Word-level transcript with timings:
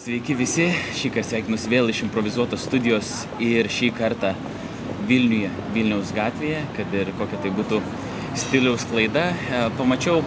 Sveiki 0.00 0.32
visi, 0.32 0.64
šį 0.96 1.10
kartą 1.12 1.28
sveikinus 1.28 1.66
vėl 1.68 1.90
iš 1.92 1.98
improvizuotos 2.06 2.62
studijos 2.64 3.08
ir 3.44 3.66
šį 3.68 3.90
kartą 3.98 4.30
Vilniuje, 5.04 5.50
Vilniaus 5.74 6.14
gatvėje, 6.16 6.62
kad 6.78 6.94
ir 6.96 7.10
kokia 7.18 7.40
tai 7.42 7.52
būtų 7.58 7.82
stiliaus 8.40 8.86
klaida. 8.88 9.26
E, 9.28 9.60
pamačiau 9.76 10.22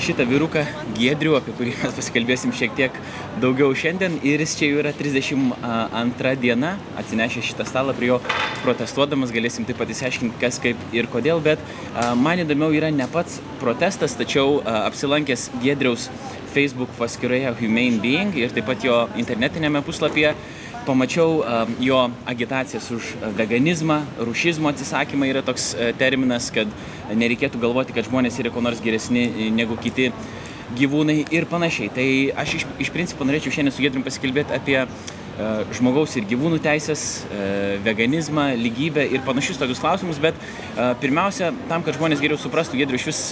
šitą 0.00 0.24
vyruką 0.30 0.62
Giedrių, 0.96 1.34
apie 1.36 1.52
kurį 1.58 1.74
mes 1.82 1.98
pasikalbėsim 1.98 2.54
šiek 2.56 2.72
tiek 2.78 2.96
daugiau 3.42 3.76
šiandien. 3.76 4.16
Ir 4.24 4.40
jis 4.46 4.56
čia 4.62 4.70
jau 4.70 4.80
yra 4.80 4.94
32 4.96 6.34
diena, 6.40 6.72
atsinešė 6.96 7.44
šitą 7.50 7.68
stalą 7.68 7.92
prie 8.00 8.08
jo 8.14 8.22
protestuodamas, 8.62 9.34
galėsim 9.36 9.68
taip 9.68 9.76
pat 9.82 9.92
įsiaiškinti, 9.92 10.40
kas 10.40 10.56
kaip 10.64 10.80
ir 10.96 11.12
kodėl. 11.12 11.44
Bet 11.44 11.60
man 12.16 12.40
įdomiau 12.46 12.72
yra 12.80 12.88
ne 12.96 13.12
pats 13.12 13.42
protestas, 13.60 14.16
tačiau 14.16 14.62
apsilankęs 14.64 15.50
Giedriaus 15.60 16.08
Facebook 16.54 16.90
paskyroje 16.98 17.52
Humane 17.60 18.00
Being 18.02 18.36
ir 18.38 18.54
taip 18.54 18.66
pat 18.70 18.84
jo 18.84 19.04
internetinėme 19.20 19.82
puslapyje 19.86 20.34
pamačiau 20.88 21.42
jo 21.84 21.98
agitacijas 22.26 22.88
už 22.94 23.12
veganizmą, 23.36 24.00
rušizmo 24.24 24.70
atsisakymą 24.72 25.28
yra 25.28 25.42
toks 25.44 25.74
terminas, 26.00 26.48
kad 26.54 26.70
nereikėtų 27.12 27.60
galvoti, 27.60 27.92
kad 27.96 28.08
žmonės 28.08 28.38
yra 28.40 28.52
ko 28.54 28.62
nors 28.64 28.80
geresni 28.84 29.50
negu 29.52 29.76
kiti 29.76 30.08
gyvūnai 30.78 31.20
ir 31.32 31.48
panašiai. 31.48 31.92
Tai 31.92 32.08
aš 32.44 32.58
iš, 32.60 32.66
iš 32.86 32.92
principo 32.94 33.28
norėčiau 33.28 33.52
šiandien 33.52 33.74
su 33.74 33.84
Gedrim 33.84 34.04
pasikalbėti 34.06 34.56
apie 34.56 34.80
žmogaus 35.76 36.16
ir 36.18 36.26
gyvūnų 36.28 36.58
teisės, 36.64 37.04
veganizmą, 37.84 38.50
lygybę 38.58 39.04
ir 39.12 39.22
panašius 39.26 39.60
tokius 39.60 39.80
klausimus, 39.82 40.18
bet 40.22 40.36
pirmiausia, 41.02 41.52
tam, 41.70 41.84
kad 41.86 41.96
žmonės 42.00 42.24
geriau 42.24 42.40
suprastų, 42.40 42.80
Gedriu, 42.80 42.98
iš 42.98 43.08
vis, 43.08 43.22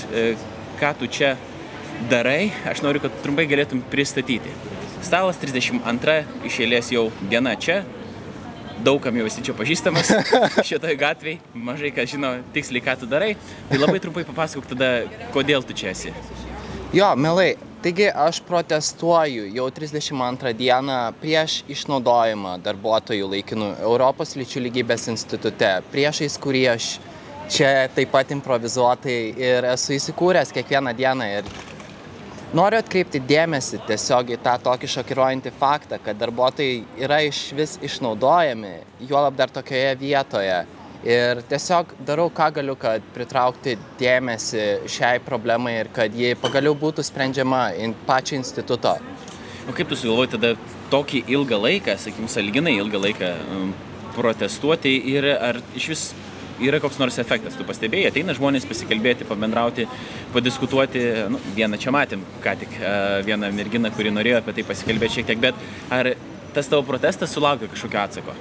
ką 0.81 0.93
tu 1.01 1.11
čia 1.11 1.35
darai, 2.11 2.51
aš 2.69 2.83
noriu, 2.85 3.01
kad 3.05 3.15
trumpai 3.25 3.47
galėtum 3.49 3.83
pristatyti. 3.93 4.53
Stalas 5.05 5.39
32 5.41 6.17
iš 6.49 6.59
eilės 6.65 6.91
jau 6.93 7.09
diena 7.31 7.55
čia, 7.61 7.83
daugam 8.85 9.17
jau 9.17 9.27
esi 9.29 9.45
čia 9.45 9.55
pažįstamas 9.57 10.11
šitoj 10.69 10.97
gatvėj, 11.01 11.39
mažai 11.55 11.93
kas 11.95 12.11
žino 12.13 12.37
tiksliai, 12.55 12.85
ką 12.85 12.97
tu 13.01 13.09
darai. 13.11 13.35
Tai 13.71 13.81
labai 13.81 14.01
trumpai 14.03 14.27
papasakok 14.29 14.69
tada, 14.75 14.91
kodėl 15.35 15.65
tu 15.67 15.77
čia 15.77 15.93
esi. 15.95 16.13
Jo, 16.95 17.11
mielai, 17.19 17.57
taigi 17.85 18.07
aš 18.09 18.41
protestuoju 18.47 19.49
jau 19.57 19.67
32 19.75 20.53
dieną 20.59 20.99
prieš 21.21 21.59
išnaudojimą 21.73 22.57
darbuotojų 22.65 23.31
laikinų 23.35 23.73
Europos 23.83 24.37
lyčių 24.39 24.63
lygybės 24.69 25.09
institute, 25.13 25.73
priešais 25.93 26.39
kurį 26.41 26.67
aš 26.77 26.91
čia 27.53 27.89
taip 27.95 28.11
pat 28.15 28.31
improvizuotai 28.35 29.19
ir 29.39 29.67
esu 29.73 29.97
įsikūręs 29.97 30.55
kiekvieną 30.55 30.95
dieną 30.99 31.29
ir 31.39 31.51
Noriu 32.55 32.79
atkreipti 32.79 33.19
dėmesį 33.27 33.81
tiesiog 33.89 34.29
į 34.31 34.37
tą 34.45 34.53
tokį 34.63 34.87
šokiruojantį 34.93 35.51
faktą, 35.59 35.97
kad 35.99 36.19
darbuotojai 36.21 36.77
yra 37.03 37.19
iš 37.27 37.41
vis 37.59 37.73
išnaudojami, 37.83 38.71
juolab 39.09 39.35
dar 39.35 39.51
tokioje 39.51 39.97
vietoje. 39.99 40.61
Ir 41.07 41.41
tiesiog 41.51 41.91
darau, 42.07 42.29
ką 42.31 42.47
galiu, 42.55 42.77
kad 42.79 43.03
pritraukti 43.15 43.75
dėmesį 43.99 44.63
šiai 44.91 45.19
problemai 45.27 45.75
ir 45.81 45.91
kad 45.95 46.15
ji 46.15 46.39
pagaliau 46.39 46.79
būtų 46.79 47.03
sprendžiama 47.07 47.65
in 47.83 47.97
pačio 48.07 48.39
instituto. 48.39 48.95
O 49.67 49.75
kaip 49.75 49.91
tu 49.91 49.99
sugalvoji 49.99 50.37
tada 50.37 50.55
tokį 50.95 51.25
ilgą 51.35 51.59
laiką, 51.65 51.99
sakykim, 51.99 52.31
salginai 52.31 52.77
ilgą 52.79 53.03
laiką 53.09 53.33
um, 53.43 53.75
protestuoti 54.15 54.95
ir 55.11 55.33
ar 55.35 55.59
iš 55.75 55.91
vis 55.91 56.09
yra 56.63 56.81
koks 56.83 56.99
nors 57.03 57.19
efektas. 57.23 57.57
Tu 57.59 57.67
pastebėjai, 57.69 58.11
ateina 58.13 58.37
žmonės 58.37 58.67
pasikalbėti, 58.69 59.29
pabendrauti, 59.29 59.87
padiskutuoti. 60.35 61.05
Nu, 61.33 61.41
vieną 61.57 61.81
čia 61.81 61.95
matėm, 61.95 62.25
ką 62.45 62.57
tik 62.63 62.77
e, 62.81 62.93
vieną 63.27 63.53
merginą, 63.57 63.93
kuri 63.97 64.15
norėjo 64.15 64.41
apie 64.43 64.57
tai 64.57 64.67
pasikalbėti 64.69 65.21
šiek 65.21 65.33
tiek, 65.33 65.43
bet 65.49 65.67
ar 65.93 66.15
tas 66.57 66.71
tavo 66.73 66.87
protestas 66.89 67.35
sulaukia 67.37 67.69
kažkokio 67.73 68.03
atsako? 68.03 68.37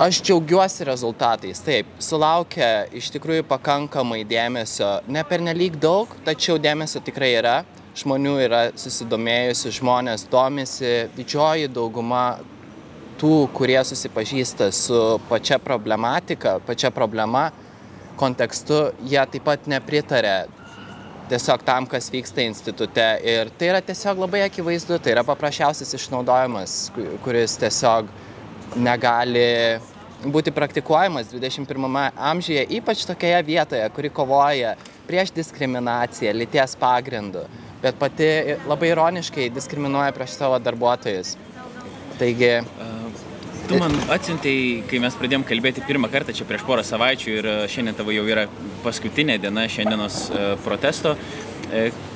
Aš 0.00 0.22
džiaugiuosi 0.24 0.86
rezultatais. 0.88 1.60
Taip, 1.60 1.88
sulaukia 2.00 2.86
iš 2.96 3.10
tikrųjų 3.12 3.44
pakankamai 3.44 4.22
dėmesio. 4.24 5.02
Ne 5.12 5.20
per 5.28 5.42
nelik 5.44 5.76
daug, 5.82 6.14
tačiau 6.24 6.56
dėmesio 6.56 7.02
tikrai 7.04 7.34
yra. 7.36 7.58
Žmonių 8.00 8.32
yra 8.40 8.60
susidomėjusi, 8.72 9.74
žmonės 9.76 10.24
domisi, 10.32 10.94
didžioji 11.12 11.68
dauguma 11.76 12.38
tų, 13.22 13.36
kurie 13.54 13.78
susipažįsta 13.86 14.72
su 14.74 14.98
pačia 15.28 15.60
problematika, 15.62 16.56
pačia 16.66 16.90
problema, 16.94 17.50
kontekstu, 18.18 18.88
jie 19.06 19.22
taip 19.30 19.46
pat 19.46 19.70
nepritarė 19.70 20.34
tiesiog 21.30 21.62
tam, 21.64 21.86
kas 21.88 22.10
vyksta 22.12 22.42
institute. 22.44 23.06
Ir 23.24 23.50
tai 23.58 23.70
yra 23.70 23.80
tiesiog 23.84 24.20
labai 24.24 24.42
akivaizdu, 24.48 24.98
tai 25.00 25.14
yra 25.14 25.24
paprasčiausias 25.26 25.94
išnaudojimas, 25.96 26.76
kuris 27.24 27.56
tiesiog 27.62 28.10
negali 28.76 29.46
būti 30.22 30.52
praktikuojamas 30.54 31.32
21 31.32 32.10
amžiuje, 32.30 32.66
ypač 32.78 33.06
tokioje 33.08 33.40
vietoje, 33.46 33.86
kuri 33.96 34.10
kovoja 34.14 34.74
prieš 35.08 35.32
diskriminaciją, 35.34 36.34
lyties 36.36 36.76
pagrindų, 36.78 37.46
bet 37.82 37.98
pati 37.98 38.28
labai 38.68 38.92
ironiškai 38.92 39.48
diskriminuoja 39.54 40.14
prieš 40.14 40.36
savo 40.38 40.60
darbuotojus. 40.62 41.34
Taigi, 42.20 42.52
Tu 43.68 43.78
man 43.78 43.94
atsintėjai, 44.12 44.82
kai 44.90 45.00
mes 45.02 45.14
pradėjom 45.18 45.44
kalbėti 45.46 45.84
pirmą 45.86 46.10
kartą 46.12 46.34
čia 46.36 46.46
prieš 46.48 46.64
porą 46.66 46.82
savaičių 46.86 47.34
ir 47.36 47.48
e, 47.48 47.54
šiandien 47.70 47.98
tavo 47.98 48.14
jau 48.14 48.24
yra 48.28 48.48
paskutinė 48.82 49.38
diena 49.42 49.68
šiandienos 49.70 50.18
e, 50.30 50.48
protesto. 50.64 51.14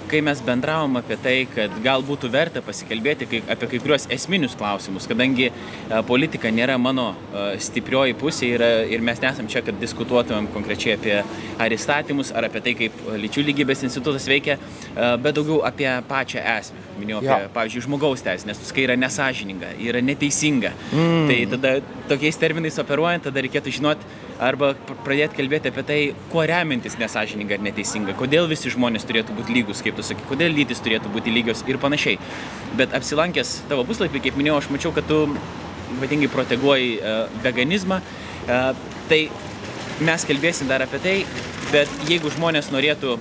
E, 0.06 0.10
kai 0.10 0.20
mes 0.20 0.40
bendravom 0.40 0.96
apie 0.96 1.16
tai, 1.22 1.46
kad 1.50 1.70
gal 1.82 2.02
būtų 2.06 2.30
verta 2.30 2.62
pasikalbėti 2.62 3.26
kai, 3.30 3.40
apie 3.50 3.68
kai 3.70 3.80
kuriuos 3.82 4.06
esminius 4.10 4.56
klausimus, 4.58 5.06
kadangi 5.06 5.50
a, 5.50 6.02
politika 6.06 6.50
nėra 6.50 6.78
mano 6.78 7.14
a, 7.14 7.46
stiprioji 7.58 8.14
pusė 8.18 8.52
ir, 8.54 8.64
ir 8.90 9.00
mes 9.04 9.20
nesam 9.22 9.48
čia, 9.50 9.62
kad 9.66 9.78
diskutuotumėm 9.80 10.48
konkrečiai 10.54 10.96
apie 10.96 11.16
ar 11.58 11.74
įstatymus, 11.74 12.32
ar 12.32 12.48
apie 12.48 12.62
tai, 12.62 12.74
kaip 12.78 13.00
lyčių 13.24 13.46
lygybės 13.50 13.84
institutas 13.86 14.28
veikia, 14.30 14.58
a, 14.94 15.16
bet 15.20 15.36
daugiau 15.38 15.62
apie 15.66 15.88
pačią 16.08 16.44
esmę. 16.56 16.84
Minėjau 16.96 17.18
apie, 17.20 17.32
ja. 17.32 17.50
pavyzdžiui, 17.52 17.84
žmogaus 17.84 18.22
teisę, 18.24 18.48
nes 18.48 18.72
kai 18.72 18.86
yra 18.86 18.96
nesažininga, 18.96 19.74
yra 19.84 20.00
neteisinga. 20.04 20.72
Mm. 20.94 21.26
Tai 21.28 21.40
tada 21.56 21.74
tokiais 22.08 22.38
terminais 22.40 22.78
operuojant, 22.80 23.26
tada 23.28 23.42
reikėtų 23.44 23.74
žinoti, 23.76 24.14
arba 24.42 24.72
pradėti 25.04 25.38
kalbėti 25.38 25.70
apie 25.70 25.84
tai, 25.86 25.98
kuo 26.32 26.44
remintis 26.48 26.96
nesažininga 27.00 27.56
ar 27.56 27.64
neteisinga, 27.64 28.14
kodėl 28.18 28.48
visi 28.50 28.72
žmonės 28.72 29.06
turėtų 29.08 29.36
būti 29.36 29.56
lygus, 29.56 29.82
kaip 29.84 29.95
tu 29.96 30.04
sakai, 30.06 30.24
kodėl 30.30 30.54
lytis 30.56 30.82
turėtų 30.84 31.12
būti 31.14 31.34
lygios 31.34 31.64
ir 31.66 31.80
panašiai. 31.82 32.18
Bet 32.78 32.94
apsilankęs 32.96 33.62
tavo 33.70 33.86
puslapį, 33.88 34.22
kaip 34.26 34.40
minėjau, 34.40 34.60
aš 34.62 34.70
mačiau, 34.74 34.92
kad 34.96 35.08
tu 35.08 35.22
ypatingai 35.96 36.30
proteguoji 36.32 36.96
uh, 36.98 37.24
veganizmą. 37.44 38.02
Uh, 38.46 38.72
tai 39.10 39.26
mes 40.04 40.28
kalbėsim 40.28 40.68
dar 40.68 40.84
apie 40.84 41.00
tai, 41.02 41.16
bet 41.72 41.90
jeigu 42.10 42.30
žmonės 42.34 42.70
norėtų 42.74 43.16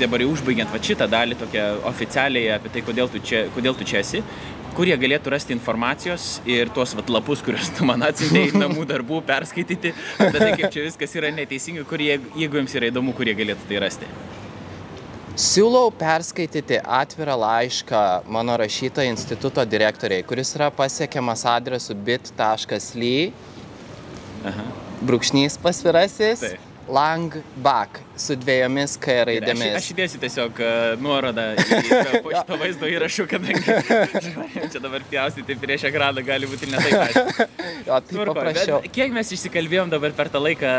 dabar 0.00 0.20
jau 0.20 0.32
užbaigiant 0.34 0.72
va 0.72 0.80
šitą 0.82 1.06
dalį 1.08 1.38
tokią 1.40 1.64
oficialiai 1.88 2.50
apie 2.56 2.72
tai, 2.74 2.82
kodėl 2.84 3.08
tu 3.12 3.22
čia, 3.22 3.46
kodėl 3.54 3.76
tu 3.78 3.86
čia 3.88 4.02
esi, 4.02 4.22
kur 4.76 4.88
jie 4.88 4.96
galėtų 5.00 5.32
rasti 5.32 5.54
informacijos 5.56 6.26
ir 6.48 6.70
tuos 6.76 6.92
vat, 6.98 7.10
lapus, 7.12 7.42
kuriuos 7.44 7.70
tu 7.78 7.86
man 7.88 8.04
atsintėjai 8.04 8.58
namų 8.64 8.84
darbų 8.90 9.22
perskaityti, 9.28 9.94
tai, 10.18 10.50
kaip 10.58 10.68
čia 10.74 10.84
viskas 10.84 11.16
yra 11.16 11.32
neteisinga, 11.34 11.86
kur 11.88 12.02
jie, 12.02 12.18
jeigu 12.36 12.60
jums 12.60 12.76
yra 12.76 12.90
įdomu, 12.92 13.16
kur 13.16 13.28
jie 13.28 13.36
galėtų 13.38 13.70
tai 13.70 13.80
rasti. 13.86 14.10
Siūlau 15.36 15.90
perskaityti 15.92 16.78
atvirą 16.80 17.34
laišką 17.36 17.98
mano 18.32 18.54
rašyto 18.56 19.04
instituto 19.04 19.60
direktoriai, 19.68 20.24
kuris 20.24 20.54
yra 20.56 20.70
pasiekiamas 20.72 21.42
adresu 21.52 21.92
bit.ly, 21.92 23.10
brūkšnys 25.04 25.58
pasvirasis. 25.60 26.46
Langbak 26.88 28.00
su 28.16 28.36
dviejomis 28.38 28.96
K 29.00 29.16
raidėmis. 29.28 29.74
Aš, 29.76 29.82
aš 29.82 29.88
įdėsiu 29.92 30.20
tiesiog 30.22 30.60
uh, 30.62 30.94
nuorodą 31.02 31.46
į 31.56 31.66
šito 32.38 32.58
vaizdo 32.60 32.88
įrašų, 32.90 33.26
kadangi 33.30 33.76
čia 34.72 34.80
dabar 34.82 35.04
pjaustyti 35.10 35.56
prieš 35.60 35.86
ekraną 35.90 36.24
gali 36.26 36.48
būti 36.48 36.70
ne 36.72 36.80
taip. 36.80 37.42
jo, 37.88 38.00
tai 38.08 38.26
paprašiau. 38.30 38.80
Kiek 38.94 39.12
mes 39.14 39.32
išsikalbėjom 39.36 39.92
dabar 39.92 40.16
per 40.16 40.30
tą 40.32 40.40
laiką, 40.42 40.72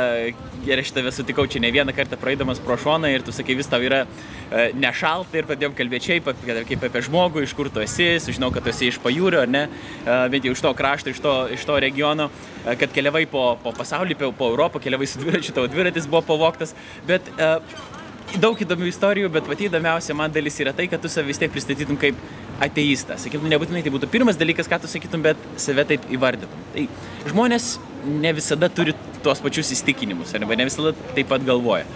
ir 0.68 0.82
aš 0.84 0.94
tave 0.96 1.14
sutikau 1.16 1.46
čia 1.50 1.62
ne 1.64 1.72
vieną 1.74 1.96
kartą 1.98 2.20
praeidamas 2.20 2.62
pro 2.64 2.80
šoną 2.82 3.14
ir 3.14 3.26
tu 3.26 3.36
sakai, 3.36 3.58
vis 3.60 3.70
tau 3.70 3.84
yra 3.86 4.04
uh, 4.08 4.58
nešalta 4.78 5.42
ir 5.42 5.50
pradėjom 5.50 5.78
kalbėti 5.78 6.20
kaip 6.68 6.88
apie 6.90 7.06
žmogų, 7.06 7.46
iš 7.46 7.54
kur 7.58 7.70
tu 7.74 7.84
esi, 7.84 8.16
sužinau, 8.24 8.50
kad 8.56 8.66
tu 8.66 8.74
esi 8.74 8.90
iš 8.92 9.02
pajūrio, 9.04 9.46
ar 9.46 9.52
ne, 9.52 9.68
uh, 9.70 10.26
bent 10.34 10.48
jau 10.48 10.56
iš 10.58 10.66
to 10.66 10.74
krašto, 10.78 11.14
iš 11.14 11.22
to, 11.24 11.36
iš 11.54 11.66
to 11.68 11.78
regiono, 11.84 12.32
kad 12.76 12.92
keliavai 12.92 13.26
po, 13.32 13.44
po 13.64 13.72
pasaulį, 13.76 14.18
po, 14.20 14.32
po 14.36 14.50
Europą, 14.52 14.82
keliavai 14.84 15.08
su 15.08 15.22
dviračiu, 15.22 15.54
tavo 15.56 15.70
dviratis 15.72 16.08
buvo 16.10 16.24
pavoktas, 16.28 16.74
bet 17.08 17.27
uh, 17.36 17.60
daug 18.42 18.60
įdomių 18.60 18.90
istorijų, 18.92 19.30
bet 19.32 19.48
pati 19.48 19.68
įdomiausia 19.70 20.16
man 20.18 20.34
dalis 20.34 20.58
yra 20.60 20.74
tai, 20.76 20.88
kad 20.92 21.02
tu 21.04 21.12
save 21.12 21.30
vis 21.30 21.40
tiek 21.40 21.52
pristatytum 21.54 22.00
kaip 22.00 22.18
ateistas. 22.64 23.24
Sakytum, 23.24 23.48
nebūtinai 23.52 23.84
tai 23.86 23.94
būtų 23.94 24.10
pirmas 24.12 24.40
dalykas, 24.40 24.70
ką 24.70 24.82
tu 24.84 24.92
sakytum, 24.92 25.24
bet 25.26 25.42
save 25.62 25.86
taip 25.88 26.08
įvardytum. 26.12 26.66
Tai 26.74 26.88
žmonės 27.30 27.78
ne 28.08 28.34
visada 28.38 28.70
turi 28.74 28.96
tuos 29.24 29.42
pačius 29.44 29.72
įstikinimus, 29.76 30.34
arba 30.38 30.58
ne 30.60 30.68
visada 30.68 30.94
taip 31.16 31.30
pat 31.32 31.46
galvoja. 31.48 31.88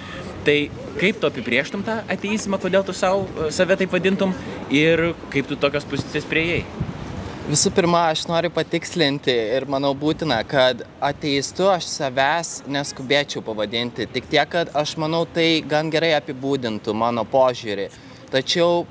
Tai 0.46 0.58
kaip 0.98 1.20
tu 1.22 1.30
apibrieštum 1.30 1.84
tą 1.86 2.00
ateizmą, 2.10 2.58
kodėl 2.62 2.86
tu 2.86 2.96
savo, 2.98 3.28
save 3.54 3.78
taip 3.78 3.92
vadintum 3.94 4.34
ir 4.74 5.12
kaip 5.34 5.50
tu 5.50 5.60
tokios 5.60 5.86
pozicijos 5.90 6.26
prieėjai? 6.30 6.64
Visų 7.52 7.68
pirma, 7.76 8.06
aš 8.14 8.22
noriu 8.30 8.48
patikslinti 8.56 9.34
ir 9.58 9.66
manau 9.68 9.90
būtina, 9.98 10.38
kad 10.48 10.86
ateistu 11.04 11.66
aš 11.68 11.84
savęs 11.92 12.52
neskubėčiau 12.72 13.42
pavadinti. 13.44 14.06
Tik 14.08 14.30
tiek, 14.32 14.48
kad 14.48 14.70
aš 14.82 14.94
manau 15.02 15.26
tai 15.28 15.60
gan 15.68 15.90
gerai 15.92 16.14
apibūdintų 16.16 16.94
mano 16.96 17.26
požiūrį. 17.28 17.90
Tačiau 18.32 18.86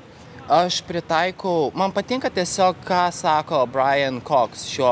aš 0.45 0.77
pritaikau, 0.85 1.71
man 1.73 1.89
patinka 1.95 2.29
tiesiog, 2.29 2.83
ką 2.85 2.99
sako 3.17 3.63
Brian 3.71 4.19
Cox 4.27 4.67
šiuo 4.69 4.91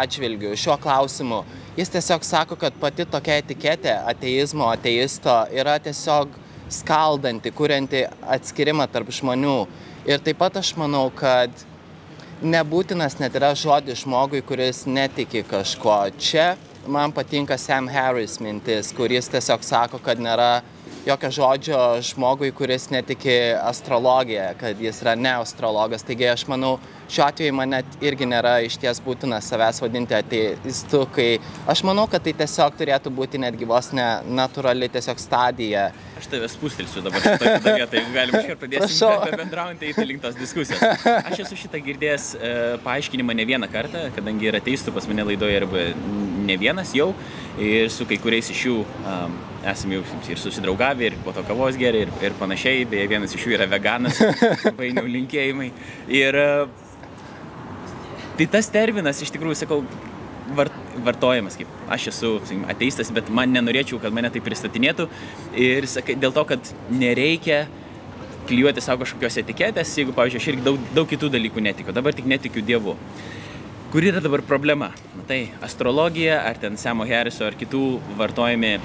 atžvilgiu, 0.00 0.50
šiuo 0.52 0.76
klausimu. 0.82 1.38
Jis 1.78 1.94
tiesiog 1.94 2.26
sako, 2.28 2.58
kad 2.60 2.76
pati 2.82 3.06
tokia 3.08 3.38
etiketė 3.40 3.94
ateizmo, 4.12 4.66
ateisto 4.74 5.38
yra 5.56 5.78
tiesiog 5.80 6.36
skaldanti, 6.68 7.54
kurianti 7.62 8.04
atskirimą 8.36 8.90
tarp 8.92 9.08
žmonių. 9.20 9.56
Ir 10.04 10.20
taip 10.20 10.42
pat 10.44 10.60
aš 10.60 10.74
manau, 10.76 11.06
kad 11.16 11.64
nebūtinas 12.44 13.16
net 13.20 13.36
yra 13.38 13.54
žodis 13.56 14.02
žmogui, 14.04 14.42
kuris 14.44 14.84
netiki 14.86 15.42
kažko. 15.46 16.10
Čia 16.20 16.56
man 16.86 17.12
patinka 17.12 17.56
Sam 17.58 17.88
Harris 17.88 18.38
mintis, 18.40 18.92
kuris 18.96 19.30
tiesiog 19.32 19.64
sako, 19.64 20.00
kad 20.04 20.20
nėra 20.20 20.60
jokio 21.06 21.30
žodžio 21.32 21.80
žmogui, 22.04 22.52
kuris 22.52 22.90
netiki 22.92 23.54
astrologiją, 23.56 24.50
kad 24.60 24.80
jis 24.80 25.00
yra 25.04 25.16
ne 25.16 25.32
astrologas. 25.40 26.04
Taigi 26.04 26.28
aš 26.28 26.46
manau, 26.50 26.76
šiuo 27.08 27.26
atveju 27.26 27.54
man 27.54 27.72
net 27.74 27.98
irgi 28.04 28.26
nėra 28.28 28.56
iš 28.66 28.78
ties 28.82 29.00
būtina 29.04 29.38
savęs 29.44 29.80
vadinti 29.82 30.16
ateistu, 30.16 31.04
kai 31.14 31.28
aš 31.70 31.82
manau, 31.86 32.06
kad 32.10 32.24
tai 32.24 32.34
tiesiog 32.36 32.76
turėtų 32.78 33.12
būti 33.14 33.40
netgi 33.42 33.68
vos 33.68 33.92
ne 33.96 34.06
natūrali 34.26 34.90
tiesiog 34.92 35.22
stadija. 35.22 35.88
Aš 36.18 36.30
tave 36.32 36.50
spustelsiu 36.50 37.04
dabar 37.04 37.22
šitoje 37.22 37.56
vietoje, 37.64 38.02
jeigu 38.02 38.14
galim 38.14 38.38
iškart 38.40 38.62
pradėti 38.62 39.36
bendraujant 39.42 39.82
eiti 39.86 40.06
link 40.06 40.22
tos 40.24 40.38
diskusijos. 40.38 40.82
Aš 41.22 41.44
esu 41.46 41.58
šitą 41.62 41.80
girdėjęs 41.86 42.30
e, 42.36 42.54
paaiškinimą 42.86 43.36
ne 43.36 43.48
vieną 43.48 43.70
kartą, 43.72 44.08
kadangi 44.16 44.50
yra 44.50 44.62
teistų 44.64 44.94
pas 44.96 45.06
mane 45.10 45.26
laidoje 45.30 45.60
arba 45.60 45.90
ne 46.46 46.56
vienas 46.60 46.94
jau 46.96 47.12
ir 47.58 47.90
su 47.90 48.06
kai 48.08 48.18
kuriais 48.20 48.48
iš 48.52 48.64
jų 48.68 48.80
um, 48.84 49.36
esame 49.66 49.98
jau 49.98 50.02
ir 50.30 50.40
susidraugavę, 50.40 51.10
ir 51.10 51.16
po 51.24 51.34
to 51.34 51.44
kavos 51.46 51.78
geria, 51.80 52.04
ir, 52.06 52.12
ir 52.22 52.36
panašiai. 52.38 52.84
Beje, 52.90 53.06
vienas 53.10 53.34
iš 53.34 53.46
jų 53.46 53.56
yra 53.58 53.68
veganas, 53.70 54.20
vainiau 54.78 55.06
linkėjimai. 55.10 55.70
Ir 56.12 56.38
tai 58.38 58.46
tas 58.56 58.68
terminas, 58.72 59.22
iš 59.24 59.32
tikrųjų, 59.34 59.58
sakau, 59.62 59.80
vart, 60.54 60.74
vartojamas, 61.04 61.56
kaip 61.58 61.70
aš 61.92 62.10
esu 62.12 62.32
sakykim, 62.42 62.66
ateistas, 62.70 63.10
bet 63.14 63.30
man 63.32 63.54
nenorėčiau, 63.54 64.00
kad 64.02 64.14
mane 64.14 64.30
tai 64.32 64.42
pristatinėtų. 64.44 65.08
Ir 65.66 65.88
sakai, 65.90 66.18
dėl 66.20 66.34
to, 66.36 66.44
kad 66.48 66.74
nereikia 66.92 67.64
klijuoti 68.46 68.84
savo 68.84 69.02
kažkokios 69.02 69.40
etiketės, 69.42 69.96
jeigu, 69.98 70.14
pavyzdžiui, 70.16 70.42
aš 70.42 70.52
irgi 70.52 70.66
daug, 70.66 70.92
daug 70.94 71.08
kitų 71.10 71.32
dalykų 71.34 71.64
netikiu, 71.66 71.96
dabar 71.96 72.14
tik 72.14 72.28
netikiu 72.30 72.62
Dievu. 72.66 72.94
Kur 73.90 74.02
yra 74.02 74.20
dabar 74.20 74.42
problema? 74.42 74.90
Tai 75.26 75.38
astrologija, 75.64 76.40
ar 76.46 76.58
ten 76.60 76.74
Semo 76.78 77.06
Harriso, 77.06 77.46
ar 77.46 77.54
kitų 77.58 77.82
vartojami 78.18 78.72
e, 78.74 78.80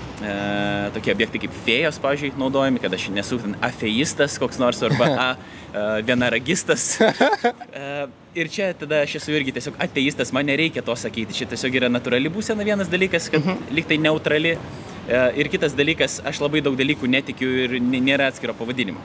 tokie 0.95 1.13
objektai 1.13 1.41
kaip 1.43 1.55
fėjos, 1.65 1.97
pavyzdžiui, 2.01 2.31
naudojami, 2.39 2.81
kad 2.81 2.93
aš 2.95 3.09
nesu 3.13 3.39
ten 3.41 3.57
afeistas 3.65 4.37
koks 4.41 4.61
nors, 4.61 4.81
arba 4.85 5.09
a, 5.25 5.27
e, 5.73 5.85
vienaragistas. 6.07 6.85
e, 7.01 7.89
ir 8.35 8.49
čia 8.51 8.71
tada 8.77 9.01
aš 9.05 9.17
esu 9.19 9.33
irgi 9.35 9.53
tiesiog 9.55 9.79
ateistas, 9.81 10.31
man 10.35 10.47
nereikia 10.47 10.83
to 10.85 10.95
sakyti. 10.95 11.35
Čia 11.35 11.49
tiesiog 11.51 11.75
yra 11.81 11.89
natūrali 11.91 12.31
būsena 12.31 12.65
vienas 12.67 12.91
dalykas, 12.91 13.29
kad 13.31 13.43
mhm. 13.43 13.73
liktai 13.75 13.99
neutrali. 14.01 14.55
E, 15.09 15.23
ir 15.41 15.49
kitas 15.51 15.75
dalykas, 15.75 16.19
aš 16.27 16.39
labai 16.43 16.61
daug 16.63 16.77
dalykų 16.79 17.09
netikiu 17.09 17.49
ir 17.65 17.75
nėra 17.81 18.29
atskiro 18.31 18.55
pavadinimo. 18.57 19.01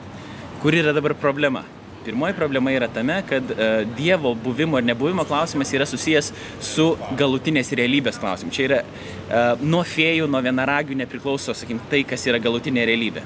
Kur 0.61 0.77
yra 0.77 0.93
dabar 0.95 1.15
problema? 1.17 1.65
Pirmoji 2.07 2.37
problema 2.37 2.71
yra 2.71 2.87
tame, 2.87 3.17
kad 3.27 3.49
uh, 3.51 3.81
Dievo 3.97 4.29
buvimo 4.39 4.77
ar 4.79 4.85
nebuvimo 4.87 5.25
klausimas 5.27 5.73
yra 5.75 5.83
susijęs 5.83 6.29
su 6.63 6.85
galutinės 7.19 7.73
realybės 7.75 8.15
klausimu. 8.21 8.53
Čia 8.55 8.63
yra 8.63 8.77
uh, 8.85 9.59
nuo 9.59 9.81
fėjų, 9.83 10.29
nuo 10.31 10.39
vienaragių 10.45 10.95
nepriklauso, 11.01 11.51
sakykim, 11.51 11.81
tai, 11.91 12.05
kas 12.07 12.23
yra 12.31 12.39
galutinė 12.39 12.85
realybė. 12.87 13.25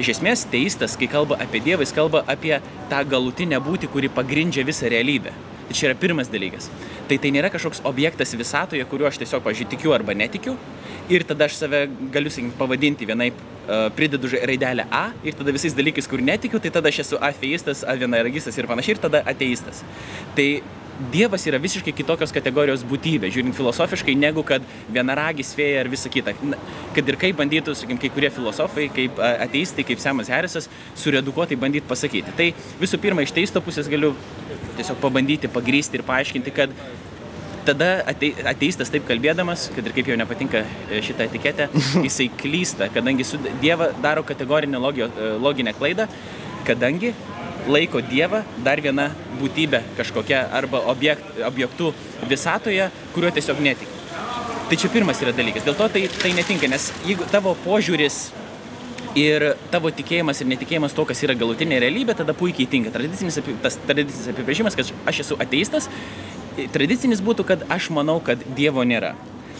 Iš 0.00 0.14
esmės, 0.14 0.46
teistas, 0.48 0.94
kai 0.96 1.10
kalba 1.12 1.36
apie 1.44 1.60
Dievą, 1.60 1.84
jis 1.84 1.92
kalba 1.92 2.22
apie 2.24 2.54
tą 2.88 3.00
galutinę 3.04 3.58
būtį, 3.60 3.90
kuri 3.92 4.08
pagrindžia 4.08 4.64
visą 4.64 4.88
realybę. 4.88 5.34
Tai 5.68 5.76
čia 5.76 5.90
yra 5.90 5.96
pirmas 6.00 6.30
dalykas. 6.32 6.70
Tai 7.06 7.18
tai 7.20 7.30
nėra 7.34 7.50
kažkoks 7.52 7.82
objektas 7.86 8.32
visatoje, 8.34 8.86
kuriuo 8.88 9.10
aš 9.10 9.20
tiesiog, 9.20 9.44
pažiūrėjau, 9.44 9.70
tikiu 9.74 9.92
arba 9.94 10.16
netikiu. 10.16 10.56
Ir 11.12 11.26
tada 11.28 11.50
aš 11.50 11.58
save 11.60 11.84
galiu, 12.14 12.32
sakykim, 12.32 12.54
pavadinti 12.58 13.06
vienaip 13.06 13.44
pridedu 13.94 14.32
raidelę 14.32 14.86
A 14.90 15.10
ir 15.22 15.36
tada 15.38 15.52
visais 15.54 15.76
dalykais, 15.76 16.08
kur 16.10 16.24
netikiu, 16.24 16.58
tai 16.58 16.72
tada 16.74 16.88
aš 16.88 17.04
esu 17.04 17.20
ateistas, 17.20 17.84
vienaragistas 17.84 18.56
ir 18.58 18.66
panašiai, 18.66 18.96
ir 18.96 19.02
tada 19.04 19.20
ateistas. 19.28 19.84
Tai 20.34 20.48
Dievas 21.12 21.46
yra 21.48 21.58
visiškai 21.62 21.94
kitokios 21.96 22.32
kategorijos 22.34 22.82
būtybė, 22.84 23.30
žiūrint 23.32 23.56
filosofiškai, 23.56 24.12
negu 24.20 24.42
kad 24.46 24.64
vienaragis 24.92 25.54
fėja 25.56 25.80
ar 25.80 25.88
visa 25.88 26.12
kita. 26.12 26.34
Kad 26.96 27.08
ir 27.08 27.16
kaip 27.20 27.38
bandytų, 27.40 27.72
sakykim, 27.78 28.00
kai 28.02 28.10
kurie 28.12 28.30
filosofai, 28.34 28.88
kaip 28.92 29.20
ateistai, 29.24 29.86
kaip 29.88 30.02
Semas 30.02 30.28
Harrisas, 30.32 30.68
suredukuotai 31.00 31.56
bandyti 31.60 31.88
pasakyti. 31.88 32.34
Tai 32.36 32.50
visų 32.82 33.00
pirma, 33.00 33.24
iš 33.24 33.32
teisto 33.36 33.64
pusės 33.64 33.88
galiu 33.88 34.12
tiesiog 34.76 35.00
pabandyti 35.00 35.48
pagrysti 35.52 36.00
ir 36.00 36.04
paaiškinti, 36.08 36.52
kad 36.56 36.76
tada 37.64 37.90
ateistas 38.50 38.92
taip 38.92 39.08
kalbėdamas, 39.08 39.68
kad 39.74 39.86
ir 39.86 39.96
kaip 39.96 40.08
jau 40.10 40.20
nepatinka 40.20 40.62
e, 40.64 41.00
šitą 41.04 41.26
etiketę, 41.28 41.68
jisai 42.06 42.28
klysta, 42.40 42.90
kadangi 42.92 43.26
su 43.26 43.40
Dievą 43.62 43.90
daro 44.04 44.24
kategorinę 44.26 44.80
logio, 44.80 45.08
e, 45.16 45.34
loginę 45.40 45.74
klaidą, 45.76 46.08
kadangi 46.68 47.14
laiko 47.68 48.00
Dievą 48.04 48.42
dar 48.64 48.80
viena 48.80 49.10
būtybė 49.40 49.82
kažkokia 49.98 50.46
arba 50.56 50.82
objekt, 50.92 51.24
objektų 51.46 51.92
visatoje, 52.30 52.90
kuriuo 53.14 53.32
tiesiog 53.36 53.60
netiki. 53.64 53.98
Tai 54.70 54.78
čia 54.78 54.90
pirmas 54.92 55.18
yra 55.24 55.34
dalykas. 55.34 55.64
Dėl 55.66 55.74
to 55.78 55.88
tai, 55.90 56.04
tai 56.22 56.30
netinka, 56.36 56.70
nes 56.70 56.92
jeigu 57.06 57.26
tavo 57.32 57.56
požiūris 57.64 58.28
ir 59.18 59.48
tavo 59.72 59.90
tikėjimas 59.90 60.40
ir 60.40 60.50
netikėjimas 60.52 60.94
to, 60.94 61.04
kas 61.08 61.24
yra 61.26 61.34
galutinė 61.34 61.80
realybė, 61.82 62.14
tada 62.20 62.36
puikiai 62.38 62.70
tinka. 62.70 62.92
Tradicinis, 62.94 63.40
tas 63.64 63.78
tradicinis 63.88 64.30
apibrėžimas, 64.30 64.78
kad 64.78 64.92
aš 65.10 65.24
esu 65.24 65.38
ateistas 65.42 65.90
tradicinis 66.74 67.22
būtų, 67.24 67.46
kad 67.46 67.66
aš 67.72 67.90
manau, 67.94 68.20
kad 68.22 68.42
Dievo 68.56 68.84
nėra. 68.86 69.14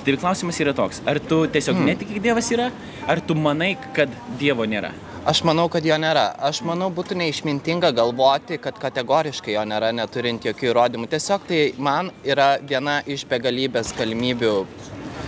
Tai 0.05 0.17
klausimas 0.17 0.58
yra 0.62 0.73
toks, 0.76 1.02
ar 1.08 1.20
tu 1.20 1.43
tiesiog 1.52 1.76
hmm. 1.76 1.91
netiki, 1.93 2.17
kad 2.17 2.25
Dievas 2.31 2.49
yra, 2.55 2.70
ar 3.08 3.20
tu 3.20 3.37
manai, 3.37 3.75
kad 3.97 4.12
Dievo 4.41 4.64
nėra? 4.69 4.95
Aš 5.20 5.42
manau, 5.44 5.66
kad 5.68 5.84
jo 5.84 5.96
nėra. 6.00 6.30
Aš 6.48 6.62
manau, 6.64 6.86
būtų 6.96 7.18
neišmintinga 7.20 7.90
galvoti, 7.92 8.56
kad 8.56 8.78
kategoriškai 8.80 9.52
jo 9.52 9.64
nėra, 9.68 9.90
neturint 9.92 10.46
jokių 10.48 10.70
įrodymų. 10.70 11.10
Tiesiog 11.12 11.44
tai 11.44 11.58
man 11.76 12.08
yra 12.24 12.54
viena 12.64 13.02
iš 13.04 13.26
begalybės 13.28 13.92
galimybių, 13.98 14.54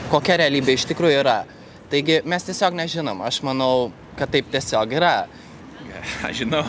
kokia 0.08 0.38
realybė 0.40 0.78
iš 0.78 0.87
tikrųjų 0.94 1.18
yra. 1.20 1.42
Taigi 1.92 2.22
mes 2.25 2.49
tiesiog 2.49 2.78
nežinom. 2.78 3.20
Aš 3.20 3.42
manau, 3.44 3.90
kad 4.16 4.32
taip 4.32 4.49
tiesiog 4.54 4.96
yra. 4.96 5.12
Aš 6.26 6.40
žinau. 6.40 6.62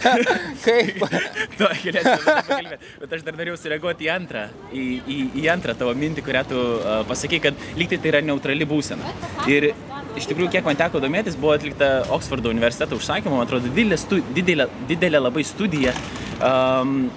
Kaip? 0.64 1.04
galėsime 1.60 2.16
pakalbėti. 2.24 2.80
Bet 3.02 3.12
aš 3.18 3.26
dar 3.26 3.36
norėjau 3.42 3.58
sureaguoti 3.60 4.08
į 4.08 4.10
antrą, 4.14 4.46
į, 4.72 4.86
į, 5.04 5.18
į 5.42 5.44
antrą 5.52 5.76
tavo 5.78 5.92
mintį, 5.98 6.24
kurią 6.24 6.46
tu 6.48 6.56
uh, 6.56 7.02
pasakai, 7.10 7.42
kad 7.44 7.68
lygtai 7.76 8.00
tai 8.00 8.14
yra 8.14 8.24
neutrali 8.24 8.66
būsena. 8.68 9.12
Ir 9.52 9.74
iš 10.18 10.28
tikrųjų, 10.30 10.50
kiek 10.54 10.66
man 10.66 10.78
teko 10.78 11.00
domėtis, 11.02 11.36
buvo 11.38 11.54
atlikta 11.56 12.04
Oksfordo 12.14 12.52
universiteto 12.52 12.98
užsakymu, 12.98 13.38
man 13.38 13.46
atrodo, 13.46 13.70
didelė, 13.70 13.98
stu, 14.00 14.20
didelė, 14.36 14.68
didelė 14.88 15.22
labai 15.22 15.44
studija, 15.46 15.94
um, 16.38 17.08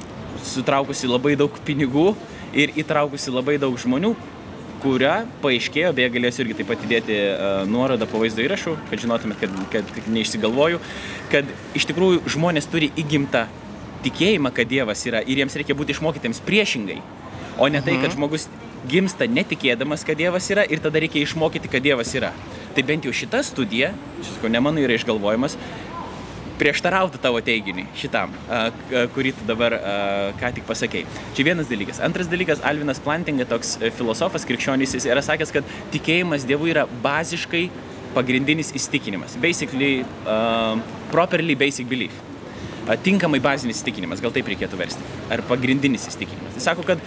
sutraukusi 0.47 1.09
labai 1.09 1.35
daug 1.39 1.53
pinigų 1.67 2.09
ir 2.57 2.73
įtraukusi 2.79 3.33
labai 3.33 3.57
daug 3.61 3.77
žmonių, 3.79 4.13
kurią 4.81 5.13
paaiškėjo, 5.41 5.91
beje, 5.97 6.09
galėsiu 6.13 6.43
irgi 6.43 6.59
taip 6.59 6.69
pat 6.71 6.83
įdėti 6.85 7.15
uh, 7.17 7.61
nuorodą 7.69 8.07
po 8.09 8.21
vaizdo 8.21 8.43
įrašų, 8.45 8.75
kad 8.91 9.01
žinotumėt, 9.01 9.41
kad, 9.41 9.55
kad, 9.73 9.93
kad 9.95 10.09
neišsigalvoju, 10.13 10.81
kad 11.33 11.49
iš 11.77 11.87
tikrųjų 11.89 12.21
žmonės 12.35 12.69
turi 12.69 12.91
įgimtą 12.97 13.47
tikėjimą, 14.05 14.53
kad 14.53 14.69
Dievas 14.69 15.01
yra 15.09 15.23
ir 15.25 15.41
jiems 15.41 15.57
reikia 15.57 15.77
būti 15.77 15.95
išmokytiems 15.97 16.43
priešingai, 16.45 16.99
o 17.57 17.69
ne 17.73 17.81
tai, 17.81 17.97
kad 17.97 18.11
mhm. 18.11 18.17
žmogus 18.17 18.47
gimsta 18.89 19.27
netikėdamas, 19.29 20.05
kad 20.07 20.19
Dievas 20.19 20.47
yra 20.53 20.63
ir 20.67 20.81
tada 20.83 21.01
reikia 21.03 21.23
išmokyti, 21.25 21.71
kad 21.71 21.83
Dievas 21.83 22.13
yra. 22.17 22.31
Tai 22.75 22.85
bent 22.87 23.07
jau 23.07 23.13
šita 23.15 23.41
studija, 23.45 23.91
šis, 24.21 24.39
ne 24.53 24.61
mano 24.63 24.81
yra 24.83 24.97
išgalvojimas, 24.97 25.57
prieštarautų 26.57 27.19
tavo 27.21 27.39
teiginiui 27.45 27.85
šitam, 27.97 28.33
kurį 29.13 29.33
tu 29.37 29.45
dabar 29.49 29.75
ką 30.39 30.51
tik 30.55 30.65
pasakėjai. 30.69 31.05
Čia 31.37 31.45
vienas 31.51 31.69
dalykas. 31.69 32.01
Antras 32.03 32.29
dalykas, 32.31 32.63
Alvinas 32.65 33.01
Plantinga, 33.03 33.45
toks 33.49 33.75
e, 33.77 33.91
filosofas, 33.93 34.45
krikščionys, 34.49 34.95
jis 34.97 35.05
yra 35.09 35.21
sakęs, 35.25 35.53
kad 35.53 35.75
tikėjimas 35.93 36.47
Dievu 36.49 36.69
yra 36.71 36.87
baziškai 37.03 37.67
pagrindinis 38.15 38.73
įstikinimas. 38.77 39.37
Basically, 39.41 40.01
uh, 40.25 40.79
properly 41.11 41.57
basic 41.59 41.89
belief. 41.89 42.15
Uh, 42.87 42.95
tinkamai 43.05 43.41
bazinis 43.43 43.81
įstikinimas, 43.81 44.23
gal 44.23 44.33
taip 44.33 44.49
reikėtų 44.49 44.79
versti. 44.79 45.05
Ar 45.33 45.43
pagrindinis 45.45 46.07
įstikinimas. 46.09 46.57
Jis 46.57 46.69
sako, 46.71 46.87
kad 46.87 47.03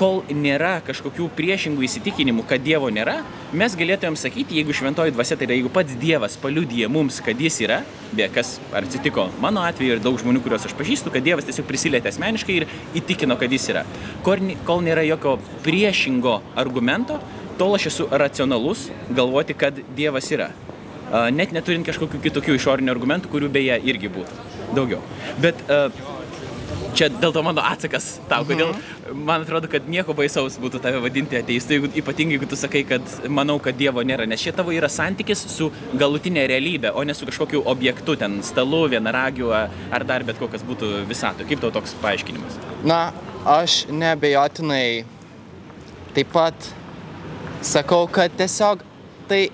kol 0.00 0.22
nėra 0.32 0.78
kažkokių 0.86 1.28
priešingų 1.36 1.84
įsitikinimų, 1.84 2.44
kad 2.48 2.62
Dievo 2.64 2.88
nėra, 2.92 3.18
mes 3.56 3.74
galėtumėm 3.76 4.16
sakyti, 4.16 4.56
jeigu 4.60 4.74
šventoji 4.76 5.12
dvasia, 5.12 5.36
tai 5.36 5.48
yra 5.48 5.58
jeigu 5.58 5.72
pats 5.72 5.96
Dievas 6.00 6.38
paliudyja 6.40 6.88
mums, 6.92 7.20
kad 7.24 7.40
jis 7.40 7.60
yra, 7.66 7.80
be 8.16 8.28
kas 8.32 8.56
atsitiko 8.76 9.28
mano 9.42 9.64
atveju 9.66 9.96
ir 9.96 10.02
daug 10.04 10.16
žmonių, 10.20 10.42
kuriuos 10.44 10.64
aš 10.68 10.76
pažįstu, 10.78 11.12
kad 11.12 11.26
Dievas 11.26 11.48
tiesiog 11.48 11.68
prisilietė 11.68 12.12
asmeniškai 12.12 12.56
ir 12.56 12.68
įtikino, 13.02 13.36
kad 13.40 13.52
jis 13.52 13.68
yra. 13.74 13.84
Kol 14.24 14.84
nėra 14.86 15.04
jokio 15.06 15.36
priešingo 15.66 16.40
argumento, 16.58 17.20
tol 17.60 17.76
aš 17.76 17.90
esu 17.92 18.08
racionalus 18.08 18.88
galvoti, 19.12 19.56
kad 19.58 19.76
Dievas 19.96 20.30
yra. 20.32 20.50
Net 21.34 21.52
neturint 21.52 21.84
kažkokių 21.88 22.20
kitokių 22.22 22.54
išorinių 22.56 22.92
argumentų, 22.94 23.32
kurių 23.32 23.50
beje 23.52 23.76
irgi 23.90 24.08
būtų 24.14 24.74
daugiau. 24.76 25.00
Bet 25.42 25.58
uh, 25.66 25.90
čia 26.96 27.08
dėl 27.12 27.32
to 27.34 27.42
mano 27.46 27.62
atsakas 27.66 28.12
tau, 28.30 28.44
kodėl 28.48 28.72
mhm. 28.72 29.22
man 29.28 29.44
atrodo, 29.44 29.70
kad 29.70 29.86
nieko 29.90 30.14
baisaus 30.16 30.58
būtų 30.60 30.80
tave 30.84 31.02
vadinti 31.04 31.38
ateistu, 31.38 31.76
jeigu, 31.76 31.90
ypatingai 32.02 32.38
jeigu 32.38 32.48
tu 32.50 32.58
sakai, 32.58 32.82
kad 32.88 33.14
manau, 33.28 33.58
kad 33.62 33.78
Dievo 33.80 34.04
nėra, 34.06 34.26
nes 34.28 34.42
šie 34.42 34.54
tavo 34.56 34.74
yra 34.74 34.90
santykis 34.92 35.46
su 35.52 35.70
galutinė 36.00 36.46
realybė, 36.50 36.94
o 36.94 37.04
ne 37.06 37.16
su 37.16 37.28
kažkokiu 37.28 37.62
objektu, 37.70 38.16
ten 38.20 38.40
stalu, 38.46 38.86
vienaragiu 38.94 39.52
ar 39.54 40.06
dar 40.08 40.24
bet 40.26 40.40
kokias 40.40 40.64
būtų 40.66 41.04
visato. 41.10 41.46
Kaip 41.48 41.62
tau 41.62 41.72
toks 41.74 41.96
paaiškinimas? 42.02 42.58
Na, 42.86 43.00
aš 43.48 43.84
nebejotinai 43.92 45.04
taip 46.16 46.32
pat 46.34 46.70
sakau, 47.62 48.06
kad 48.10 48.32
tiesiog 48.38 48.84
tai 49.30 49.48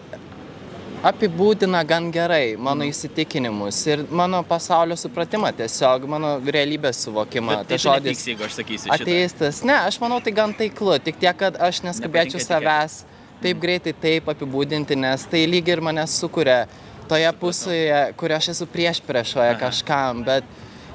apibūdina 1.05 1.83
gan 1.87 2.09
gerai 2.12 2.57
mano 2.57 2.85
mm. 2.85 2.93
įsitikinimus 2.93 3.81
ir 3.91 4.05
mano 4.11 4.43
pasaulio 4.47 4.97
supratimą 4.99 5.53
tiesiog, 5.57 6.07
mano 6.09 6.37
realybės 6.41 7.03
suvokimą. 7.07 7.61
Bet 7.62 7.75
tai 7.75 7.81
žodis, 7.83 8.09
nepyks, 8.09 8.25
jeigu 8.31 8.47
aš 8.47 8.57
sakysiu. 8.61 8.93
Ateistas. 8.97 9.61
Ne, 9.67 9.76
aš 9.76 10.00
manau 10.03 10.21
tai 10.25 10.33
gan 10.37 10.55
taiklu, 10.57 10.97
tik 11.05 11.21
tiek, 11.21 11.37
kad 11.38 11.59
aš 11.69 11.83
neskubėčiau 11.87 12.43
savęs 12.43 13.03
taip 13.43 13.61
greitai 13.61 13.93
taip 13.93 14.31
apibūdinti, 14.33 14.97
nes 14.97 15.26
tai 15.31 15.45
lyg 15.49 15.69
ir 15.69 15.83
mane 15.85 16.07
sukuria 16.09 16.65
toje 17.11 17.29
pusėje, 17.41 18.00
kur 18.19 18.33
aš 18.35 18.53
esu 18.55 18.67
prieš 18.71 19.03
priešoje 19.07 19.53
kažkam, 19.61 20.25
bet 20.26 20.47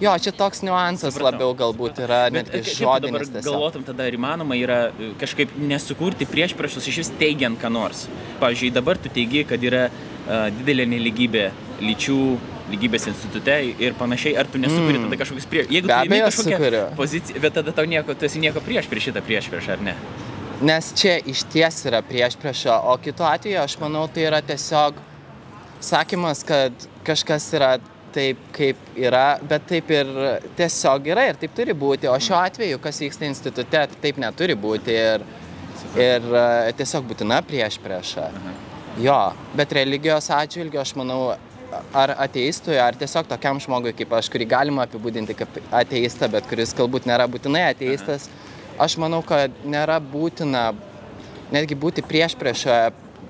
Jo, 0.02 0.16
čia 0.18 0.32
toks 0.34 0.64
niuansas 0.66 1.14
Supratau. 1.14 1.52
labiau 1.52 1.58
galbūt 1.60 2.00
yra 2.02 2.24
netgi 2.34 2.64
žodinis. 2.74 3.30
Galvotum 3.46 3.84
tada 3.86 4.08
ar 4.10 4.16
įmanoma 4.18 4.58
yra 4.58 4.80
e, 4.90 5.12
kažkaip 5.22 5.54
nesukurti 5.62 6.26
prieš 6.30 6.56
priešus 6.58 6.88
iš 6.90 7.04
vis 7.04 7.12
teigiant 7.20 7.60
ką 7.62 7.70
nors. 7.70 8.08
Pavyzdžiui, 8.42 8.72
dabar 8.74 8.98
tu 8.98 9.12
teigi, 9.14 9.44
kad 9.46 9.62
yra 9.62 9.84
uh, 9.92 10.48
didelė 10.58 10.88
neligybė 10.90 11.46
lyčių 11.86 12.18
lygybės 12.72 13.06
institute 13.12 13.60
ir 13.84 13.94
panašiai, 14.00 14.34
ar 14.42 14.50
tu 14.50 14.62
nesukuri 14.62 14.98
mm. 14.98 15.06
tada 15.06 15.22
kažkokius 15.22 15.48
prieš... 15.52 15.70
Jeigu 15.76 15.92
Be 15.92 16.00
imi 16.08 16.20
kažkokią 16.24 16.84
poziciją, 16.98 17.44
bet 17.44 17.58
tada 17.60 17.74
tau 17.76 17.86
nieko, 17.90 18.16
tu 18.16 18.26
esi 18.26 18.42
nieko 18.42 18.64
prieš 18.64 18.90
prieš 18.90 19.10
šitą 19.10 19.24
prieš 19.28 19.52
prieš, 19.52 19.70
ar 19.76 19.86
ne? 19.86 19.96
Nes 20.66 20.92
čia 20.98 21.18
iš 21.30 21.44
ties 21.52 21.82
yra 21.90 22.02
prieš 22.06 22.38
priešo, 22.42 22.74
o 22.94 22.98
kitu 23.02 23.26
atveju 23.28 23.60
aš 23.62 23.78
manau 23.82 24.06
tai 24.14 24.28
yra 24.30 24.42
tiesiog 24.46 24.98
sakymas, 25.84 26.46
kad 26.48 26.88
kažkas 27.06 27.50
yra 27.58 27.76
taip, 28.16 28.42
kaip 28.56 28.80
yra, 29.00 29.40
bet 29.48 29.68
taip 29.70 29.92
ir 29.94 30.10
tiesiog 30.58 31.08
yra 31.14 31.28
ir 31.30 31.40
taip 31.42 31.54
turi 31.58 31.76
būti. 31.78 32.10
O 32.12 32.18
šiuo 32.22 32.40
atveju, 32.40 32.80
kas 32.84 33.02
vyksta 33.04 33.28
institute, 33.28 33.86
taip 34.04 34.20
neturi 34.22 34.58
būti 34.60 34.96
ir, 34.96 35.26
ir 35.96 36.28
e, 36.28 36.74
tiesiog 36.80 37.08
būtina 37.12 37.42
prieš 37.48 37.80
priešą. 37.84 38.28
Jo, 39.02 39.20
bet 39.56 39.74
religijos 39.76 40.28
atžvilgiu 40.36 40.82
aš 40.82 40.94
manau, 41.00 41.34
ar 41.96 42.16
ateistui, 42.20 42.76
ar 42.80 42.96
tiesiog 43.00 43.30
tokiam 43.30 43.60
žmogui 43.64 43.94
kaip 43.96 44.14
aš, 44.18 44.30
kurį 44.32 44.48
galima 44.52 44.86
apibūdinti 44.88 45.36
kaip 45.40 45.60
ateistą, 45.72 46.28
bet 46.32 46.48
kuris 46.50 46.76
galbūt 46.78 47.08
nėra 47.08 47.28
būtinai 47.32 47.70
ateistas, 47.72 48.28
aš 48.82 48.98
manau, 49.02 49.22
kad 49.26 49.54
nėra 49.64 50.00
būtina 50.04 50.72
netgi 51.52 51.78
būti 51.80 52.04
prieš 52.04 52.36
priešą, 52.40 52.80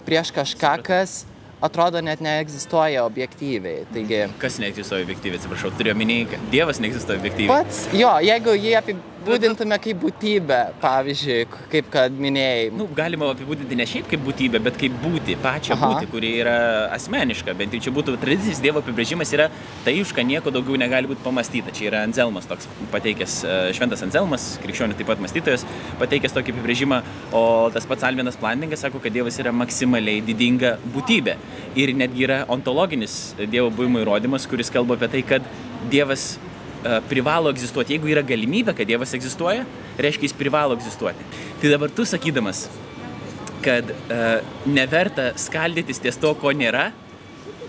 prieš 0.06 0.34
kažką, 0.34 0.74
kas 0.86 1.22
atrodo 1.62 2.02
net 2.02 2.22
neegzistuoja 2.26 3.06
objektyviai. 3.06 3.86
Taigi... 3.94 4.24
Kas 4.42 4.60
neegzistuoja 4.64 5.06
objektyviai, 5.06 5.40
atsiprašau, 5.40 5.74
turiu 5.78 5.96
omeny, 5.96 6.26
kad 6.32 6.52
Dievas 6.54 6.82
neegzistuoja 6.84 7.22
objektyviai. 7.22 7.52
Pats, 7.54 7.86
jo, 7.96 8.12
jeigu 8.26 8.58
jį 8.58 8.76
apibūdinti 8.82 9.11
apibūdintume 9.22 9.78
kaip 9.82 10.00
būtybę, 10.02 10.58
pavyzdžiui, 10.82 11.42
kaip 11.70 11.90
kad 11.94 12.16
minėjai. 12.18 12.72
Nu, 12.74 12.88
galima 12.98 13.28
apibūdinti 13.32 13.78
ne 13.78 13.86
šiaip 13.86 14.08
kaip 14.10 14.24
būtybę, 14.26 14.62
bet 14.66 14.80
kaip 14.82 14.96
būti, 15.04 15.36
pačią 15.42 15.76
Aha. 15.76 15.90
būti, 15.92 16.10
kuri 16.10 16.32
yra 16.42 16.56
asmeniška. 16.96 17.54
Bent 17.58 17.76
jau 17.76 17.82
čia 17.86 17.94
būtų 17.94 18.18
tradicinis 18.22 18.62
Dievo 18.64 18.82
apibrėžimas 18.82 19.32
yra 19.38 19.50
tai, 19.86 19.94
už 20.02 20.14
ką 20.18 20.26
nieko 20.26 20.54
daugiau 20.54 20.80
negali 20.82 21.10
būti 21.12 21.22
pamastyta. 21.26 21.74
Čia 21.76 21.90
yra 21.92 22.04
Anzelmas 22.08 22.50
toks 22.50 22.70
pateikęs, 22.94 23.38
e, 23.46 23.58
šventas 23.78 24.02
Anzelmas, 24.08 24.48
krikščionių 24.66 24.98
taip 24.98 25.12
pat 25.14 25.22
mąstytojas, 25.22 25.68
pateikęs 26.02 26.38
tokį 26.38 26.56
apibrėžimą, 26.58 27.02
o 27.38 27.44
tas 27.74 27.86
pats 27.90 28.08
Alvinas 28.10 28.40
Plandingas 28.42 28.82
sako, 28.82 29.04
kad 29.04 29.14
Dievas 29.14 29.38
yra 29.42 29.54
maksimaliai 29.54 30.26
didinga 30.26 30.78
būtybė. 30.96 31.38
Ir 31.78 31.94
netgi 31.94 32.26
yra 32.26 32.44
ontologinis 32.50 33.36
Dievo 33.42 33.70
buvimo 33.70 34.02
įrodymas, 34.02 34.50
kuris 34.50 34.74
kalba 34.74 34.98
apie 34.98 35.14
tai, 35.14 35.28
kad 35.36 35.54
Dievas 35.92 36.34
privalo 37.10 37.52
egzistuoti. 37.54 37.98
Jeigu 37.98 38.10
yra 38.12 38.24
galimybė, 38.26 38.76
kad 38.78 38.90
Dievas 38.90 39.14
egzistuoja, 39.18 39.66
reiškia, 40.02 40.30
jis 40.30 40.38
privalo 40.38 40.78
egzistuoti. 40.78 41.28
Tai 41.62 41.74
dabar 41.74 41.94
tu 41.94 42.06
sakydamas, 42.10 42.66
kad 43.62 43.92
uh, 43.94 44.42
neverta 44.66 45.32
skaldytis 45.38 46.02
ties 46.02 46.18
to, 46.22 46.34
ko 46.42 46.54
nėra, 46.58 46.90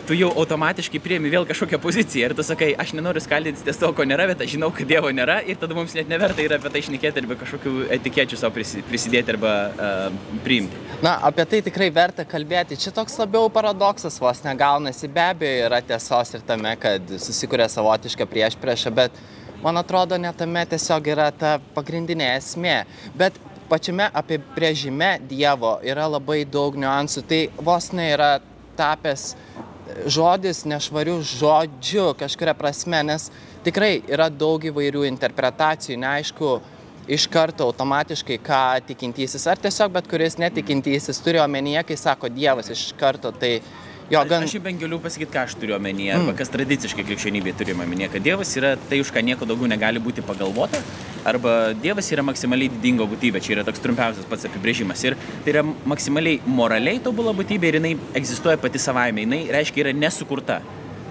tu 0.06 0.16
jau 0.16 0.30
automatiškai 0.42 1.00
priemi 1.02 1.30
vėl 1.30 1.44
kažkokią 1.46 1.78
poziciją 1.82 2.28
ir 2.30 2.34
tu 2.36 2.44
sakai, 2.46 2.72
aš 2.78 2.92
nenoriu 2.96 3.22
skaldytis 3.22 3.62
ties 3.66 3.78
to, 3.78 3.90
ko 3.94 4.06
nėra, 4.08 4.26
bet 4.32 4.42
aš 4.42 4.54
žinau, 4.56 4.70
kad 4.74 4.88
Dievo 4.88 5.10
nėra 5.14 5.38
ir 5.46 5.60
tada 5.60 5.76
mums 5.78 5.94
net 5.94 6.10
neverta 6.10 6.42
yra 6.42 6.58
apie 6.58 6.72
tai 6.72 6.82
išnekėti 6.82 7.22
arba 7.22 7.36
kažkokių 7.40 7.74
etikečių 7.98 8.38
savo 8.40 8.64
prisidėti 8.88 9.34
arba 9.36 9.52
uh, 9.70 10.16
priimti. 10.44 10.80
Na, 11.04 11.14
apie 11.28 11.46
tai 11.50 11.62
tikrai 11.68 11.90
verta 11.94 12.26
kalbėti. 12.28 12.78
Čia 12.82 12.94
toks 12.96 13.14
labiau 13.20 13.50
paradoksas 13.52 14.18
vos 14.22 14.42
negaunasi. 14.46 15.10
Be 15.12 15.24
abejo, 15.28 15.68
yra 15.68 15.82
tiesos 15.86 16.34
ir 16.34 16.44
tame, 16.46 16.74
kad 16.82 17.14
susikuria 17.22 17.70
savotišką 17.70 18.26
prieš 18.30 18.58
priešą, 18.62 18.94
bet 18.98 19.22
man 19.62 19.78
atrodo, 19.78 20.18
net 20.18 20.38
tame 20.38 20.66
tiesiog 20.66 21.10
yra 21.14 21.30
ta 21.30 21.56
pagrindinė 21.76 22.34
esmė. 22.36 22.80
Bet 23.18 23.38
pačiame 23.70 24.10
apibrėžime 24.18 25.14
Dievo 25.30 25.76
yra 25.86 26.10
labai 26.10 26.42
daug 26.44 26.74
niuansų. 26.78 27.26
Tai 27.30 27.42
vos 27.70 27.92
ne 27.94 28.10
yra 28.16 28.32
tapęs 28.76 29.32
žodis 30.10 30.64
nešvarių 30.68 31.18
žodžių 31.26 32.12
kažkuria 32.20 32.54
prasme, 32.58 33.02
nes 33.06 33.30
tikrai 33.66 34.00
yra 34.10 34.28
daug 34.30 34.62
įvairių 34.64 35.04
interpretacijų, 35.08 35.98
neaišku, 36.02 36.52
iš 37.10 37.26
karto 37.30 37.66
automatiškai, 37.66 38.38
ką 38.42 38.62
tikintysis, 38.92 39.46
ar 39.50 39.58
tiesiog 39.58 39.92
bet 39.96 40.08
kuris 40.10 40.38
netikintysis 40.38 41.18
turi 41.22 41.40
omenyje, 41.42 41.82
kai 41.88 41.98
sako 41.98 42.30
Dievas 42.30 42.70
iš 42.70 42.92
karto, 42.98 43.32
tai 43.34 43.56
Jo, 44.10 44.24
gan... 44.28 44.42
Aš, 44.44 44.56
aš 44.56 44.62
bent 44.64 44.80
galiu 44.82 44.98
pasakyti, 45.00 45.30
ką 45.32 45.44
aš 45.46 45.54
turiu 45.60 45.76
omenyje, 45.76 46.10
mm. 46.12 46.24
arba 46.24 46.34
kas 46.36 46.50
tradiciškai 46.52 47.04
krikščionybėje 47.06 47.54
turime 47.60 47.86
omenyje, 47.86 48.10
kad 48.16 48.24
Dievas 48.26 48.50
yra 48.58 48.74
tai, 48.90 48.98
už 49.04 49.12
ką 49.14 49.22
nieko 49.24 49.48
daugiau 49.48 49.70
negali 49.70 50.02
būti 50.02 50.24
pagalvota, 50.26 50.80
arba 51.28 51.72
Dievas 51.78 52.10
yra 52.12 52.24
maksimaliai 52.26 52.72
didingo 52.74 53.06
būtybė, 53.08 53.40
čia 53.44 53.56
yra 53.56 53.66
toks 53.68 53.80
trumpiausias 53.84 54.28
pats 54.28 54.48
apibrėžimas. 54.50 55.06
Ir 55.06 55.16
tai 55.46 55.54
yra 55.54 55.64
maksimaliai 55.64 56.42
moraliai 56.44 57.00
tobula 57.04 57.32
būtybė 57.38 57.70
ir 57.70 57.80
jinai 57.80 57.96
egzistuoja 58.18 58.60
pati 58.60 58.82
savaime, 58.82 59.24
jinai 59.24 59.44
reiškia 59.54 59.86
yra 59.86 59.96
nesukurta. 59.96 60.60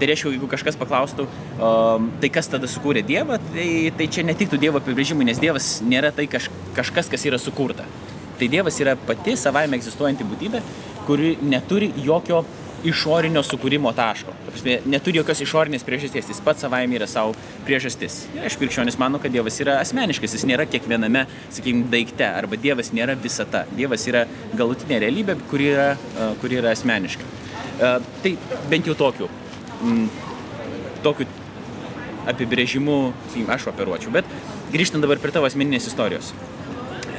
Tai 0.01 0.07
reiškia, 0.09 0.31
jeigu 0.33 0.47
kažkas 0.49 0.77
paklaustų, 0.81 1.27
um, 1.61 2.07
tai 2.21 2.31
kas 2.33 2.47
tada 2.49 2.65
sukūrė 2.69 3.03
Dievą, 3.05 3.37
tai, 3.51 3.67
tai 3.97 4.07
čia 4.09 4.25
netiktų 4.25 4.57
Dievo 4.61 4.81
apibrėžimui, 4.81 5.27
nes 5.29 5.41
Dievas 5.41 5.75
nėra 5.85 6.09
tai 6.09 6.25
kaž, 6.29 6.47
kažkas, 6.73 7.09
kas 7.11 7.25
yra 7.29 7.37
sukurta. 7.41 7.85
Tai 8.39 8.47
Dievas 8.49 8.79
yra 8.81 8.95
pati 8.97 9.35
savaime 9.37 9.77
egzistuojanti 9.77 10.25
būtybė, 10.25 10.63
kuri 11.05 11.35
neturi 11.45 11.91
jokio 12.01 12.41
išorinio 12.87 13.43
sukūrimo 13.45 13.91
taško. 13.95 14.33
Prasme, 14.47 14.77
neturi 14.89 15.19
jokios 15.19 15.41
išorinės 15.45 15.85
priežasties, 15.87 16.29
jis 16.31 16.41
pats 16.43 16.63
savaime 16.65 16.97
yra 16.97 17.07
savo 17.09 17.35
priežastis. 17.67 18.25
Ir 18.35 18.45
aišku, 18.47 18.63
krikščionis 18.63 18.97
mano, 19.01 19.19
kad 19.21 19.33
Dievas 19.33 19.59
yra 19.63 19.77
asmeniškas, 19.81 20.35
jis 20.37 20.47
nėra 20.49 20.65
kiekviename, 20.69 21.25
sakykime, 21.49 21.89
daikte, 21.93 22.27
arba 22.27 22.59
Dievas 22.61 22.91
nėra 22.95 23.17
visata. 23.19 23.65
Dievas 23.77 24.05
yra 24.09 24.25
galutinė 24.57 25.01
realybė, 25.05 25.37
kuri 25.51 25.71
yra, 25.73 25.91
uh, 26.15 26.33
kuri 26.41 26.61
yra 26.61 26.73
asmeniška. 26.75 27.27
Uh, 27.81 27.99
tai 28.23 28.35
bent 28.71 28.89
jau 28.89 28.97
tokiu, 28.97 29.29
mm, 29.81 30.07
tokiu 31.05 31.29
apibrėžimu, 32.31 32.97
sakykime, 33.29 33.53
aš 33.55 33.69
operuočiau. 33.73 34.13
Bet 34.13 34.27
grįžtant 34.73 35.03
dabar 35.03 35.21
prie 35.21 35.33
tavo 35.33 35.49
asmeninės 35.49 35.89
istorijos. 35.91 36.33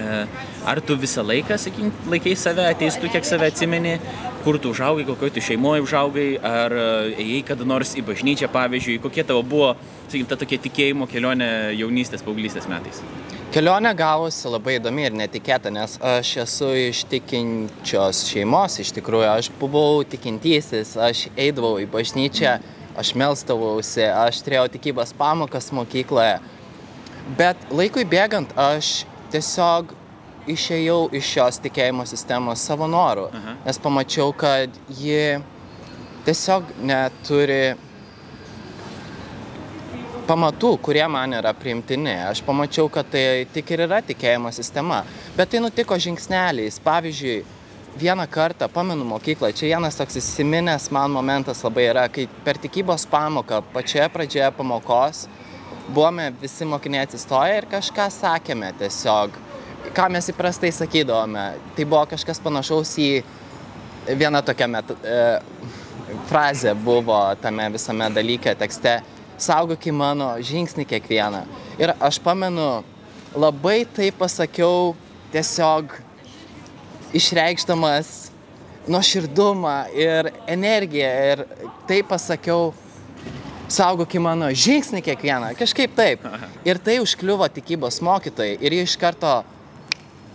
E, 0.02 0.26
ar 0.66 0.80
tu 0.80 0.96
visą 0.98 1.22
laiką, 1.26 1.58
sakykim, 1.58 1.90
laikai 2.10 2.34
save, 2.38 2.66
ateistų, 2.74 3.10
kiek 3.12 3.26
save 3.26 3.48
atsimeni, 3.52 3.96
kur 4.42 4.58
tu 4.62 4.72
užaugai, 4.74 5.06
kokioje 5.06 5.36
tu 5.36 5.44
šeimoje 5.48 5.84
užaugai, 5.84 6.28
ar 6.42 6.74
e, 6.74 6.86
ėjai 7.22 7.42
kada 7.52 7.66
nors 7.68 7.94
į 7.98 8.04
bažnyčią, 8.08 8.50
pavyzdžiui, 8.52 8.98
kokie 9.02 9.24
tavo 9.26 9.44
buvo, 9.46 9.72
sakykim, 10.08 10.28
ta 10.30 10.38
tokia 10.40 10.58
tikėjimo 10.66 11.08
kelionė 11.10 11.50
jaunystės, 11.78 12.24
paauglystės 12.26 12.68
metais? 12.70 13.02
Kelionė 13.52 13.92
gavosi 13.92 14.48
labai 14.48 14.78
įdomi 14.78 15.02
ir 15.04 15.16
netikėta, 15.18 15.68
nes 15.74 15.98
aš 16.00 16.30
esu 16.46 16.70
iš 16.88 17.02
tikinčios 17.10 18.24
šeimos, 18.30 18.78
iš 18.80 18.94
tikrųjų, 18.96 19.28
aš 19.28 19.50
buvau 19.60 20.00
tikintysis, 20.08 20.94
aš 20.96 21.26
eidavau 21.36 21.74
į 21.82 21.84
bažnyčią, 21.92 22.56
aš 22.96 23.12
melstavausi, 23.20 24.06
aš 24.08 24.40
turėjau 24.46 24.70
tikybos 24.72 25.12
pamokas 25.18 25.68
mokykloje. 25.76 26.38
Bet 27.38 27.60
laikui 27.70 28.06
bėgant 28.08 28.56
aš 28.58 29.02
tiesiog 29.32 29.94
išėjau 30.52 31.06
iš 31.14 31.30
šios 31.36 31.60
tikėjimo 31.62 32.04
sistemos 32.08 32.64
savo 32.66 32.88
noru, 32.90 33.28
Aha. 33.32 33.56
nes 33.66 33.78
pamačiau, 33.82 34.32
kad 34.34 34.74
ji 34.98 35.38
tiesiog 36.26 36.74
neturi 36.82 37.74
pamatų, 40.26 40.76
kurie 40.82 41.04
man 41.10 41.34
yra 41.36 41.52
priimtini. 41.56 42.14
Aš 42.28 42.42
pamačiau, 42.46 42.88
kad 42.92 43.08
tai 43.12 43.44
tik 43.52 43.72
ir 43.74 43.84
yra 43.86 44.00
tikėjimo 44.06 44.52
sistema. 44.54 45.02
Bet 45.36 45.50
tai 45.52 45.62
nutiko 45.62 45.98
žingsneliais. 45.98 46.78
Pavyzdžiui, 46.82 47.42
vieną 47.98 48.26
kartą, 48.30 48.68
pamenu 48.72 49.04
mokyklą, 49.04 49.52
čia 49.52 49.74
vienas 49.74 49.98
toks 49.98 50.16
įsiminęs 50.20 50.88
man 50.94 51.12
momentas 51.12 51.60
labai 51.64 51.88
yra, 51.90 52.06
kai 52.08 52.28
per 52.44 52.60
tikybos 52.60 53.04
pamoką, 53.10 53.60
pačioje 53.74 54.08
pradžioje 54.14 54.48
pamokos, 54.56 55.26
buvome 55.92 56.32
visi 56.40 56.64
mokiniai 56.68 57.06
atsistoję 57.06 57.60
ir 57.60 57.68
kažką 57.70 58.08
sakėme 58.12 58.72
tiesiog, 58.80 59.36
ką 59.96 60.08
mes 60.12 60.30
įprastai 60.32 60.72
sakydavome. 60.74 61.46
Tai 61.76 61.84
buvo 61.84 62.04
kažkas 62.14 62.40
panašaus 62.42 62.94
į 63.02 63.10
vieną 64.18 64.42
tokią 64.46 64.68
met, 64.72 64.90
e, 64.90 65.18
frazę 66.28 66.74
buvo 66.74 67.20
tame 67.42 67.68
visame 67.72 68.10
dalyke 68.10 68.54
tekste 68.58 69.00
saugoki 69.38 69.92
mano 69.92 70.34
žingsnį 70.40 70.86
kiekvieną. 70.88 71.44
Ir 71.80 71.94
aš 72.00 72.20
pamenu, 72.22 72.84
labai 73.34 73.82
tai 73.96 74.10
pasakiau 74.14 74.94
tiesiog 75.32 75.96
išreikšdamas 77.16 78.12
nuoširdumą 78.88 79.76
ir 79.94 80.32
energiją. 80.46 81.10
Ir 81.32 81.44
tai 81.88 82.02
pasakiau, 82.06 82.72
saugoki 83.72 84.20
mano 84.22 84.50
žingsnį 84.52 85.02
kiekvieną. 85.06 85.52
Kažkaip 85.58 85.94
taip. 85.96 86.24
Ir 86.68 86.80
tai 86.82 86.98
užkliuvo 87.02 87.48
tikybos 87.52 88.00
mokytojai. 88.04 88.58
Ir 88.60 88.78
jie 88.78 88.86
iš 88.86 88.96
karto 89.00 89.40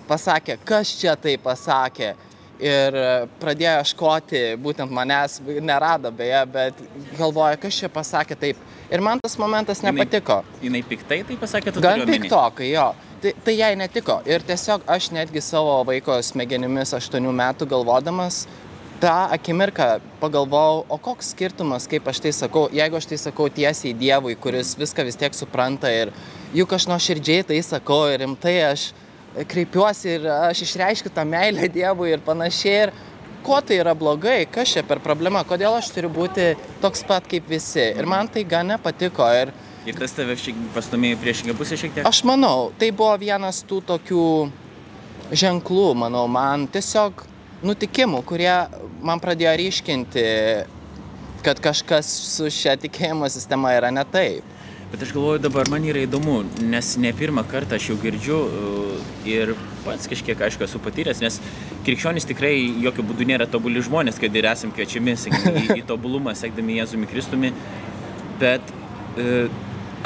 pasakė, 0.09 0.57
kas 0.65 0.95
čia 0.99 1.15
tai 1.19 1.37
pasakė. 1.41 2.15
Ir 2.57 2.95
pradėjo 3.37 3.75
ieškoti 3.83 4.39
būtent 4.57 4.89
manęs, 4.89 5.35
nerado 5.61 6.09
beje, 6.09 6.39
bet 6.49 6.79
galvoja, 7.19 7.59
kas 7.61 7.77
čia 7.77 7.89
pasakė 7.93 8.37
taip. 8.39 8.63
Ir 8.89 9.03
man 9.05 9.21
tas 9.21 9.35
momentas 9.37 9.83
nepatiko. 9.85 10.39
Jinai 10.63 10.81
piktai 10.87 11.19
tai 11.27 11.37
pasakė, 11.37 11.75
tu 11.75 11.83
Gan 11.83 12.01
piktokai, 12.09 12.71
jo. 12.71 12.87
Tai, 13.21 13.33
tai 13.45 13.53
jai 13.59 13.71
netiko. 13.77 14.19
Ir 14.29 14.45
tiesiog 14.45 14.87
aš 14.89 15.11
netgi 15.13 15.41
savo 15.41 15.79
vaiko 15.85 16.17
smegenimis 16.23 16.95
8 16.97 17.29
metų 17.41 17.69
galvodamas, 17.69 18.45
tą 19.01 19.13
akimirką 19.35 19.87
pagalvojau, 20.21 20.85
o 20.89 20.97
koks 20.97 21.31
skirtumas, 21.33 21.87
kaip 21.89 22.07
aš 22.09 22.21
tai 22.23 22.31
sakau, 22.35 22.67
jeigu 22.73 22.97
aš 22.97 23.09
tai 23.11 23.19
sakau 23.21 23.49
tiesiai 23.53 23.93
Dievui, 23.97 24.35
kuris 24.39 24.75
viską 24.79 25.05
vis 25.07 25.19
tiek 25.19 25.35
supranta 25.37 25.91
ir 25.93 26.13
juk 26.55 26.73
aš 26.73 26.87
nuoširdžiai 26.89 27.45
tai 27.51 27.59
sakau 27.65 28.05
ir 28.11 28.23
rimtai 28.23 28.55
aš 28.71 28.89
kreipiuosi 29.51 30.15
ir 30.15 30.25
aš 30.31 30.63
išreiškiu 30.65 31.13
tą 31.13 31.25
meilę 31.27 31.69
Dievui 31.69 32.11
ir 32.15 32.23
panašiai. 32.25 32.87
Ir 32.87 32.93
kuo 33.45 33.59
tai 33.61 33.77
yra 33.81 33.93
blogai, 33.95 34.47
kas 34.51 34.73
čia 34.73 34.83
per 34.87 34.99
problema, 35.03 35.43
kodėl 35.47 35.77
aš 35.77 35.91
turiu 35.95 36.09
būti 36.13 36.49
toks 36.81 37.05
pat 37.07 37.27
kaip 37.29 37.47
visi. 37.49 37.91
Ir 37.93 38.09
man 38.09 38.29
tai 38.31 38.43
gan 38.47 38.73
nepatiko. 38.73 39.29
Ir 39.41 39.53
Ir 39.87 39.95
tas 39.95 40.11
tave 40.11 40.33
pastumėjo 40.75 41.15
į 41.15 41.19
priešingą 41.21 41.53
pusę 41.55 41.77
šiek 41.79 41.93
tiek? 41.95 42.07
Aš 42.09 42.25
manau, 42.27 42.73
tai 42.75 42.89
buvo 42.91 43.13
vienas 43.21 43.61
tų 43.63 43.77
tokių 43.87 44.25
ženklų, 45.31 45.85
manau, 45.95 46.25
man 46.27 46.65
tiesiog 46.67 47.23
nutikimų, 47.63 48.19
kurie 48.27 48.51
man 49.03 49.21
pradėjo 49.23 49.55
ryškinti, 49.61 50.25
kad 51.45 51.59
kažkas 51.63 52.09
su 52.35 52.49
šia 52.53 52.77
tikėjimo 52.81 53.29
sistema 53.31 53.73
yra 53.77 53.91
ne 53.93 54.03
taip. 54.11 54.55
Bet 54.91 55.01
aš 55.03 55.09
galvoju 55.11 55.41
dabar, 55.43 55.67
man 55.67 55.83
yra 55.83 55.99
įdomu, 56.05 56.37
nes 56.63 56.93
ne 57.03 57.09
pirmą 57.11 57.43
kartą 57.51 57.75
aš 57.75 57.89
jau 57.89 57.97
girdžiu 57.99 58.37
uh, 58.39 59.09
ir 59.27 59.51
pats 59.83 60.07
kažkiek, 60.07 60.39
aišku, 60.47 60.63
esu 60.63 60.79
patyręs, 60.79 61.19
nes 61.19 61.41
krikščionys 61.83 62.27
tikrai 62.29 62.53
jokių 62.85 63.03
būdų 63.09 63.27
nėra 63.27 63.49
tobuli 63.51 63.83
žmonės, 63.83 64.19
kad 64.23 64.35
ir 64.39 64.47
esam 64.47 64.71
kviečiami 64.71 65.17
sakykime, 65.19 65.65
į, 65.65 65.81
į 65.81 65.85
tobulumą, 65.89 66.31
sekdami 66.39 66.79
Jėzumi 66.79 67.11
Kristumi. 67.11 67.51
Bet 68.39 68.63
uh, 69.19 69.51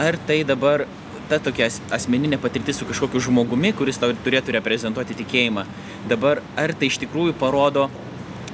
ar 0.02 0.18
tai 0.26 0.42
dabar 0.50 0.88
ta 1.30 1.38
tokia 1.40 1.70
as- 1.70 1.82
asmeninė 1.94 2.42
patirtis 2.42 2.82
su 2.82 2.90
kažkokiu 2.90 3.22
žmogumi, 3.30 3.76
kuris 3.78 4.02
tau 4.02 4.10
turėtų 4.26 4.58
reprezentuoti 4.58 5.22
tikėjimą, 5.22 5.68
dabar 6.10 6.42
ar 6.60 6.74
tai 6.74 6.90
iš 6.90 6.98
tikrųjų 7.06 7.38
parodo, 7.40 7.86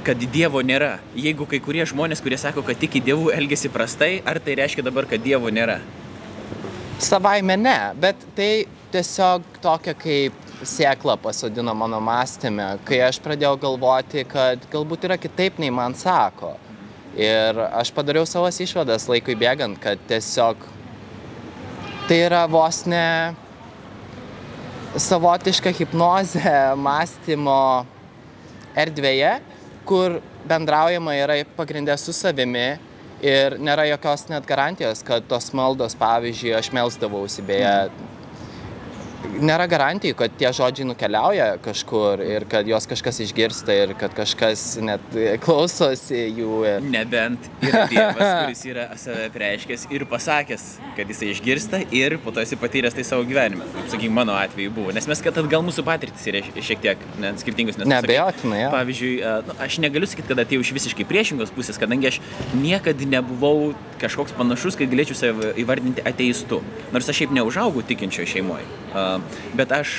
kad 0.08 0.24
Dievo 0.32 0.62
nėra. 0.64 0.98
Jeigu 1.20 1.48
kai 1.50 1.60
kurie 1.64 1.84
žmonės, 1.88 2.22
kurie 2.24 2.38
sako, 2.40 2.64
kad 2.66 2.80
tiki 2.80 3.02
Dievu, 3.04 3.28
elgesi 3.36 3.72
prastai, 3.72 4.22
ar 4.26 4.40
tai 4.44 4.56
reiškia 4.60 4.86
dabar, 4.86 5.08
kad 5.10 5.24
Dievo 5.24 5.52
nėra? 5.52 5.82
Savaime 7.04 7.58
ne, 7.60 7.78
bet 8.00 8.22
tai 8.38 8.68
tiesiog 8.94 9.60
tokia 9.62 9.94
kaip 10.00 10.46
sėkla 10.66 11.18
pasodino 11.22 11.76
mano 11.78 12.00
mąstymę, 12.02 12.70
kai 12.88 13.02
aš 13.06 13.20
pradėjau 13.26 13.58
galvoti, 13.68 14.24
kad 14.30 14.64
galbūt 14.72 15.10
yra 15.10 15.20
kitaip 15.22 15.60
nei 15.62 15.74
man 15.74 15.94
sako. 15.98 16.56
Ir 17.18 17.60
aš 17.68 17.92
padariau 17.94 18.26
savas 18.30 18.58
išvadas 18.64 19.08
laikui 19.10 19.36
bėgant, 19.38 19.78
kad 19.82 20.02
tiesiog 20.10 20.64
tai 22.08 22.22
yra 22.30 22.46
vos 22.50 22.86
ne 22.88 23.36
savotiška 24.98 25.74
hipnozė 25.76 26.56
mąstymo 26.88 27.60
erdvėje, 28.78 29.36
kur 29.88 30.20
bendraujama 30.48 31.16
yra 31.16 31.40
pagrindę 31.58 31.96
su 31.98 32.14
savimi 32.14 32.78
ir 33.24 33.58
nėra 33.58 33.88
jokios 33.90 34.28
net 34.30 34.46
garantijos, 34.46 35.02
kad 35.06 35.26
tos 35.30 35.50
maldos, 35.58 35.96
pavyzdžiui, 35.98 36.54
aš 36.58 36.70
melsdavausi, 36.76 37.46
beje, 37.48 37.72
nėra 39.42 39.68
garantijų, 39.70 40.16
kad 40.18 40.34
tie 40.40 40.50
žodžiai 40.56 40.88
nukeliauja 40.90 41.48
kažkur 41.64 42.22
ir 42.26 42.46
kad 42.50 42.68
juos 42.70 42.88
kažkas 42.90 43.22
išgirsta 43.26 43.76
ir 43.76 43.94
kad 44.00 44.14
kažkas 44.18 44.66
net 44.84 45.18
klausosi 45.44 46.28
jų. 46.38 46.60
Ir... 46.68 46.88
Nebent 46.94 47.50
yra 47.64 47.86
Dievas, 47.92 48.32
kuris 48.42 48.64
yra 48.70 48.88
save 49.00 49.28
preiškęs 49.34 49.88
ir 49.94 50.08
pasakęs, 50.10 50.68
kad 50.98 51.14
jisai 51.14 51.32
išgirsta 51.34 51.82
ir 51.96 52.18
po 52.24 52.34
to 52.36 52.44
esi 52.44 52.60
patyręs 52.60 52.98
tai 52.98 53.06
savo 53.08 53.26
gyvenime. 53.28 53.68
Kaip 53.76 53.92
sakykim, 53.94 54.16
mano 54.18 54.36
atveju 54.38 54.74
buvo. 54.76 54.96
Nes 54.96 55.08
mes, 55.10 55.24
kad 55.24 55.40
gal 55.52 55.66
mūsų 55.66 55.86
patirtis 55.88 56.28
yra 56.30 56.44
šiek 56.44 56.84
tiek 56.84 57.08
net 57.22 57.42
sakai, 57.42 57.56
Neabejotinai, 57.88 58.62
jo. 58.66 58.72
Pavyzdžiui, 58.74 59.14
e, 59.22 59.34
nu, 59.48 59.58
aš 59.64 59.80
negaliu 59.84 60.10
sakyti, 60.10 60.30
kad 60.32 60.42
atėjau 60.44 60.66
iš 60.66 60.74
visiškai 60.78 61.06
priešingos 61.10 61.54
pusės, 61.56 61.80
kadangi 61.82 62.12
aš 62.12 62.20
niekada 62.58 63.08
nebuvau 63.10 63.74
kažkoks 64.02 64.36
panašus, 64.38 64.78
kad 64.80 64.92
galėčiau 64.92 65.18
save 65.18 65.54
įvardinti 65.62 66.04
ateistu. 66.08 66.62
Nors 66.94 67.10
aš 67.10 67.24
šiaip 67.24 67.34
neužaugau 67.38 67.86
tikinčioje 67.88 68.36
šeimoje. 68.36 68.68
Bet 69.58 69.74
aš, 69.76 69.98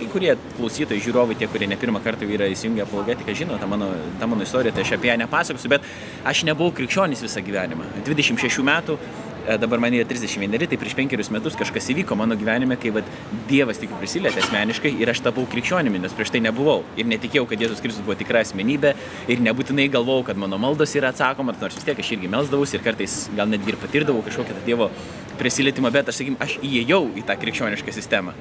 kai 0.00 0.08
kurie 0.12 0.34
klausytojai, 0.56 1.02
žiūrovai, 1.04 1.36
tie, 1.38 1.48
kurie 1.50 1.68
ne 1.70 1.78
pirmą 1.80 2.02
kartą 2.04 2.28
yra 2.28 2.48
įsijungę 2.50 2.86
apologetiką, 2.86 3.34
žino 3.36 3.58
tą 3.60 3.68
mano, 3.70 3.90
tą 4.20 4.28
mano 4.30 4.46
istoriją, 4.46 4.74
tai 4.76 4.86
aš 4.86 4.94
apie 4.96 5.10
ją 5.12 5.18
nepasakosiu, 5.20 5.72
bet 5.72 5.88
aš 6.24 6.44
nebuvau 6.48 6.72
krikščionis 6.76 7.24
visą 7.26 7.42
gyvenimą. 7.44 7.88
26 8.06 8.64
metų 8.64 8.96
e, 8.96 9.58
dabar 9.60 9.82
man 9.82 9.96
yra 9.98 10.08
31, 10.08 10.56
tai 10.70 10.78
prieš 10.80 10.96
penkerius 10.96 11.30
metus 11.34 11.58
kažkas 11.60 11.90
įvyko 11.92 12.16
mano 12.16 12.38
gyvenime, 12.40 12.78
kai 12.80 12.94
vat, 12.96 13.08
Dievas 13.50 13.80
tik 13.82 13.92
prisilietė 13.98 14.44
asmeniškai 14.44 14.94
ir 15.02 15.10
aš 15.12 15.24
tapau 15.26 15.44
krikščionimi, 15.50 16.00
nes 16.00 16.14
prieš 16.16 16.32
tai 16.36 16.42
nebuvau. 16.44 16.84
Ir 16.96 17.08
netikėjau, 17.10 17.48
kad 17.50 17.60
Jėzus 17.60 17.82
Kristus 17.82 18.04
buvo 18.06 18.16
tikra 18.20 18.44
asmenybė 18.46 18.94
ir 19.32 19.42
nebūtinai 19.42 19.88
galvojau, 19.92 20.28
kad 20.30 20.40
mano 20.40 20.60
maldos 20.62 20.94
yra 20.96 21.10
atsakomas, 21.12 21.58
nors 21.60 21.76
vis 21.76 21.88
tiek 21.88 21.98
aš 21.98 22.14
irgi 22.16 22.30
melsdavausi 22.30 22.78
ir 22.78 22.86
kartais 22.86 23.24
gal 23.36 23.50
netgi 23.50 23.74
ir 23.74 23.80
patirdavau 23.82 24.22
kažkokią 24.26 24.62
Dievo 24.68 24.92
prisilietimą, 25.40 25.90
bet 25.94 26.12
aš, 26.12 26.20
sakykim, 26.20 26.36
aš 26.40 26.58
įėjau 26.60 27.02
į 27.18 27.24
tą 27.28 27.36
krikščionišką 27.40 27.96
sistemą. 27.96 28.36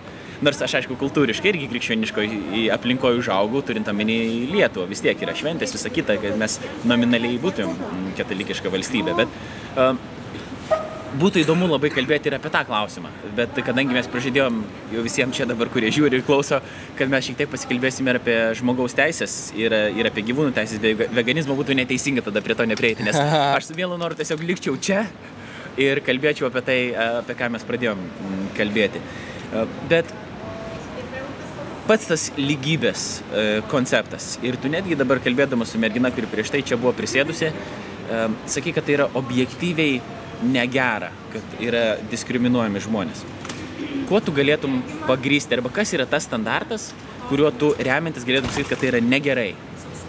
Nors 0.45 0.62
aš, 0.63 0.77
aišku, 0.79 0.95
kultūriškai 0.99 1.51
irgi 1.51 1.71
krikščioniškoje 1.71 2.67
aplinkoje 2.75 3.19
užaugau, 3.19 3.63
turint 3.65 3.89
omeny 3.91 4.19
Lietuvą, 4.53 4.88
vis 4.91 5.03
tiek 5.03 5.19
yra 5.25 5.35
šventės, 5.35 5.75
visa 5.75 5.91
kita, 5.91 6.15
kad 6.21 6.38
mes 6.39 6.59
nominaliai 6.88 7.41
būtumėm 7.43 8.13
katalikiška 8.19 8.71
valstybė. 8.71 9.17
Bet 9.19 9.35
uh, 9.75 9.97
būtų 11.17 11.41
įdomu 11.43 11.67
labai 11.69 11.89
kalbėti 11.93 12.29
ir 12.29 12.38
apie 12.38 12.51
tą 12.53 12.62
klausimą. 12.67 13.09
Bet 13.38 13.57
kadangi 13.65 13.95
mes 13.95 14.07
pražydėjom 14.12 14.62
jau 14.93 15.03
visiems 15.05 15.38
čia 15.38 15.47
dabar, 15.49 15.71
kurie 15.73 15.89
žiūri 15.93 16.19
ir 16.19 16.25
klauso, 16.27 16.62
kad 16.99 17.12
mes 17.12 17.25
šiek 17.25 17.39
tiek 17.41 17.51
pasikalbėsime 17.51 18.13
ir 18.13 18.19
apie 18.21 18.38
žmogaus 18.59 18.95
teisės, 18.97 19.38
ir, 19.57 19.73
ir 19.97 20.09
apie 20.09 20.25
gyvūnų 20.29 20.53
teisės, 20.57 20.81
bei 20.83 20.95
veganizmo 20.95 21.57
būtų 21.57 21.77
neteisinga 21.79 22.25
tada 22.25 22.43
prie 22.45 22.57
to 22.57 22.67
neprieiti, 22.69 23.05
nes 23.07 23.17
aš 23.57 23.71
su 23.71 23.77
vienu 23.77 23.97
noru 23.99 24.17
tiesiog 24.19 24.45
likčiau 24.51 24.77
čia 24.77 25.05
ir 25.80 26.02
kalbėčiau 26.06 26.50
apie 26.50 26.63
tai, 26.65 26.80
apie 27.22 27.36
ką 27.39 27.52
mes 27.54 27.65
pradėjom 27.68 28.02
mm, 28.02 28.50
kalbėti. 28.58 29.02
Bet 29.89 30.12
pats 31.89 32.06
tas 32.06 32.28
lygybės 32.38 33.04
e, 33.18 33.44
konceptas. 33.70 34.36
Ir 34.46 34.60
tu 34.62 34.70
netgi 34.70 34.98
dabar 35.00 35.22
kalbėdamas 35.26 35.72
su 35.74 35.82
mergina, 35.82 36.12
kuri 36.13 36.30
prieš 36.30 36.52
tai 36.54 36.62
čia 36.62 36.78
buvo 36.78 36.94
prisėdusi, 36.98 37.50
e, 37.50 38.20
sakai, 38.46 38.74
kad 38.76 38.86
tai 38.86 39.00
yra 39.00 39.08
objektyviai 39.18 39.98
negera, 40.54 41.10
kad 41.34 41.56
yra 41.65 41.84
diskriminuojami 42.12 42.84
žmonės. 42.86 43.24
Kuo 44.10 44.22
tu 44.22 44.34
galėtum 44.36 44.84
pagrysti, 45.08 45.58
arba 45.58 45.72
kas 45.74 45.96
yra 45.98 46.06
tas 46.10 46.30
standartas, 46.30 46.92
kuriuo 47.32 47.50
tu 47.58 47.72
remiantis 47.82 48.26
galėtum 48.28 48.54
sakyti, 48.54 48.70
kad 48.70 48.84
tai 48.84 48.92
yra 48.94 49.02
negerai, 49.06 49.52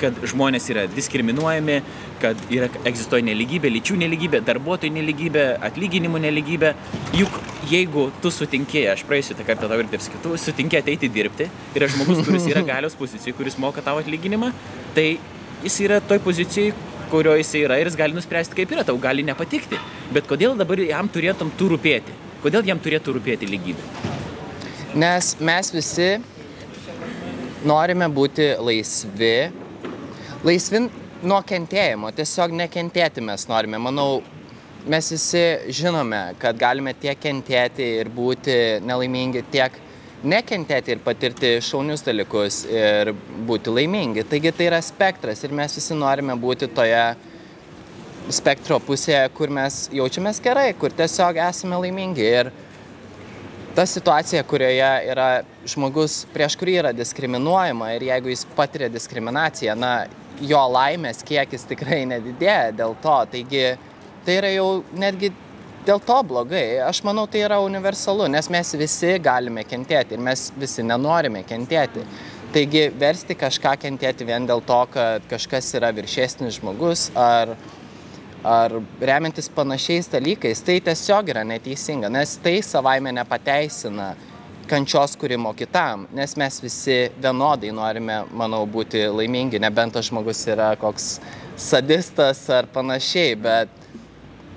kad 0.01 0.17
žmonės 0.33 0.67
yra 0.73 0.87
diskriminuojami, 0.91 1.81
kad 2.23 2.41
yra, 2.53 2.69
egzistuoja 2.89 3.25
neligybė, 3.29 3.71
lyčių 3.77 3.99
neligybė, 4.01 4.43
darbuotojų 4.47 4.97
neligybė, 4.97 5.47
atlyginimų 5.71 6.23
neligybė. 6.27 6.75
Juk 7.19 7.41
jeigu 7.71 8.07
tu 8.23 8.33
sutinkėjai, 8.33 8.95
aš 8.95 9.05
praeisiu 9.09 9.37
tą 9.39 9.45
kartą 9.47 9.69
tau 9.71 9.81
ir 9.81 9.91
taip 9.93 10.05
sakytų, 10.05 10.37
sutinkėjai 10.41 10.85
ateiti 10.85 11.11
dirbti, 11.13 11.49
yra 11.77 11.89
žmogus, 11.93 12.23
kuris 12.27 12.47
yra 12.51 12.63
galios 12.67 12.97
pozicijoje, 12.99 13.37
kuris 13.39 13.59
moka 13.61 13.85
tavo 13.85 14.03
atlyginimą, 14.03 14.53
tai 14.97 15.09
jis 15.65 15.77
yra 15.85 16.01
toj 16.01 16.23
pozicijai, 16.25 16.73
kurioje 17.11 17.43
jis 17.43 17.55
yra 17.65 17.81
ir 17.81 17.91
jis 17.91 17.99
gali 17.99 18.17
nuspręsti, 18.17 18.57
kaip 18.57 18.73
yra, 18.77 18.87
tau 18.87 18.99
gali 19.03 19.25
nepatikti. 19.27 19.79
Bet 20.15 20.29
kodėl 20.31 20.57
dabar 20.59 20.81
jam 20.83 21.11
turėtum 21.11 21.53
tu 21.59 21.71
rūpėti? 21.73 22.17
Kodėl 22.45 22.65
jam 22.71 22.81
turėtų 22.81 23.17
rūpėti 23.19 23.49
lygybė? 23.51 24.09
Nes 25.01 25.35
mes 25.39 25.73
visi 25.75 26.09
norime 27.67 28.09
būti 28.11 28.55
laisvi, 28.59 29.35
laisvi 30.47 30.87
nuo 31.21 31.41
kentėjimo, 31.45 32.11
tiesiog 32.17 32.55
nekentėti 32.57 33.23
mes 33.25 33.45
norime. 33.49 33.81
Manau, 33.83 34.21
mes 34.89 35.11
visi 35.13 35.43
žinome, 35.77 36.21
kad 36.41 36.59
galime 36.61 36.95
tiek 36.97 37.19
kentėti 37.21 37.85
ir 38.01 38.09
būti 38.15 38.55
nelaimingi, 38.87 39.45
tiek 39.53 39.77
nekentėti 40.25 40.95
ir 40.95 41.03
patirti 41.05 41.53
šaunius 41.65 42.05
dalykus 42.05 42.63
ir 42.69 43.13
būti 43.49 43.73
laimingi. 43.73 44.25
Taigi 44.29 44.53
tai 44.57 44.71
yra 44.71 44.81
spektras 44.85 45.45
ir 45.45 45.53
mes 45.57 45.77
visi 45.77 45.97
norime 45.97 46.37
būti 46.41 46.69
toje 46.73 47.05
spektro 48.31 48.79
pusėje, 48.85 49.23
kur 49.37 49.53
mes 49.53 49.89
jaučiamės 49.93 50.41
gerai, 50.45 50.71
kur 50.79 50.93
tiesiog 50.97 51.41
esame 51.51 51.81
laimingi. 51.85 52.25
Ir 52.25 52.53
ta 53.81 53.87
situacija, 53.87 54.43
kurioje 54.45 54.89
yra 55.09 55.27
žmogus, 55.65 56.27
prieš 56.35 56.53
kurį 56.61 56.75
yra 56.83 56.91
diskriminuojama 56.93 57.95
ir 57.95 58.03
jeigu 58.11 58.29
jis 58.29 58.43
patiria 58.53 58.91
diskriminaciją, 58.93 59.73
na, 59.73 59.93
jo 60.45 60.61
laimės 60.69 61.23
kiekis 61.25 61.65
tikrai 61.71 62.03
nedidėja 62.11 62.75
dėl 62.77 62.93
to. 63.01 63.15
Taigi 63.33 63.63
tai 64.27 64.37
yra 64.37 64.51
jau 64.53 64.67
netgi 64.93 65.31
dėl 65.89 66.03
to 66.05 66.19
blogai. 66.29 66.67
Aš 66.85 67.01
manau, 67.09 67.25
tai 67.25 67.47
yra 67.47 67.63
universalu, 67.65 68.29
nes 68.29 68.53
mes 68.53 68.75
visi 68.83 69.15
galime 69.25 69.65
kentėti 69.65 70.19
ir 70.19 70.25
mes 70.29 70.51
visi 70.61 70.85
nenorime 70.85 71.41
kentėti. 71.49 72.05
Taigi 72.53 72.91
versti 73.01 73.39
kažką 73.47 73.79
kentėti 73.81 74.29
vien 74.29 74.45
dėl 74.45 74.61
to, 74.69 74.83
kad 74.93 75.25
kažkas 75.33 75.73
yra 75.81 75.89
viršesnis 75.97 76.61
žmogus 76.61 77.09
ar, 77.17 77.57
ar 78.45 78.73
remiantis 79.01 79.51
panašiais 79.53 80.09
dalykais, 80.13 80.63
tai 80.65 80.81
tiesiog 80.85 81.33
yra 81.35 81.45
neteisinga, 81.45 82.09
nes 82.13 82.37
tai 82.43 82.61
savaime 82.65 83.13
nepateisina 83.13 84.15
kančios 84.71 85.17
kūrimo 85.19 85.53
kitam, 85.59 86.07
nes 86.15 86.37
mes 86.39 86.61
visi 86.63 86.99
vienodai 87.21 87.73
norime, 87.75 88.21
manau, 88.33 88.63
būti 88.71 89.03
laimingi, 89.11 89.61
nebent 89.63 89.97
tas 89.97 90.09
žmogus 90.09 90.45
yra 90.49 90.73
koks 90.81 91.17
sadistas 91.61 92.45
ar 92.55 92.71
panašiai, 92.71 93.35
bet, 93.37 93.73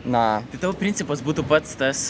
na. 0.06 0.44
Tai 0.54 0.62
tavo 0.68 0.78
principas 0.78 1.24
būtų 1.26 1.48
pats 1.50 1.74
tas, 1.80 2.06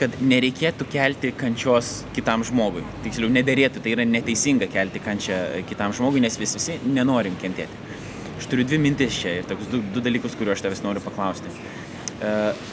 kad 0.00 0.16
nereikėtų 0.24 0.86
kelti 0.88 1.34
kančios 1.36 2.00
kitam 2.16 2.42
žmogui. 2.48 2.82
Tiksliau, 3.04 3.28
nederėtų, 3.32 3.82
tai 3.84 3.92
yra 3.98 4.06
neteisinga 4.08 4.70
kelti 4.72 5.02
kančią 5.04 5.40
kitam 5.68 5.92
žmogui, 5.96 6.22
nes 6.24 6.40
vis 6.40 6.56
visi 6.56 6.78
nenorim 6.88 7.36
kentėti. 7.42 7.99
Aš 8.40 8.48
turiu 8.48 8.64
dvi 8.64 8.80
mintis 8.80 9.20
čia 9.20 9.36
ir 9.42 9.46
tokius 9.48 9.68
du, 9.68 9.82
du 9.94 10.02
dalykus, 10.02 10.34
kuriuos 10.40 10.58
aš 10.58 10.64
tavęs 10.64 10.82
noriu 10.86 11.04
paklausti. 11.04 11.52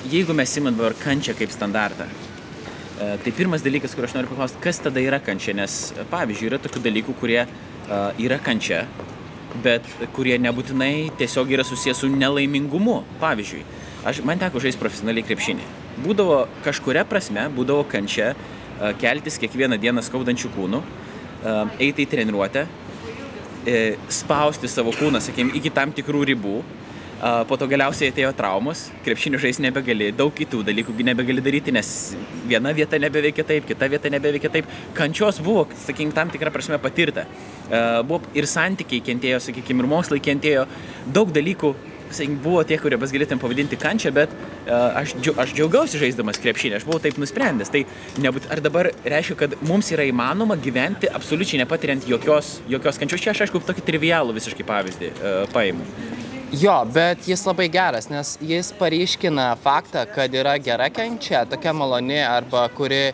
Jeigu 0.08 0.36
mes 0.36 0.56
imam 0.60 0.76
dabar 0.76 0.96
kančią 1.04 1.36
kaip 1.36 1.52
standartą, 1.52 2.08
E, 2.98 3.18
tai 3.22 3.32
pirmas 3.32 3.62
dalykas, 3.62 3.94
kur 3.94 4.08
aš 4.08 4.16
noriu 4.16 4.32
paklausti, 4.32 4.58
kas 4.62 4.80
tada 4.82 4.98
yra 4.98 5.20
kančia, 5.22 5.54
nes 5.54 5.74
pavyzdžiui, 6.10 6.48
yra 6.50 6.58
tokių 6.64 6.82
dalykų, 6.82 7.14
kurie 7.20 7.44
yra 8.26 8.40
kančia, 8.42 8.88
bet 9.62 9.86
kurie 10.16 10.34
nebūtinai 10.42 11.12
tiesiog 11.20 11.54
yra 11.54 11.66
susijęs 11.68 12.02
su 12.02 12.10
nelaimingumu. 12.10 13.04
Pavyzdžiui, 13.22 13.62
aš, 14.10 14.24
man 14.26 14.42
teko 14.42 14.64
žaisti 14.64 14.82
profesionaliai 14.82 15.28
krepšinį. 15.30 15.70
Būdavo 16.08 16.40
kažkuria 16.66 17.06
prasme, 17.06 17.46
būdavo 17.54 17.86
kančia 17.92 18.34
keltis 19.02 19.38
kiekvieną 19.42 19.78
dieną 19.82 20.02
skaudančių 20.06 20.52
kūnų, 20.58 20.82
eiti 21.78 22.02
į 22.02 22.10
treniruotę, 22.16 22.66
spausti 24.14 24.70
savo 24.72 24.94
kūną, 24.96 25.22
sakykime, 25.24 25.56
iki 25.60 25.74
tam 25.76 25.92
tikrų 25.96 26.26
ribų, 26.32 26.58
Po 27.18 27.56
to 27.58 27.66
galiausiai 27.66 28.12
atėjo 28.12 28.30
traumos, 28.38 28.84
krepšinio 29.02 29.40
žaisti 29.42 29.64
nebegali, 29.66 30.12
daug 30.14 30.30
kitų 30.38 30.60
dalykų 30.68 30.94
nebegali 31.02 31.42
daryti, 31.42 31.74
nes 31.74 31.88
viena 32.46 32.70
vieta 32.78 33.00
nebeveikia 33.02 33.42
taip, 33.48 33.66
kita 33.66 33.88
vieta 33.90 34.12
nebeveikia 34.14 34.52
taip. 34.54 34.68
Kančios 34.94 35.40
buvo, 35.42 35.64
sakykime, 35.82 36.14
tam 36.14 36.30
tikrą 36.30 36.54
prasme 36.54 36.78
patirta. 36.78 37.26
Buvo 38.06 38.22
ir 38.38 38.46
santykiai 38.46 39.02
kentėjo, 39.02 39.40
sakykime, 39.48 39.82
ir 39.82 39.90
mokslai 39.90 40.22
kentėjo, 40.22 40.68
daug 41.10 41.34
dalykų 41.34 41.74
sakykime, 42.16 42.40
buvo 42.44 42.64
tie, 42.68 42.78
kurie 42.82 43.00
mes 43.02 43.14
galėtum 43.14 43.42
pavadinti 43.42 43.80
kančią, 43.80 44.14
bet 44.16 44.34
aš, 44.68 45.16
aš 45.34 45.56
džiaugiausi 45.58 46.00
žaisdamas 46.02 46.40
krepšinį, 46.44 46.80
aš 46.80 46.88
buvau 46.88 47.02
taip 47.04 47.20
nusprendęs. 47.22 47.74
Tai 47.74 47.84
nebūt, 48.24 48.48
ar 48.54 48.62
dabar 48.64 48.92
reiškia, 49.04 49.40
kad 49.44 49.58
mums 49.68 49.92
yra 49.96 50.08
įmanoma 50.08 50.60
gyventi 50.62 51.12
absoliučiai 51.12 51.64
nepatiriant 51.64 52.08
jokios, 52.08 52.58
jokios 52.72 53.02
kančios? 53.02 53.24
Čia 53.26 53.36
aš 53.36 53.48
aišku 53.48 53.64
tokį 53.68 53.86
trivialų 53.92 54.38
visiškai 54.38 54.68
pavyzdį 54.68 55.12
paimu. 55.56 55.86
Jo, 56.56 56.78
bet 56.88 57.26
jis 57.28 57.42
labai 57.44 57.66
geras, 57.68 58.06
nes 58.08 58.38
jis 58.40 58.70
paryškina 58.80 59.50
faktą, 59.60 60.06
kad 60.08 60.32
yra 60.32 60.54
gera 60.64 60.88
kenčia, 60.88 61.42
tokia 61.44 61.74
maloni 61.76 62.22
arba 62.24 62.62
kuri, 62.72 63.10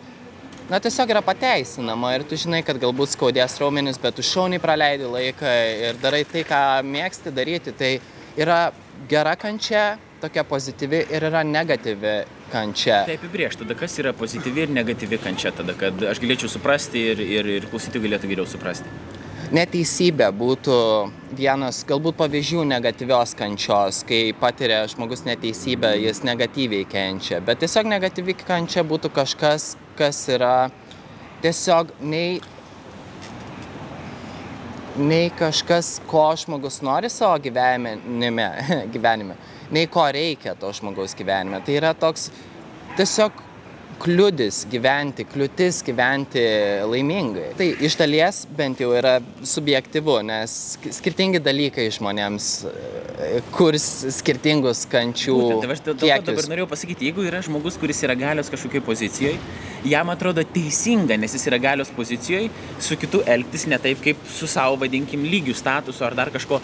na, 0.70 0.78
tiesiog 0.78 1.10
yra 1.10 1.22
pateisinama 1.26 2.12
ir 2.14 2.22
tu 2.30 2.38
žinai, 2.38 2.62
kad 2.62 2.78
galbūt 2.78 3.16
skaudės 3.16 3.58
raumenis, 3.58 3.98
bet 3.98 4.14
tu 4.14 4.22
šauniai 4.22 4.62
praleidi 4.62 5.10
laiką 5.10 5.54
ir 5.88 5.98
darai 5.98 6.22
tai, 6.30 6.44
ką 6.46 6.62
mėgsti 6.86 7.34
daryti. 7.34 7.74
Tai 7.74 7.90
yra 8.38 8.60
gera 9.10 9.34
kančia, 9.40 9.96
tokia 10.22 10.44
pozityvi 10.48 11.04
ir 11.12 11.28
yra 11.30 11.42
negatyvi 11.44 12.14
kančia. 12.52 13.02
Tai 13.08 13.18
apibrieš, 13.18 13.58
tada 13.64 13.76
kas 13.78 13.98
yra 14.00 14.14
pozityvi 14.16 14.66
ir 14.66 14.72
negatyvi 14.72 15.20
kančia, 15.22 15.52
tada 15.56 15.76
kad 15.78 16.06
aš 16.14 16.22
galėčiau 16.22 16.52
suprasti 16.52 17.10
ir, 17.12 17.20
ir, 17.20 17.52
ir 17.58 17.68
klausytojai 17.72 18.08
galėtų 18.08 18.32
geriau 18.32 18.48
suprasti 18.48 18.90
neteisybė 19.54 20.28
būtų 20.34 20.76
vienas 21.36 21.82
galbūt 21.86 22.16
pavyzdžių 22.18 22.64
negatyvios 22.70 23.34
kančios, 23.38 24.02
kai 24.08 24.32
patiria 24.38 24.82
žmogus 24.90 25.24
neteisybę, 25.28 25.92
jis 26.00 26.22
negatyviai 26.26 26.86
kenčia. 26.90 27.40
Bet 27.44 27.60
tiesiog 27.62 27.88
negatyvi 27.90 28.36
kančia 28.40 28.84
būtų 28.86 29.12
kažkas, 29.14 29.74
kas 29.98 30.24
yra 30.32 30.70
tiesiog 31.44 31.92
nei, 32.00 32.40
nei 34.96 35.30
kažkas, 35.34 35.98
ko 36.06 36.26
žmogus 36.38 36.80
nori 36.82 37.10
savo 37.10 37.38
gyvenime, 37.42 38.48
gyvenime, 38.94 39.36
nei 39.74 39.86
ko 39.90 40.06
reikia 40.12 40.54
to 40.58 40.72
žmogaus 40.72 41.16
gyvenime. 41.18 41.60
Tai 41.64 41.78
yra 41.80 41.94
toks 41.98 42.30
tiesiog 42.98 43.42
kliudis 44.04 44.64
gyventi, 44.68 45.24
kliūtis 45.28 45.80
gyventi 45.86 46.42
laimingai. 46.90 47.52
Tai 47.58 47.68
iš 47.86 47.96
dalies 47.96 48.42
bent 48.56 48.82
jau 48.82 48.90
yra 48.96 49.16
subjektivu, 49.48 50.18
nes 50.28 50.76
skirtingi 50.98 51.40
dalykai 51.44 51.86
žmonėms 51.94 52.48
e, 52.68 53.40
kurs 53.54 53.86
skirtingus 54.18 54.84
kančių. 54.92 55.38
Būtent, 55.40 55.64
tai 55.64 55.72
aš 55.76 55.84
dėl 55.88 55.98
to 56.02 56.28
dabar 56.28 56.50
norėjau 56.52 56.68
pasakyti, 56.74 57.08
jeigu 57.08 57.24
yra 57.30 57.40
žmogus, 57.44 57.80
kuris 57.80 58.04
yra 58.04 58.16
galios 58.18 58.52
kažkokiai 58.52 58.84
pozicijoje, 58.84 59.40
jam 59.88 60.12
atrodo 60.12 60.44
teisinga, 60.54 61.16
nes 61.20 61.36
jis 61.38 61.48
yra 61.48 61.60
galios 61.62 61.92
pozicijoje, 61.96 62.52
su 62.84 63.00
kitu 63.00 63.24
elgtis 63.24 63.68
ne 63.72 63.80
taip, 63.80 64.04
kaip 64.04 64.20
su 64.28 64.48
savo, 64.50 64.76
vadinkim, 64.84 65.24
lygių 65.24 65.56
statusu 65.56 66.04
ar 66.04 66.18
dar 66.18 66.32
kažko. 66.34 66.60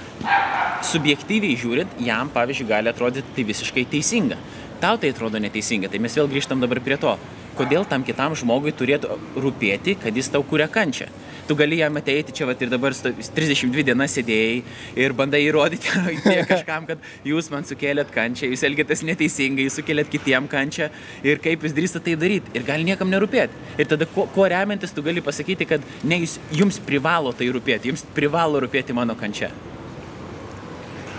Subjektyviai 0.91 1.59
žiūrint, 1.61 1.99
jam, 2.01 2.31
pavyzdžiui, 2.33 2.69
gali 2.69 2.89
atrodyti 2.89 3.37
tai 3.37 3.43
visiškai 3.49 3.85
teisinga 3.93 4.39
tau 4.81 4.99
tai 5.01 5.13
atrodo 5.15 5.41
neteisinga. 5.43 5.91
Tai 5.91 6.01
mes 6.03 6.17
vėl 6.17 6.31
grįžtam 6.31 6.63
dabar 6.63 6.81
prie 6.85 6.99
to, 7.01 7.17
kodėl 7.59 7.85
tam 7.89 8.05
kitam 8.07 8.37
žmogui 8.39 8.73
turėtų 8.77 9.19
rūpėti, 9.37 9.97
kad 10.01 10.17
jis 10.17 10.31
tau 10.33 10.43
kuria 10.47 10.69
kančią. 10.71 11.09
Tu 11.49 11.57
gali 11.59 11.81
jam 11.81 11.97
ateiti 11.99 12.33
čia 12.37 12.47
vat, 12.47 12.61
ir 12.63 12.71
dabar 12.71 12.95
32 12.95 13.83
dienas 13.89 14.13
sėdėjai 14.15 14.61
ir 15.03 15.15
bandai 15.19 15.41
įrodyti 15.49 15.91
kažkam, 16.53 16.87
kad 16.87 17.03
jūs 17.27 17.51
man 17.51 17.67
sukėlėt 17.67 18.13
kančią, 18.15 18.53
jūs 18.53 18.63
elgėtės 18.69 19.03
neteisingai, 19.09 19.67
jūs 19.67 19.81
sukėlėt 19.81 20.13
kitiem 20.13 20.47
kančią 20.53 20.93
ir 21.27 21.43
kaip 21.43 21.67
jūs 21.67 21.75
drįstate 21.75 22.13
tai 22.13 22.15
daryti. 22.21 22.55
Ir 22.55 22.69
gali 22.69 22.87
niekam 22.87 23.11
nerūpėti. 23.11 23.67
Ir 23.83 23.91
tada 23.91 24.07
kuo, 24.15 24.29
kuo 24.31 24.47
remiantis 24.51 24.95
tu 24.95 25.03
gali 25.03 25.25
pasakyti, 25.27 25.67
kad 25.75 25.91
ne, 26.07 26.23
jūs, 26.23 26.39
jums 26.55 26.79
privalo 26.87 27.35
tai 27.35 27.51
rūpėti, 27.51 27.91
jums 27.91 28.07
privalo 28.15 28.63
rūpėti 28.63 28.95
mano 28.97 29.19
kančia. 29.19 29.51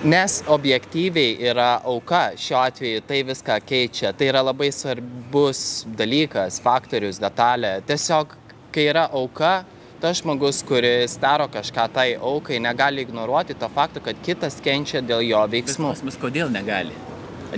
Nes 0.01 0.39
objektyviai 0.49 1.35
yra 1.45 1.75
auka, 1.85 2.31
šiuo 2.33 2.57
atveju 2.57 3.03
tai 3.05 3.19
viską 3.21 3.59
keičia. 3.61 4.09
Tai 4.17 4.31
yra 4.31 4.41
labai 4.41 4.71
svarbus 4.73 5.83
dalykas, 5.97 6.57
faktorius, 6.63 7.19
detalė. 7.21 7.75
Tiesiog, 7.85 8.33
kai 8.73 8.87
yra 8.89 9.03
auka, 9.13 9.59
tas 10.01 10.23
žmogus, 10.23 10.63
kuris 10.65 11.19
daro 11.21 11.45
kažką 11.53 11.85
tai 11.93 12.07
aukai, 12.17 12.57
negali 12.65 13.05
ignoruoti 13.05 13.53
to 13.53 13.69
fakto, 13.69 14.01
kad 14.01 14.17
kitas 14.25 14.57
kenčia 14.65 15.03
dėl 15.05 15.21
jo 15.21 15.43
veiksmų. 15.53 15.91
Klausimas, 15.91 16.17
kodėl 16.23 16.49
negali? 16.49 16.97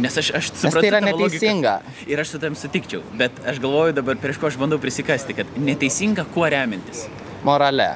Nes 0.03 0.19
aš, 0.19 0.33
aš 0.35 0.49
suprantu. 0.51 0.67
Nes 0.67 0.75
tai 0.81 0.89
yra 0.89 1.01
neteisinga. 1.05 1.77
Logiką, 1.85 2.09
ir 2.11 2.23
aš 2.25 2.33
su 2.33 2.41
tam 2.43 2.57
sutikčiau, 2.59 3.05
bet 3.23 3.39
aš 3.47 3.61
galvoju 3.63 3.95
dabar, 4.01 4.19
prieš 4.19 4.41
ko 4.41 4.49
aš 4.51 4.59
bandau 4.59 4.81
prisikasti, 4.83 5.37
kad 5.37 5.55
neteisinga 5.55 6.27
kuo 6.35 6.51
remintis. 6.51 7.05
Morale. 7.47 7.93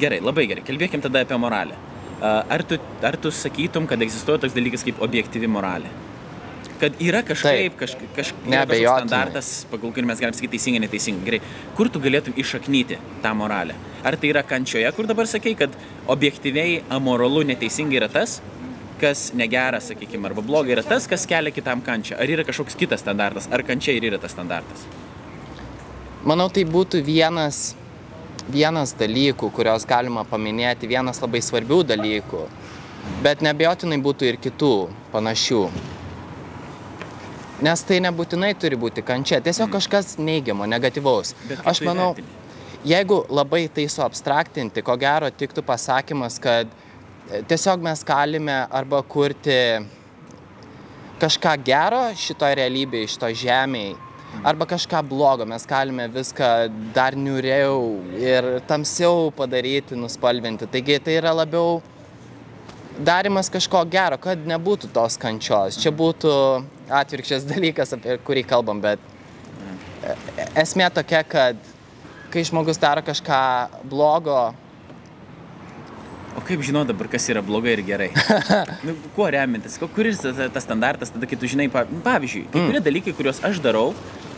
Gerai, 0.00 0.22
labai 0.24 0.48
gerai. 0.48 0.64
Kalbėkim 0.64 1.04
tada 1.04 1.26
apie 1.26 1.36
moralę. 1.36 1.76
Ar 2.20 2.62
tu, 2.66 2.78
ar 3.02 3.16
tu 3.16 3.30
sakytum, 3.30 3.86
kad 3.86 4.02
egzistuoja 4.02 4.42
toks 4.42 4.54
dalykas 4.56 4.84
kaip 4.86 5.02
objektyvi 5.04 5.50
moralė? 5.50 5.90
Kad 6.78 6.98
yra 7.02 7.24
kažkaip, 7.26 7.74
kažkaip, 7.78 8.10
kažkaip 8.14 8.44
standartas, 8.46 9.48
pagal 9.70 9.90
kurį 9.94 10.06
mes 10.06 10.20
galim 10.22 10.34
sakyti 10.34 10.52
teisingai, 10.54 10.82
neteisingai. 10.84 11.24
Gerai, 11.26 11.40
kur 11.78 11.90
tu 11.90 12.02
galėtum 12.02 12.36
išaknyti 12.38 13.00
tą 13.22 13.32
moralę? 13.38 13.74
Ar 14.06 14.14
tai 14.14 14.30
yra 14.30 14.44
kančioje, 14.46 14.86
kur 14.94 15.08
dabar 15.10 15.26
sakai, 15.26 15.56
kad 15.58 15.74
objektyviai 16.06 16.84
amoralu 16.94 17.42
neteisingai 17.50 17.98
yra 17.98 18.10
tas, 18.10 18.38
kas 19.02 19.32
negera, 19.34 19.82
sakykime, 19.82 20.30
arba 20.30 20.42
blogai 20.42 20.76
yra 20.76 20.86
tas, 20.86 21.06
kas 21.10 21.26
kelia 21.26 21.54
kitam 21.54 21.82
kančią. 21.86 22.18
Ar 22.18 22.30
yra 22.30 22.46
kažkoks 22.46 22.78
kitas 22.78 23.02
standartas, 23.02 23.50
ar 23.50 23.66
kančia 23.66 23.94
ir 23.98 24.06
yra 24.10 24.22
tas 24.22 24.34
standartas? 24.34 24.86
Manau, 26.26 26.46
tai 26.50 26.66
būtų 26.66 27.02
vienas 27.06 27.74
vienas 28.52 28.94
dalykų, 28.98 29.50
kurios 29.54 29.86
galima 29.88 30.24
paminėti, 30.28 30.88
vienas 30.88 31.20
labai 31.22 31.40
svarbių 31.44 31.82
dalykų, 31.92 32.42
bet 33.24 33.44
nebejotinai 33.44 34.00
būtų 34.02 34.32
ir 34.32 34.40
kitų 34.42 34.72
panašių. 35.12 35.62
Nes 37.66 37.82
tai 37.82 37.98
nebūtinai 38.04 38.52
turi 38.54 38.78
būti 38.78 39.02
kančia, 39.02 39.40
tiesiog 39.42 39.66
mm. 39.66 39.74
kažkas 39.74 40.16
neigiamo, 40.22 40.66
negatyvaus. 40.70 41.34
Aš 41.66 41.82
manau, 41.86 42.12
jeigu 42.86 43.24
labai 43.34 43.64
tai 43.74 43.88
suabstraktinti, 43.90 44.84
ko 44.86 44.94
gero 45.00 45.30
tiktų 45.34 45.64
pasakymas, 45.66 46.38
kad 46.42 46.70
e, 46.70 47.42
tiesiog 47.50 47.82
mes 47.82 48.04
galime 48.06 48.60
arba 48.70 49.02
kurti 49.02 49.58
kažką 51.18 51.56
gero 51.66 52.04
šitoje 52.14 52.60
realybėje, 52.60 53.10
šitoje 53.16 53.42
žemėje 53.42 53.96
arba 54.44 54.66
kažką 54.68 55.02
blogo, 55.08 55.46
mes 55.48 55.66
galime 55.66 56.08
viską 56.12 56.48
dar 56.94 57.16
niuriau 57.16 57.98
ir 58.18 58.48
tamsiau 58.68 59.30
padaryti, 59.34 59.96
nuspalvinti. 59.98 60.68
Taigi 60.70 60.98
tai 61.04 61.18
yra 61.20 61.34
labiau 61.36 61.80
darimas 62.98 63.50
kažko 63.50 63.84
gero, 63.90 64.18
kad 64.20 64.42
nebūtų 64.46 64.90
tos 64.94 65.18
kančios. 65.20 65.78
Čia 65.80 65.92
būtų 65.94 66.32
atvirkščias 67.00 67.46
dalykas, 67.48 67.94
apie 67.96 68.18
kurį 68.24 68.44
kalbam, 68.48 68.82
bet 68.82 69.02
esmė 70.58 70.88
tokia, 70.94 71.22
kad 71.26 71.58
kai 72.32 72.44
žmogus 72.44 72.80
daro 72.80 73.02
kažką 73.04 73.42
blogo, 73.88 74.52
O 76.38 76.40
kaip 76.46 76.60
žinau 76.62 76.84
dabar, 76.86 77.08
kas 77.10 77.24
yra 77.32 77.40
blogai 77.42 77.72
ir 77.74 77.80
gerai? 77.82 78.12
nu, 78.86 78.92
kuo 79.16 79.26
remintis? 79.34 79.74
Kuris 79.94 80.20
tas, 80.22 80.38
tas 80.54 80.62
standartas, 80.62 81.10
tada, 81.10 81.26
kai 81.26 81.38
tu 81.40 81.48
žinai, 81.50 81.66
pavyzdžiui, 81.72 82.44
kai 82.52 82.60
kurie 82.60 82.78
mm. 82.78 82.84
dalykai, 82.86 83.14
kuriuos 83.18 83.40
aš 83.48 83.58
darau, 83.64 83.88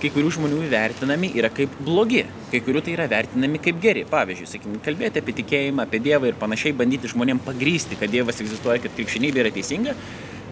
kai 0.01 0.09
kurių 0.15 0.31
žmonių 0.39 0.63
vertinami 0.73 1.29
yra 1.37 1.51
kaip 1.53 1.75
blogi, 1.85 2.23
kai 2.49 2.63
kurių 2.65 2.81
tai 2.87 2.95
yra 2.95 3.05
vertinami 3.11 3.61
kaip 3.61 3.83
geri. 3.85 4.07
Pavyzdžiui, 4.09 4.49
sakykime, 4.49 4.81
kalbėti 4.87 5.21
apie 5.21 5.35
tikėjimą, 5.43 5.85
apie 5.85 6.01
Dievą 6.07 6.31
ir 6.31 6.41
panašiai, 6.41 6.73
bandyti 6.79 7.11
žmonėm 7.13 7.43
pagrysti, 7.45 8.01
kad 8.01 8.13
Dievas 8.15 8.41
egzistuoja, 8.41 8.81
kad 8.87 8.97
krikščionybė 8.97 9.45
yra 9.45 9.53
teisinga, 9.53 9.93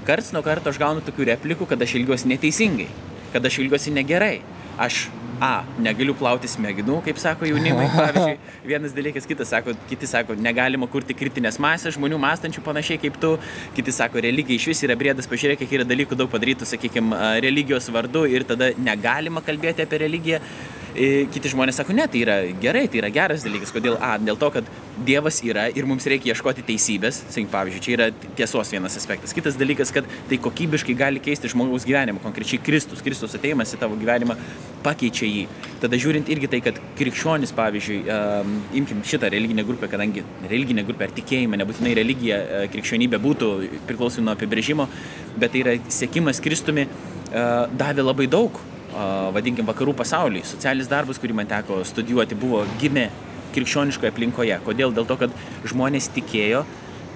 karts 0.09 0.35
nuo 0.37 0.45
karto 0.45 0.69
aš 0.69 0.83
gaunu 0.85 1.01
tokių 1.07 1.31
replikų, 1.33 1.71
kad 1.73 1.81
aš 1.81 1.97
ilgiuosi 1.97 2.29
neteisingai, 2.35 2.91
kad 3.33 3.49
aš 3.49 3.63
ilgiuosi 3.65 3.97
negerai. 3.97 4.37
Aš 4.77 5.07
A, 5.39 5.63
negaliu 5.79 6.17
plauti 6.19 6.49
smegenų, 6.51 6.97
kaip 7.07 7.19
sako 7.23 7.47
jaunimai, 7.47 7.87
pavyzdžiui, 7.95 8.39
vienas 8.67 8.95
dalykas, 8.97 9.27
kitas 9.29 9.53
sako, 9.55 9.75
kiti 9.91 10.09
sako, 10.11 10.35
negalima 10.35 10.89
kurti 10.91 11.15
kritinės 11.15 11.61
masės 11.63 11.95
žmonių 11.95 12.19
mąstančių 12.25 12.65
panašiai 12.67 12.99
kaip 13.05 13.21
tu, 13.23 13.37
kiti 13.77 13.95
sako, 13.95 14.19
religija 14.25 14.59
iš 14.59 14.67
vis 14.73 14.83
yra 14.89 14.97
brėdas, 14.99 15.31
pažiūrėk, 15.31 15.63
kiek 15.63 15.77
yra 15.79 15.87
dalykų 15.87 16.19
daug 16.19 16.33
padarytų, 16.33 16.67
sakykime, 16.67 17.15
religijos 17.45 17.87
vardu 17.95 18.25
ir 18.27 18.47
tada 18.49 18.73
negalima 18.83 19.45
kalbėti 19.47 19.87
apie 19.87 20.03
religiją. 20.03 20.43
Kiti 20.99 21.53
žmonės 21.53 21.79
sako, 21.79 21.95
ne, 21.95 22.05
tai 22.11 22.23
yra 22.25 22.37
gerai, 22.59 22.87
tai 22.91 22.99
yra 23.03 23.11
geras 23.15 23.45
dalykas. 23.47 23.71
Kodėl? 23.75 23.99
A, 24.03 24.17
dėl 24.19 24.39
to, 24.41 24.49
kad 24.55 24.67
Dievas 25.07 25.37
yra 25.47 25.69
ir 25.71 25.87
mums 25.87 26.07
reikia 26.11 26.33
ieškoti 26.33 26.65
teisybės. 26.67 27.21
Sakyk, 27.31 27.51
pavyzdžiui, 27.53 27.83
čia 27.85 27.93
yra 27.95 28.07
tiesos 28.39 28.73
vienas 28.75 28.97
aspektas. 28.99 29.35
Kitas 29.37 29.59
dalykas, 29.59 29.93
kad 29.95 30.09
tai 30.31 30.41
kokybiškai 30.43 30.97
gali 30.99 31.23
keisti 31.23 31.51
žmogaus 31.53 31.87
gyvenimą. 31.87 32.19
Konkrečiai 32.25 32.59
Kristus. 32.67 33.03
Kristus 33.05 33.37
ateimas 33.39 33.75
į 33.77 33.79
tavo 33.79 33.99
gyvenimą 34.01 34.35
pakeičia 34.83 35.29
jį. 35.29 35.45
Tada 35.83 36.01
žiūrint 36.01 36.31
irgi 36.35 36.51
tai, 36.51 36.61
kad 36.67 36.81
krikščionis, 36.99 37.53
pavyzdžiui, 37.55 37.99
um, 38.15 38.57
imkim 38.81 39.05
šitą 39.07 39.31
religinę 39.31 39.63
grupę, 39.69 39.91
kadangi 39.93 40.25
religinė 40.51 40.83
grupė 40.89 41.07
ar 41.07 41.15
tikėjimą, 41.15 41.61
nebūtinai 41.63 41.95
religija, 41.99 42.41
uh, 42.43 42.65
krikščionybė 42.73 43.23
būtų 43.23 43.53
priklausomai 43.87 44.27
nuo 44.27 44.35
apibrėžimo, 44.35 44.89
bet 45.39 45.55
tai 45.55 45.63
yra 45.63 45.77
sėkimas 45.95 46.43
Kristumi, 46.43 46.89
uh, 46.89 47.71
davė 47.79 48.07
labai 48.07 48.27
daug 48.31 48.59
vadinkim, 49.35 49.67
vakarų 49.69 49.95
pasauliui. 49.99 50.45
Socialinis 50.49 50.91
darbas, 50.91 51.21
kurį 51.23 51.37
man 51.39 51.49
teko 51.51 51.81
studijuoti, 51.87 52.39
buvo 52.39 52.65
gimė 52.83 53.09
krikščioniškoje 53.55 54.13
aplinkoje. 54.13 54.59
Kodėl? 54.67 54.93
Dėl 54.97 55.07
to, 55.09 55.17
kad 55.21 55.35
žmonės 55.69 56.11
tikėjo, 56.17 56.65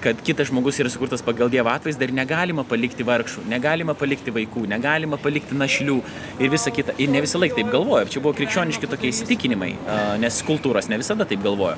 kad 0.03 0.19
kitas 0.25 0.49
žmogus 0.49 0.79
yra 0.83 0.89
sukurtas 0.91 1.21
pagal 1.23 1.51
Dievo 1.53 1.71
atvaizdą 1.71 2.09
ir 2.09 2.11
negalima 2.17 2.65
palikti 2.67 3.05
vargšų, 3.07 3.45
negalima 3.51 3.95
palikti 3.95 4.33
vaikų, 4.35 4.65
negalima 4.67 5.19
palikti 5.21 5.55
našlių 5.55 5.99
ir 6.43 6.51
visa 6.51 6.73
kita. 6.75 6.97
Ir 6.99 7.13
ne 7.13 7.21
visą 7.23 7.39
laiką 7.39 7.61
taip 7.61 7.71
galvojo. 7.71 8.09
Čia 8.11 8.23
buvo 8.25 8.35
krikščioniški 8.39 8.89
tokie 8.91 9.13
įsitikinimai, 9.13 9.71
nes 10.19 10.41
kultūros 10.43 10.89
ne 10.91 10.99
visada 10.99 11.27
taip 11.29 11.45
galvojo. 11.45 11.77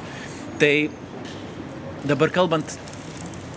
Tai 0.62 0.74
dabar 2.10 2.34
kalbant 2.34 2.78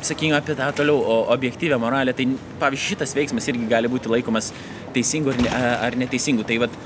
sakykime, 0.02 0.36
apie 0.38 0.56
tą 0.58 0.68
toliau 0.76 1.02
objektyvę 1.34 1.78
moralę, 1.80 2.14
tai 2.14 2.28
pavyzdžiui, 2.60 2.94
šitas 2.94 3.14
veiksmas 3.16 3.48
irgi 3.50 3.68
gali 3.70 3.90
būti 3.90 4.10
laikomas 4.12 4.52
teisingu 4.94 5.34
ar, 5.34 5.42
ne, 5.42 5.52
ar 5.88 5.98
neteisingu. 6.00 6.46
Tai 6.48 6.60
vat, 6.64 6.80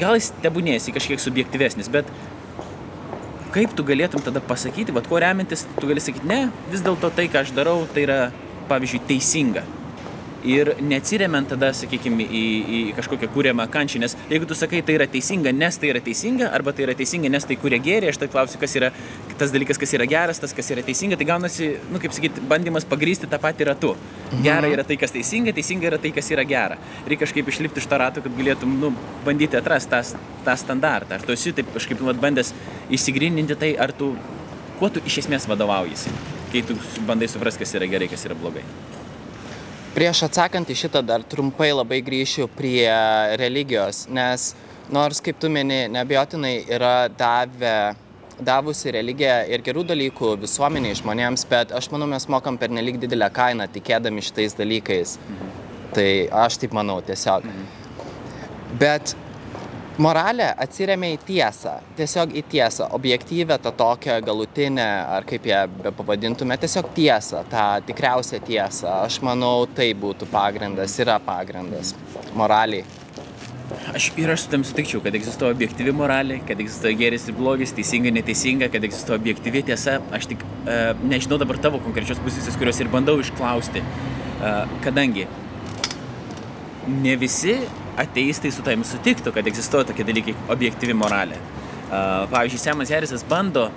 gal 0.00 0.18
jis 0.18 0.32
tebūnėsi 0.44 0.94
kažkiek 0.96 1.22
subjektyvesnis, 1.22 1.90
bet 1.92 2.10
kaip 3.56 3.72
tu 3.76 3.86
galėtum 3.88 4.24
tada 4.24 4.42
pasakyti, 4.44 4.94
vat, 4.96 5.08
kuo 5.08 5.20
remintis, 5.22 5.64
tu 5.80 5.88
gali 5.88 6.02
sakyti, 6.02 6.28
ne, 6.28 6.46
vis 6.72 6.84
dėlto 6.84 7.12
tai, 7.16 7.28
ką 7.32 7.44
aš 7.44 7.54
darau, 7.56 7.82
tai 7.92 8.04
yra, 8.08 8.20
pavyzdžiui, 8.70 9.04
teisinga 9.08 9.64
ir 10.46 10.70
neatsiremiant 10.80 11.48
tada, 11.50 11.72
sakykime, 11.76 12.24
į, 12.24 12.44
į 12.78 12.80
kažkokią 12.96 13.28
kūriamą 13.34 13.66
kančią, 13.72 14.00
nes 14.02 14.14
jeigu 14.30 14.48
tu 14.48 14.56
sakai, 14.58 14.82
tai 14.86 14.96
yra 14.98 15.08
teisinga, 15.10 15.52
nes 15.54 15.78
tai 15.80 15.90
yra 15.90 16.02
teisinga, 16.04 16.50
arba 16.54 16.74
tai 16.76 16.86
yra 16.86 16.94
teisinga, 16.98 17.30
nes 17.32 17.46
tai 17.48 17.58
kūrė 17.60 17.80
gėrį, 17.82 18.10
aš 18.12 18.20
tai 18.22 18.28
klausiu, 18.32 18.60
kas 18.62 18.76
yra 18.78 18.92
tas 19.40 19.52
dalykas, 19.54 19.80
kas 19.80 19.94
yra 19.98 20.06
geras, 20.10 20.40
tas, 20.42 20.54
kas 20.56 20.70
yra 20.74 20.84
teisinga, 20.86 21.18
tai 21.18 21.26
gaunasi, 21.28 21.72
nu, 21.92 22.00
kaip 22.02 22.14
sakyti, 22.16 22.44
bandymas 22.50 22.86
pagrysti 22.88 23.30
tą 23.30 23.40
patį 23.42 23.70
ratu. 23.72 23.94
Mhm. 24.30 24.44
Gera 24.46 24.70
yra 24.70 24.86
tai, 24.86 24.98
kas 25.00 25.14
teisinga, 25.14 25.54
teisinga 25.56 25.90
yra 25.90 26.00
tai, 26.02 26.14
kas 26.14 26.30
yra 26.34 26.46
gera. 26.48 26.78
Reikia 27.06 27.26
kažkaip 27.26 27.50
išlipti 27.52 27.82
iš 27.82 27.90
to 27.90 28.00
rato, 28.00 28.24
kad 28.24 28.38
galėtum, 28.38 28.78
nu, 28.82 28.92
bandyti 29.26 29.58
atrasti 29.58 29.92
tą, 29.92 30.02
tą 30.46 30.56
standartą. 30.62 31.18
Ar 31.18 31.26
tu 31.26 31.34
esi 31.34 31.54
taip 31.56 31.70
kažkaip, 31.74 32.02
nu, 32.02 32.14
bandęs 32.22 32.54
įsigrininti 32.94 33.58
tai, 33.58 33.74
ar 33.78 33.94
tu, 33.96 34.14
kuo 34.80 34.92
tu 34.92 35.02
iš 35.06 35.22
esmės 35.24 35.48
vadovaujasi, 35.50 36.14
kai 36.52 36.62
tu 36.66 36.78
bandai 37.08 37.30
suprasti, 37.30 37.64
kas 37.64 37.76
yra 37.78 37.90
gerai, 37.90 38.10
kas 38.12 38.26
yra 38.28 38.38
blogai. 38.38 38.64
Prieš 39.96 40.26
atsakant 40.26 40.68
į 40.68 40.74
šitą 40.76 41.00
dar 41.00 41.22
trumpai 41.24 41.70
labai 41.72 42.02
grįšiu 42.04 42.50
prie 42.52 42.84
religijos, 43.40 44.02
nes 44.12 44.50
nors, 44.92 45.22
kaip 45.24 45.38
tu 45.40 45.48
meni, 45.48 45.86
nebejotinai 45.88 46.58
yra 46.68 47.08
davę 47.08 47.94
davusi 48.36 48.92
religija 48.92 49.38
ir 49.48 49.64
gerų 49.64 49.86
dalykų 49.88 50.34
visuomeniai 50.42 50.98
žmonėms, 51.00 51.46
bet 51.48 51.72
aš 51.72 51.88
manau, 51.94 52.10
mes 52.12 52.28
mokam 52.28 52.58
per 52.60 52.68
nelik 52.68 53.00
didelę 53.00 53.30
kainą 53.32 53.64
tikėdami 53.72 54.24
šitais 54.26 54.58
dalykais. 54.58 55.16
Mhm. 55.30 55.54
Tai 55.96 56.10
aš 56.44 56.60
taip 56.60 56.76
manau 56.76 56.98
tiesiog. 57.00 57.48
Mhm. 57.48 58.76
Bet 58.76 59.16
Moralė 59.96 60.50
atsiremia 60.60 61.14
į 61.14 61.20
tiesą, 61.24 61.70
tiesiog 61.96 62.34
į 62.36 62.42
tiesą, 62.52 62.90
objektyvę, 62.98 63.56
tą 63.64 63.70
tokią 63.72 64.18
galutinę, 64.26 64.84
ar 65.16 65.24
kaip 65.24 65.46
ją 65.48 65.62
be 65.72 65.92
pavadintume, 65.96 66.58
tiesiog 66.60 66.90
tiesą, 66.98 67.40
tą 67.48 67.62
tikriausią 67.88 68.42
tiesą. 68.44 68.90
Aš 69.06 69.22
manau, 69.24 69.64
tai 69.78 69.86
būtų 69.96 70.28
pagrindas, 70.28 70.98
yra 71.00 71.16
pagrindas 71.24 71.94
moraliai. 72.36 72.84
Aš 73.96 74.10
ir 74.20 74.34
aš 74.34 74.44
su 74.44 74.52
tam 74.52 74.66
sutikčiau, 74.68 75.00
kad 75.00 75.16
egzistuoja 75.16 75.56
objektyvi 75.56 75.96
moralė, 75.96 76.42
kad 76.46 76.60
egzistuoja 76.60 77.00
geris 77.00 77.24
ir 77.30 77.38
blogis, 77.40 77.72
teisinga, 77.78 78.12
neteisinga, 78.18 78.68
kad 78.74 78.84
egzistuoja 78.84 79.16
objektyvi 79.22 79.64
tiesa. 79.72 79.96
Aš 80.14 80.28
tik 80.34 80.44
uh, 80.44 80.92
nežinau 81.08 81.40
dabar 81.40 81.56
tavo 81.62 81.80
konkrečios 81.80 82.20
pusės, 82.20 82.52
kurios 82.60 82.84
ir 82.84 82.92
bandau 82.92 83.16
išklausti, 83.24 83.80
uh, 83.80 84.68
kadangi 84.84 85.24
ne 87.00 87.16
visi 87.18 87.56
ateistai 88.00 88.52
su 88.52 88.64
tavim 88.66 88.84
sutiktų, 88.86 89.32
kad 89.34 89.46
egzistuoja 89.48 89.88
tokie 89.90 90.06
dalykai 90.06 90.34
objektyvi 90.52 90.96
moralė. 90.96 91.38
Pavyzdžiui, 92.32 92.60
Semas 92.60 92.90
Herisas 92.90 93.24
bando 93.26 93.68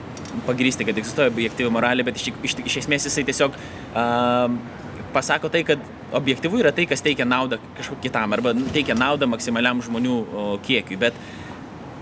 pagrysti, 0.47 0.85
kad 0.87 0.97
egzistuoja 0.97 1.31
objektyvi 1.31 1.69
moralė, 1.73 2.05
bet 2.07 2.19
iš, 2.19 2.31
iš, 2.45 2.55
iš 2.65 2.77
esmės 2.83 3.07
jisai 3.07 3.25
tiesiog 3.27 3.55
uh, 3.55 4.49
pasako 5.13 5.49
tai, 5.53 5.63
kad 5.67 5.83
objektyvu 6.13 6.61
yra 6.61 6.71
tai, 6.75 6.85
kas 6.89 7.03
teikia 7.05 7.25
naudą 7.25 7.59
kažkokiam 7.77 8.03
kitam 8.03 8.33
arba 8.37 8.53
teikia 8.73 8.97
naudą 8.97 9.29
maksimaliam 9.29 9.81
žmonių 9.85 10.17
kiekiui. 10.65 10.97
Bet 11.01 11.17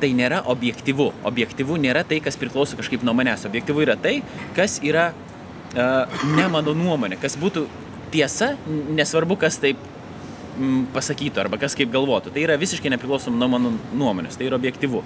tai 0.02 0.12
nėra 0.16 0.44
objektyvu. 0.52 1.10
Objektyvu 1.28 1.80
nėra 1.82 2.04
tai, 2.08 2.20
kas 2.24 2.38
priklauso 2.40 2.78
kažkaip 2.80 3.04
nuo 3.08 3.16
manęs. 3.18 3.48
Objektyvu 3.50 3.84
yra 3.88 3.98
tai, 4.00 4.20
kas 4.58 4.80
yra 4.86 5.10
uh, 5.12 6.24
ne 6.38 6.48
mano 6.54 6.76
nuomonė, 6.78 7.20
kas 7.22 7.40
būtų 7.40 7.66
tiesa, 8.14 8.54
nesvarbu, 8.68 9.40
kas 9.40 9.60
taip 9.64 9.82
pasakytų 10.94 11.44
arba 11.44 11.60
kas 11.62 11.76
kaip 11.78 11.92
galvotų. 11.94 12.34
Tai 12.34 12.46
yra 12.46 12.58
visiškai 12.60 12.92
nepriklausoma 12.94 13.38
nuo 13.40 13.50
mano 13.52 13.74
nuomonės, 13.94 14.38
tai 14.38 14.50
yra 14.50 14.58
objektyvu. 14.60 15.04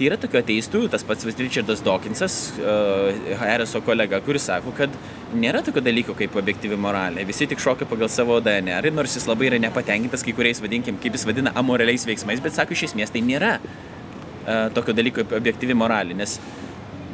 Yra 0.00 0.16
tokių 0.16 0.38
ateistų, 0.40 0.86
tas 0.88 1.02
pats 1.04 1.26
Richardas 1.28 1.82
Dawkinsas, 1.84 2.36
uh, 2.56 3.34
Harriso 3.42 3.82
kolega, 3.84 4.22
kuris 4.24 4.46
sako, 4.48 4.72
kad 4.76 4.94
nėra 5.36 5.60
tokio 5.66 5.82
dalyko 5.84 6.14
kaip 6.16 6.38
objektyvi 6.40 6.78
moralė. 6.80 7.26
Visi 7.28 7.44
tik 7.50 7.60
šokia 7.60 7.84
pagal 7.90 8.08
savo 8.08 8.38
DNR, 8.40 8.88
nors 8.96 9.18
jis 9.18 9.28
labai 9.28 9.50
yra 9.50 9.58
nepatenkintas 9.60 10.24
kai 10.24 10.32
kuriais, 10.38 10.62
vadinkim, 10.64 10.96
kaip 11.02 11.18
jis 11.18 11.26
vadina, 11.28 11.52
amoraliais 11.60 12.08
veiksmais, 12.08 12.40
bet 12.40 12.56
sako, 12.56 12.72
iš 12.72 12.88
esmės 12.88 13.12
tai 13.12 13.20
nėra 13.26 13.58
uh, 13.60 14.70
tokio 14.72 14.96
dalyko 14.96 15.20
kaip 15.20 15.36
objektyvi 15.36 15.76
moralė, 15.76 16.16
nes 16.16 16.38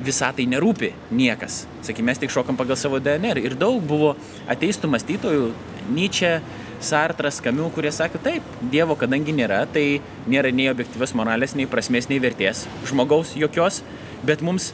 visatai 0.06 0.46
nerūpi 0.46 0.92
niekas. 1.10 1.64
Sakykime, 1.82 2.12
mes 2.12 2.22
tik 2.22 2.30
šokam 2.30 2.58
pagal 2.58 2.78
savo 2.78 3.00
DNR. 3.02 3.40
Ir 3.42 3.56
daug 3.58 3.82
buvo 3.82 4.14
ateistų 4.52 4.92
mąstytojų, 4.92 5.50
Nyčia, 5.86 6.40
Sartras, 6.84 7.40
Kamiu, 7.40 7.68
kurie 7.74 7.90
sakė, 7.94 8.20
taip, 8.22 8.56
Dievo 8.72 8.96
kadangi 8.98 9.34
nėra, 9.36 9.62
tai 9.72 10.00
nėra 10.28 10.52
nei 10.54 10.68
objektyvios 10.70 11.14
moralės, 11.16 11.56
nei 11.56 11.68
prasmės, 11.70 12.10
nei 12.10 12.20
vertės 12.22 12.66
žmogaus 12.88 13.32
jokios, 13.38 13.82
bet 14.26 14.44
mums 14.44 14.72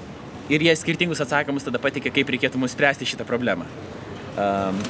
ir 0.53 0.65
jie 0.67 0.75
skirtingus 0.77 1.23
atsakymus 1.23 1.67
tada 1.67 1.81
patikė, 1.83 2.13
kaip 2.15 2.35
reikėtų 2.35 2.61
mums 2.61 2.75
spręsti 2.75 3.09
šitą 3.13 3.27
problemą. 3.29 3.69
Um, 4.33 4.81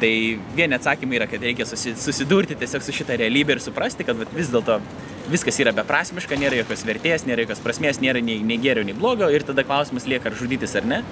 tai 0.00 0.12
vieni 0.54 0.76
atsakymai 0.76 1.18
yra, 1.18 1.26
kad 1.30 1.42
reikia 1.42 1.66
susidurti 1.66 2.56
tiesiog 2.58 2.84
su 2.84 2.94
šitą 2.94 3.16
realybę 3.18 3.56
ir 3.56 3.62
suprasti, 3.64 4.06
kad 4.06 4.20
vis 4.36 4.52
dėlto 4.52 4.78
viskas 5.32 5.58
yra 5.62 5.72
beprasmiška, 5.74 6.38
nėra 6.38 6.60
jokios 6.60 6.84
vertės, 6.86 7.26
nėra 7.26 7.46
jokios 7.46 7.62
prasmės, 7.64 8.00
nėra 8.04 8.22
nei, 8.22 8.38
nei 8.46 8.60
gėrio, 8.62 8.84
nei 8.86 8.94
blogo 8.96 9.28
ir 9.32 9.46
tada 9.48 9.64
klausimas 9.66 10.06
lieka, 10.06 10.30
ar 10.30 10.38
žudytis 10.38 10.76
ar 10.78 10.86
ne. 10.86 11.02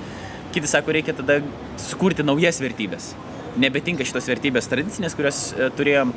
Kiti 0.55 0.70
sako, 0.70 0.94
reikia 0.94 1.16
tada 1.16 1.40
sukurti 1.81 2.23
naujas 2.23 2.61
vertybės 2.62 3.14
nebetinka 3.60 4.06
šitos 4.06 4.28
vertybės 4.30 4.68
tradicinės, 4.70 5.16
kurias 5.18 5.44
e, 5.54 5.68
turėjom 5.78 6.14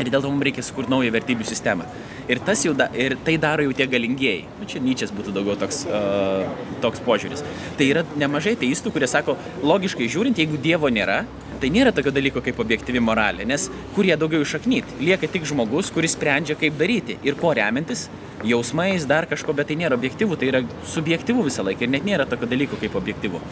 ir 0.00 0.10
dėl 0.12 0.22
to 0.22 0.30
mums 0.30 0.46
reikia 0.48 0.64
sukurti 0.64 0.92
naują 0.92 1.12
vertybių 1.14 1.46
sistemą. 1.48 1.86
Ir, 2.30 2.38
jau 2.62 2.72
da, 2.78 2.86
ir 2.94 3.16
tai 3.26 3.34
daro 3.42 3.64
jau 3.66 3.74
tie 3.74 3.88
galingieji. 3.90 4.44
Nu, 4.60 4.68
čia 4.70 4.78
Nyčias 4.84 5.10
būtų 5.14 5.32
daugiau 5.34 5.56
toks, 5.58 5.82
uh, 5.90 6.46
toks 6.84 7.02
požiūris. 7.02 7.42
Tai 7.78 7.88
yra 7.90 8.04
nemažai 8.20 8.54
teistų, 8.60 8.92
kurie 8.94 9.08
sako, 9.10 9.34
logiškai 9.66 10.06
žiūrint, 10.06 10.38
jeigu 10.38 10.60
Dievo 10.62 10.92
nėra, 10.94 11.24
tai 11.60 11.72
nėra 11.74 11.92
tokio 11.92 12.12
dalyko 12.14 12.40
kaip 12.44 12.60
objektyvi 12.62 13.02
moralė, 13.02 13.44
nes 13.48 13.66
kur 13.96 14.06
jie 14.06 14.16
daugiau 14.20 14.44
išaknyt, 14.46 14.94
lieka 15.02 15.28
tik 15.28 15.44
žmogus, 15.48 15.90
kuris 15.92 16.14
sprendžia, 16.16 16.56
kaip 16.60 16.78
daryti 16.78 17.18
ir 17.26 17.36
ko 17.40 17.52
remiantis, 17.56 18.06
jausmais, 18.46 19.04
dar 19.10 19.28
kažko, 19.28 19.52
bet 19.56 19.68
tai 19.68 19.76
nėra 19.82 19.98
objektyvu, 19.98 20.38
tai 20.40 20.48
yra 20.54 20.62
subjektyvu 20.94 21.44
visą 21.50 21.66
laiką 21.66 21.84
ir 21.84 21.92
net 21.98 22.06
nėra 22.06 22.28
tokio 22.30 22.48
dalyko 22.48 22.80
kaip 22.80 22.96
objektyvu. 23.00 23.42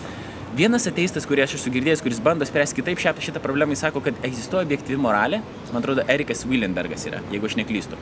Vienas 0.59 0.89
ateistas, 0.91 1.27
kurį 1.29 1.45
aš 1.45 1.59
esu 1.59 1.71
girdėjęs, 1.71 2.01
kuris 2.03 2.23
bando 2.25 2.47
spręsti 2.49 2.81
kitaip 2.81 2.99
šią, 3.03 3.13
šitą 3.23 3.43
problemą, 3.45 3.77
jis 3.77 3.85
sako, 3.85 4.01
kad 4.07 4.17
egzistuoja 4.27 4.65
objektyvi 4.67 4.97
moralė, 4.99 5.43
man 5.75 5.83
atrodo, 5.83 6.07
Erikas 6.11 6.47
Willenbergas 6.49 7.05
yra, 7.11 7.21
jeigu 7.35 7.47
aš 7.51 7.59
neklystu. 7.61 8.01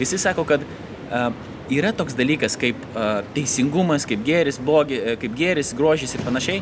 Jis 0.00 0.16
sako, 0.20 0.44
kad 0.48 0.64
uh, 0.64 1.30
yra 1.72 1.92
toks 1.96 2.16
dalykas 2.18 2.58
kaip 2.60 2.82
uh, 2.92 3.22
teisingumas, 3.36 4.06
kaip 4.08 4.24
gėris, 4.26 4.60
blogi, 4.62 5.00
kaip 5.22 5.38
gėris, 5.38 5.72
grožis 5.76 6.14
ir 6.16 6.24
panašiai, 6.26 6.60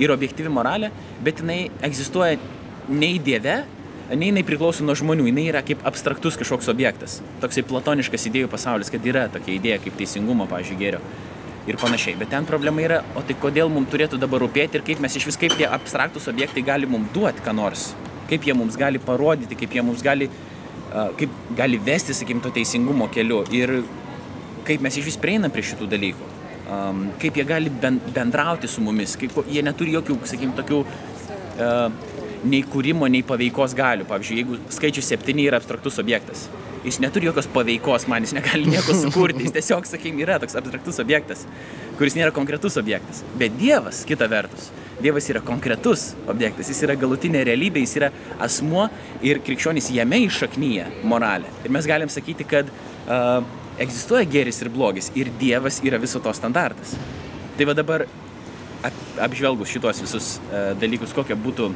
yra 0.00 0.16
objektyvi 0.16 0.50
moralė, 0.52 0.90
bet 1.24 1.42
jinai 1.42 1.66
egzistuoja 1.84 2.38
nei 2.88 3.18
Dieve, 3.22 3.62
nei 4.12 4.30
jinai 4.30 4.44
priklauso 4.46 4.84
nuo 4.84 4.96
žmonių, 4.98 5.28
jinai 5.30 5.48
yra 5.50 5.62
kaip 5.64 5.84
abstraktus 5.88 6.38
kažkoks 6.40 6.70
objektas, 6.72 7.20
toksai 7.42 7.64
platoniškas 7.68 8.26
idėjų 8.30 8.50
pasaulis, 8.52 8.90
kad 8.92 9.04
yra 9.06 9.28
tokia 9.32 9.54
idėja 9.56 9.78
kaip 9.84 9.96
teisingumo, 10.00 10.48
pavyzdžiui, 10.50 10.80
gėrio 10.80 11.02
ir 11.66 11.78
panašiai. 11.78 12.16
Bet 12.18 12.32
ten 12.32 12.46
problema 12.48 12.82
yra, 12.82 13.02
o 13.16 13.22
tai 13.26 13.36
kodėl 13.38 13.70
mums 13.72 13.90
turėtų 13.92 14.18
dabar 14.20 14.42
rūpėti 14.42 14.80
ir 14.80 14.86
kaip 14.86 15.02
mes 15.02 15.16
iš 15.16 15.28
vis, 15.28 15.38
kaip 15.38 15.54
tie 15.58 15.68
abstraktus 15.70 16.26
objektai 16.32 16.64
gali 16.66 16.88
mums 16.90 17.12
duoti 17.14 17.44
ką 17.44 17.54
nors, 17.54 17.92
kaip 18.30 18.48
jie 18.48 18.56
mums 18.58 18.78
gali 18.80 19.00
parodyti, 19.02 19.58
kaip 19.60 19.76
jie 19.76 19.84
mums 19.86 20.02
gali, 20.04 20.28
kaip 20.92 21.34
gali 21.56 21.80
vesti, 21.80 22.14
sakykim, 22.16 22.42
to 22.44 22.52
teisingumo 22.54 23.08
keliu 23.12 23.42
ir 23.54 23.80
kaip 24.66 24.84
mes 24.84 24.96
iš 24.98 25.08
vis 25.10 25.18
prieinam 25.20 25.52
prie 25.52 25.64
šitų 25.66 25.88
dalykų. 25.90 26.30
Kaip 27.22 27.36
jie 27.36 27.44
gali 27.48 27.72
bendrauti 28.14 28.70
su 28.70 28.84
mumis, 28.84 29.16
kaip 29.20 29.42
jie 29.50 29.64
neturi 29.64 29.96
jokių, 29.96 30.18
sakykim, 30.28 30.54
tokių 30.56 30.78
uh, 30.84 32.11
nei 32.44 32.62
kūrimo, 32.66 33.08
nei 33.10 33.22
paveikos 33.26 33.76
galių. 33.78 34.06
Pavyzdžiui, 34.10 34.38
jeigu 34.42 34.58
skaičius 34.72 35.10
7 35.14 35.42
yra 35.44 35.60
abstraktus 35.60 35.98
objektas, 36.02 36.46
jis 36.84 36.98
neturi 37.02 37.28
jokios 37.28 37.48
paveikos 37.52 38.06
man, 38.10 38.26
jis 38.26 38.34
negali 38.36 38.70
nieko 38.70 38.94
sukurti, 38.98 39.44
jis 39.46 39.54
tiesiog, 39.56 39.86
sakykime, 39.88 40.24
yra 40.24 40.38
toks 40.42 40.56
abstraktus 40.58 40.98
objektas, 41.02 41.44
kuris 41.98 42.16
nėra 42.18 42.34
konkretus 42.34 42.78
objektas. 42.80 43.22
Bet 43.38 43.54
Dievas, 43.60 44.02
kita 44.08 44.28
vertus, 44.30 44.70
Dievas 45.02 45.28
yra 45.30 45.42
konkretus 45.44 46.12
objektas, 46.30 46.70
jis 46.70 46.82
yra 46.86 46.96
galutinė 46.98 47.44
realybė, 47.48 47.82
jis 47.86 47.96
yra 48.00 48.10
asmuo 48.42 48.88
ir 49.24 49.42
krikščionys 49.46 49.90
jame 49.94 50.20
iššaknyja 50.26 50.88
moralę. 51.08 51.50
Ir 51.62 51.74
mes 51.74 51.88
galim 51.90 52.10
sakyti, 52.12 52.46
kad 52.48 52.70
uh, 52.70 53.42
egzistuoja 53.82 54.26
geris 54.30 54.60
ir 54.62 54.70
blogis 54.74 55.10
ir 55.18 55.30
Dievas 55.40 55.80
yra 55.86 56.00
viso 56.02 56.22
to 56.22 56.34
standartas. 56.36 56.96
Tai 57.58 57.66
va 57.68 57.76
dabar 57.78 58.06
ap, 58.82 59.00
apžvelgus 59.26 59.70
šitos 59.74 60.02
visus 60.04 60.36
uh, 60.50 60.72
dalykus, 60.78 61.14
kokia 61.16 61.38
būtų 61.38 61.72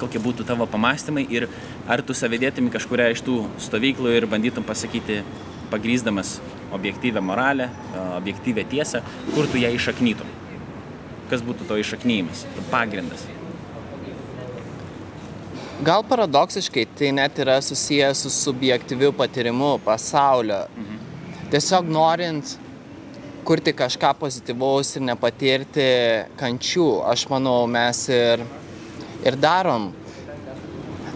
kokie 0.00 0.20
būtų 0.22 0.46
tavo 0.48 0.66
pamastymai 0.70 1.26
ir 1.30 1.48
ar 1.88 2.02
tu 2.02 2.14
save 2.14 2.38
dėtum 2.42 2.68
į 2.68 2.74
kažkuria 2.76 3.10
iš 3.14 3.22
tų 3.26 3.38
stovyklų 3.66 4.16
ir 4.16 4.28
bandytum 4.30 4.66
pasakyti, 4.66 5.22
pagrysdamas 5.70 6.36
objektyvę 6.72 7.20
moralę, 7.20 7.70
objektyvę 8.16 8.64
tiesą, 8.64 9.02
kur 9.34 9.48
tu 9.50 9.58
ją 9.58 9.72
išaknytum. 9.74 10.28
Kas 11.30 11.42
būtų 11.42 11.66
to 11.66 11.78
išaknyjimas, 11.82 12.44
pagrindas. 12.70 13.26
Gal 15.84 16.04
paradoksiškai 16.08 16.86
tai 16.96 17.10
net 17.12 17.36
yra 17.42 17.58
susijęs 17.60 18.22
su 18.24 18.30
subjektyviu 18.32 19.10
patyrimu 19.12 19.74
pasaulio. 19.84 20.62
Mhm. 20.76 21.02
Tiesiog 21.50 21.90
norint 21.92 22.56
kurti 23.46 23.74
kažką 23.76 24.14
pozityvaus 24.18 24.96
ir 24.96 25.04
nepatirti 25.06 25.84
kančių, 26.40 26.86
aš 27.06 27.26
manau, 27.30 27.60
mes 27.70 28.00
ir 28.10 28.42
ir 29.26 29.38
darom. 29.40 29.90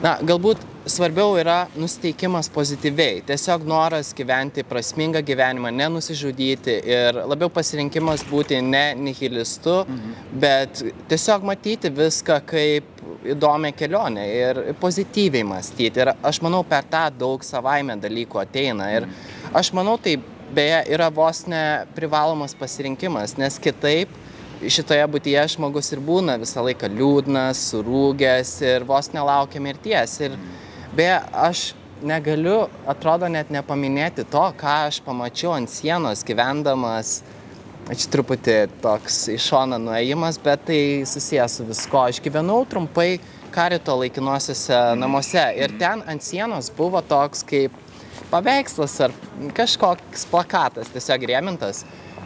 Na, 0.00 0.14
galbūt 0.24 0.62
svarbiau 0.88 1.34
yra 1.36 1.66
nusteikimas 1.76 2.48
pozityviai, 2.52 3.20
tiesiog 3.28 3.66
noras 3.68 4.14
gyventi 4.16 4.64
prasmingą 4.64 5.20
gyvenimą, 5.26 5.68
nenusižudyti 5.76 6.76
ir 6.88 7.20
labiau 7.28 7.50
pasirinkimas 7.52 8.24
būti 8.30 8.62
ne 8.64 8.86
nihilistu, 8.96 9.82
mhm. 9.84 10.16
bet 10.40 10.82
tiesiog 11.10 11.44
matyti 11.46 11.92
viską 11.92 12.40
kaip 12.48 13.04
įdomią 13.34 13.74
kelionę 13.76 14.24
ir 14.32 14.62
pozityviai 14.80 15.44
mąstyti. 15.44 16.00
Ir 16.00 16.14
aš 16.16 16.40
manau, 16.44 16.62
per 16.64 16.88
tą 16.88 17.04
daug 17.12 17.44
savaime 17.44 17.98
dalykų 18.00 18.40
ateina. 18.40 18.88
Ir 18.96 19.04
mhm. 19.04 19.52
aš 19.60 19.74
manau, 19.76 19.98
tai 20.00 20.16
beje 20.54 20.80
yra 20.96 21.10
vos 21.14 21.44
ne 21.46 21.84
privalomas 21.94 22.56
pasirinkimas, 22.58 23.36
nes 23.38 23.60
kitaip 23.62 24.16
šitoje 24.68 25.06
būtyje 25.08 25.42
žmogus 25.54 25.88
ir 25.94 26.02
būna 26.04 26.36
visą 26.40 26.64
laiką 26.64 26.90
liūdnas, 26.92 27.60
surūgęs 27.70 28.54
ir 28.66 28.84
vos 28.88 29.08
nelaukia 29.14 29.62
mirties. 29.64 30.18
Ir 30.20 30.36
beje, 30.96 31.16
aš 31.32 31.62
negaliu, 32.04 32.68
atrodo, 32.88 33.28
net 33.28 33.50
nepaminėti 33.52 34.26
to, 34.30 34.44
ką 34.60 34.76
aš 34.88 35.00
pamačiau 35.04 35.54
ant 35.56 35.72
sienos 35.72 36.24
gyvendamas. 36.26 37.20
Čia 37.90 38.06
truputį 38.12 38.56
toks 38.84 39.24
iš 39.32 39.48
šono 39.50 39.78
nuėjimas, 39.80 40.36
bet 40.44 40.66
tai 40.68 40.80
susijęs 41.08 41.56
su 41.58 41.64
visko. 41.66 42.04
Aš 42.12 42.20
gyvenau 42.22 42.60
trumpai 42.68 43.18
karito 43.50 43.96
laikinuosiuose 43.98 44.78
namuose 45.00 45.42
ir 45.58 45.72
ten 45.80 46.04
ant 46.06 46.22
sienos 46.22 46.70
buvo 46.76 47.00
toks 47.02 47.42
kaip 47.48 47.74
paveikslas 48.30 48.94
ar 49.06 49.14
kažkoks 49.56 50.28
plakatas 50.30 50.92
tiesiog 50.94 51.26
rėmintas 51.32 51.82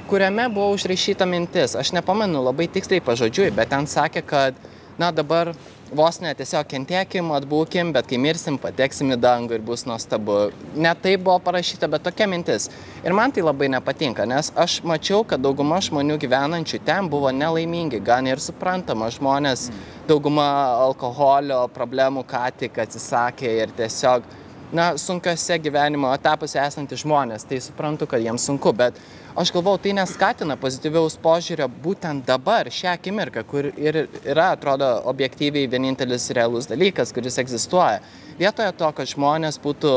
kuriame 0.09 0.49
buvo 0.49 0.73
užrašyta 0.75 1.27
mintis. 1.27 1.75
Aš 1.77 1.93
nepamenu 1.93 2.43
labai 2.45 2.69
tiksliai 2.69 3.03
pažodžiui, 3.05 3.51
bet 3.57 3.73
ten 3.73 3.87
sakė, 3.89 4.23
kad, 4.27 4.59
na 4.99 5.11
dabar 5.13 5.53
vos 5.95 6.19
ne 6.23 6.33
tiesiog 6.35 6.67
kentėkim, 6.69 7.31
atbūkim, 7.37 7.93
bet 7.95 8.09
kai 8.11 8.19
mirsim, 8.21 8.59
pateksim 8.61 9.13
į 9.15 9.19
dangų 9.23 9.59
ir 9.59 9.65
bus 9.65 9.85
nuostabu. 9.89 10.51
Ne 10.75 10.93
taip 10.99 11.25
buvo 11.27 11.39
parašyta, 11.45 11.89
bet 11.91 12.05
tokia 12.07 12.29
mintis. 12.31 12.69
Ir 13.05 13.17
man 13.17 13.33
tai 13.33 13.45
labai 13.45 13.71
nepatinka, 13.73 14.27
nes 14.29 14.51
aš 14.59 14.81
mačiau, 14.87 15.23
kad 15.29 15.43
dauguma 15.45 15.81
žmonių 15.85 16.19
gyvenančių 16.23 16.81
ten 16.87 17.11
buvo 17.13 17.33
nelaimingi, 17.35 18.03
gan 18.05 18.29
ir 18.31 18.43
suprantama, 18.43 19.11
žmonės 19.15 19.69
dauguma 20.09 20.49
alkoholio 20.87 21.65
problemų 21.75 22.27
ką 22.29 22.47
tik 22.65 22.81
atsisakė 22.85 23.59
ir 23.63 23.77
tiesiog, 23.77 24.27
na, 24.75 24.95
sunkiose 24.99 25.59
gyvenimo 25.63 26.11
etapuose 26.17 26.59
esantys 26.59 27.05
žmonės, 27.05 27.47
tai 27.47 27.61
suprantu, 27.63 28.09
kad 28.11 28.23
jiems 28.25 28.47
sunku, 28.49 28.73
bet 28.75 28.99
aš 29.37 29.51
galvojau, 29.53 29.81
tai 29.83 29.95
neskatina 29.99 30.57
pozityviaus 30.61 31.17
požiūrio 31.23 31.67
būtent 31.85 32.27
dabar, 32.27 32.71
šią 32.71 32.93
akimirką, 32.95 33.43
kur 33.51 33.71
ir 33.71 34.05
yra, 34.23 34.53
atrodo, 34.55 34.91
objektyviai 35.11 35.71
vienintelis 35.71 36.31
realus 36.37 36.71
dalykas, 36.71 37.13
kuris 37.15 37.41
egzistuoja. 37.43 38.03
Vietoje 38.39 38.75
to, 38.79 38.91
kad 38.95 39.11
žmonės 39.11 39.59
būtų 39.63 39.95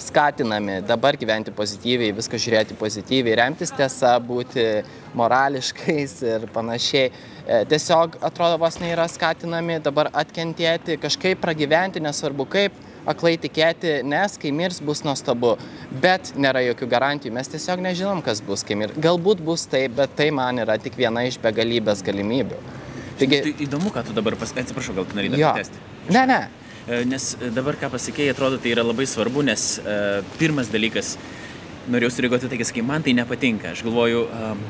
skatinami 0.00 0.80
dabar 0.88 1.16
gyventi 1.20 1.52
pozityviai, 1.54 2.14
viską 2.16 2.38
žiūrėti 2.40 2.76
pozityviai, 2.80 3.36
remtis 3.42 3.72
tiesa, 3.76 4.14
būti 4.24 4.64
morališkais 5.18 6.14
ir 6.24 6.46
panašiai. 6.54 7.10
E, 7.10 7.58
tiesiog 7.70 8.16
atrodo 8.24 8.58
vos 8.62 8.80
nėra 8.80 9.06
skatinami 9.10 9.78
dabar 9.84 10.10
atkentėti, 10.22 10.98
kažkaip 11.02 11.42
pragyventi, 11.42 12.02
nesvarbu 12.02 12.48
kaip, 12.50 12.86
aklai 13.08 13.36
tikėti, 13.40 14.00
nes 14.06 14.36
kai 14.40 14.52
mirs 14.54 14.80
bus 14.84 15.02
nuostabu, 15.06 15.54
bet 16.02 16.32
nėra 16.36 16.62
jokių 16.68 16.88
garantijų, 16.90 17.34
mes 17.36 17.50
tiesiog 17.52 17.82
nežinom, 17.84 18.22
kas 18.24 18.42
bus, 18.44 18.64
kai 18.66 18.76
mirs. 18.80 18.96
Galbūt 19.00 19.42
bus 19.44 19.66
taip, 19.70 19.96
bet 19.98 20.14
tai 20.18 20.30
man 20.34 20.60
yra 20.62 20.76
tik 20.80 20.98
viena 20.98 21.24
iš 21.28 21.40
begalybės 21.42 22.04
galimybių. 22.06 22.60
Taigi, 23.20 23.42
tai 23.44 23.54
įdomu, 23.66 23.92
ką 23.92 24.04
tu 24.08 24.16
dabar 24.16 24.36
pasakė, 24.40 24.64
atsiprašau, 24.64 24.96
gal 24.96 25.08
tu 25.08 25.18
norėjai 25.18 25.52
tęsti. 25.60 25.82
Ne, 26.14 26.24
ne. 26.28 26.40
E, 26.88 27.02
nes 27.08 27.26
dabar, 27.54 27.76
ką 27.80 27.90
pasakėjai, 27.92 28.32
atrodo, 28.34 28.60
tai 28.60 28.72
yra 28.72 28.84
labai 28.86 29.04
svarbu, 29.08 29.44
nes 29.44 29.64
uh, 29.82 30.22
pirmas 30.40 30.72
dalykas, 30.72 31.16
norėjau 31.92 32.14
sureaguoti 32.16 32.48
tai, 32.48 32.60
kai 32.64 32.84
man 32.86 33.04
tai 33.04 33.12
nepatinka. 33.18 33.74
Aš 33.74 33.84
galvoju, 33.84 34.24
um, 34.32 34.64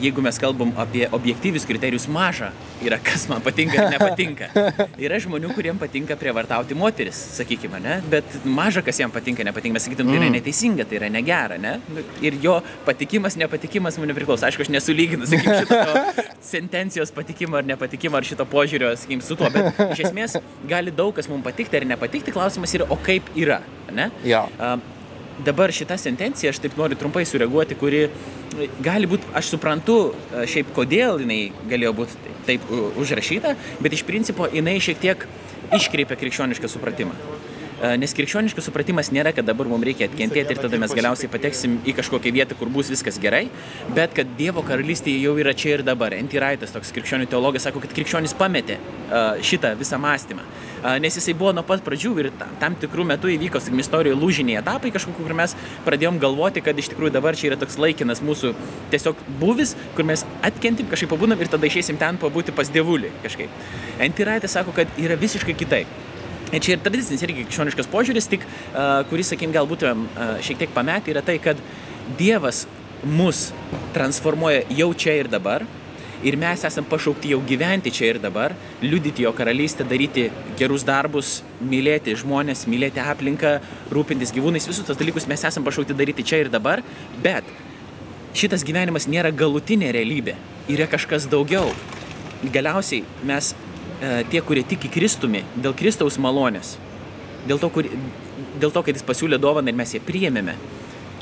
jeigu 0.00 0.22
mes 0.24 0.38
kalbam 0.40 0.72
apie 0.80 1.06
objektyvius 1.12 1.66
kriterijus, 1.68 2.06
maža 2.10 2.50
yra, 2.84 2.98
kas 3.02 3.26
man 3.30 3.42
patinka 3.44 3.78
ir 3.78 3.90
nepatinka. 3.92 4.48
Yra 5.04 5.18
žmonių, 5.22 5.50
kuriems 5.56 5.80
patinka 5.80 6.16
prievartauti 6.18 6.76
moteris, 6.78 7.18
sakykime, 7.38 7.80
ne? 7.82 7.98
bet 8.10 8.36
maža, 8.44 8.82
kas 8.84 9.00
jam 9.00 9.12
patinka, 9.14 9.44
nepatinka. 9.46 9.78
Mes 9.78 9.86
sakytum, 9.86 10.10
tai 10.10 10.18
yra 10.18 10.28
mm. 10.28 10.36
neteisinga, 10.38 10.86
tai 10.88 10.98
yra 11.00 11.10
negera, 11.12 11.58
ne? 11.60 11.76
Ir 12.24 12.38
jo 12.42 12.58
patikimas, 12.86 13.38
nepatikimas 13.40 13.98
man 14.00 14.10
nepriklauso. 14.12 14.46
Aišku, 14.48 14.66
aš 14.66 14.72
nesulyginu, 14.74 15.28
sakykime, 15.30 15.60
šito 15.64 16.24
sentencijos 16.54 17.14
patikimo 17.14 17.58
ar 17.60 17.68
nepatikimo 17.68 18.18
ar 18.20 18.26
šito 18.26 18.46
požiūrio, 18.50 18.92
sakykime, 19.00 19.24
su 19.24 19.38
tuo, 19.40 19.50
bet 19.54 19.80
iš 19.94 20.06
esmės 20.10 20.38
gali 20.70 20.94
daug 20.94 21.14
kas 21.16 21.30
mums 21.30 21.46
patikti 21.46 21.80
ar 21.80 21.88
nepatikti, 21.94 22.34
klausimas 22.34 22.74
yra, 22.76 22.88
o 22.90 22.98
kaip 23.00 23.30
yra, 23.38 23.62
ne? 23.94 24.10
Ja. 24.28 24.44
Uh, 24.58 24.93
dabar 25.44 25.72
šita 25.72 25.96
sentencija, 25.98 26.52
aš 26.52 26.60
taip 26.62 26.76
noriu 26.78 26.98
trumpai 26.98 27.24
sureaguoti, 27.26 27.78
kuri 27.78 28.04
gali 28.84 29.08
būti, 29.10 29.30
aš 29.34 29.54
suprantu 29.54 29.98
šiaip 30.50 30.70
kodėl 30.76 31.24
jinai 31.24 31.40
galėjo 31.70 31.94
būti 32.02 32.36
taip 32.46 32.68
užrašyta, 33.00 33.56
bet 33.82 33.96
iš 33.96 34.04
principo 34.06 34.48
jinai 34.52 34.76
šiek 34.84 35.00
tiek 35.02 35.26
iškreipia 35.74 36.18
krikščionišką 36.20 36.70
supratimą. 36.70 37.16
Nes 37.74 38.14
krikščioniškas 38.14 38.68
supratimas 38.68 39.10
nėra, 39.10 39.32
kad 39.34 39.44
dabar 39.48 39.66
mums 39.66 39.84
reikia 39.84 40.06
atkentėti 40.06 40.54
ir 40.54 40.60
tada 40.62 40.78
mes 40.78 40.92
galiausiai 40.94 41.28
pateksim 41.30 41.80
į 41.82 41.96
kažkokią 41.98 42.30
vietą, 42.36 42.54
kur 42.58 42.70
bus 42.70 42.86
viskas 42.92 43.18
gerai, 43.20 43.48
bet 43.96 44.14
kad 44.14 44.30
Dievo 44.38 44.62
karalystė 44.62 45.10
jau 45.18 45.34
yra 45.42 45.52
čia 45.58 45.74
ir 45.74 45.82
dabar. 45.86 46.14
Antiraitas, 46.14 46.70
toks 46.72 46.94
krikščionių 46.94 47.26
teologas, 47.32 47.66
sako, 47.66 47.82
kad 47.82 47.92
krikščionis 47.96 48.36
pametė 48.38 48.78
šitą 49.42 49.74
visą 49.80 49.98
mąstymą. 49.98 50.46
Nes 51.02 51.18
jisai 51.18 51.34
buvo 51.34 51.50
nuo 51.56 51.64
pat 51.66 51.82
pradžių 51.84 52.14
ir 52.22 52.30
tam 52.62 52.78
tikrų 52.78 53.08
metų 53.10 53.34
įvyko, 53.34 53.58
sakykim, 53.58 53.82
istorijoje 53.82 54.20
lūžiniai 54.20 54.60
etapai 54.60 54.94
kažkokiu, 54.94 55.26
kur 55.26 55.34
mes 55.34 55.56
pradėjom 55.86 56.22
galvoti, 56.22 56.62
kad 56.64 56.78
iš 56.78 56.92
tikrųjų 56.92 57.14
dabar 57.16 57.34
čia 57.40 57.50
yra 57.50 57.60
toks 57.60 57.80
laikinas 57.80 58.20
mūsų 58.24 58.52
tiesiog 58.92 59.22
buvis, 59.40 59.74
kur 59.96 60.06
mes 60.06 60.26
atkentim, 60.44 60.86
kažkaip 60.92 61.10
pabūnam 61.16 61.40
ir 61.40 61.50
tada 61.50 61.66
išeisim 61.66 61.98
ten 62.00 62.20
pabūti 62.20 62.52
pas 62.54 62.68
dievulį 62.68 63.14
kažkaip. 63.24 63.62
Antiraitas 64.04 64.54
sako, 64.58 64.76
kad 64.76 65.00
yra 65.00 65.16
visiškai 65.16 65.56
kitaip. 65.56 65.88
Ir 66.52 66.60
čia 66.62 66.76
ir 66.76 66.82
tradicinis 66.84 67.22
irgi 67.24 67.44
krikščioniškas 67.44 67.88
požiūris, 67.90 68.28
tik 68.30 68.44
kuris, 69.10 69.30
sakykim, 69.32 69.54
galbūt 69.54 69.86
šiek 70.44 70.60
tiek 70.60 70.74
pametė, 70.74 71.14
yra 71.14 71.22
tai, 71.24 71.38
kad 71.42 71.60
Dievas 72.18 72.66
mus 73.04 73.48
transformuoja 73.94 74.64
jau 74.76 74.92
čia 74.94 75.16
ir 75.22 75.30
dabar. 75.32 75.64
Ir 76.24 76.38
mes 76.40 76.62
esame 76.64 76.88
pašaukti 76.88 77.34
jau 77.34 77.40
gyventi 77.44 77.90
čia 77.92 78.14
ir 78.14 78.18
dabar, 78.20 78.54
liudyti 78.80 79.26
jo 79.26 79.32
karalystę, 79.36 79.84
daryti 79.84 80.30
gerus 80.56 80.84
darbus, 80.88 81.42
mylėti 81.60 82.14
žmonės, 82.16 82.64
mylėti 82.70 83.02
aplinką, 83.02 83.58
rūpintis 83.92 84.32
gyvūnais, 84.32 84.64
visus 84.70 84.86
tos 84.88 85.00
dalykus 85.00 85.28
mes 85.28 85.44
esame 85.44 85.68
pašaukti 85.68 85.96
daryti 85.98 86.24
čia 86.24 86.40
ir 86.44 86.52
dabar, 86.52 86.80
bet 87.20 87.44
šitas 88.32 88.64
gyvenimas 88.64 89.04
nėra 89.04 89.34
galutinė 89.36 89.92
realybė, 89.98 90.38
yra 90.72 90.88
kažkas 90.88 91.28
daugiau. 91.28 91.68
Galiausiai 92.54 93.04
mes 93.28 93.52
E, 93.52 93.63
tie, 94.30 94.42
kurie 94.44 94.64
tiki 94.66 94.90
Kristumi, 94.92 95.44
dėl 95.56 95.74
Kristaus 95.76 96.18
malonės, 96.20 96.76
dėl 97.48 97.60
to, 97.62 97.70
kur, 97.72 97.88
dėl 98.60 98.72
to, 98.74 98.82
kad 98.84 98.96
jis 98.96 99.06
pasiūlė 99.06 99.38
dovaną 99.40 99.72
ir 99.72 99.78
mes 99.78 99.94
ją 99.96 100.02
priėmėme, 100.04 100.56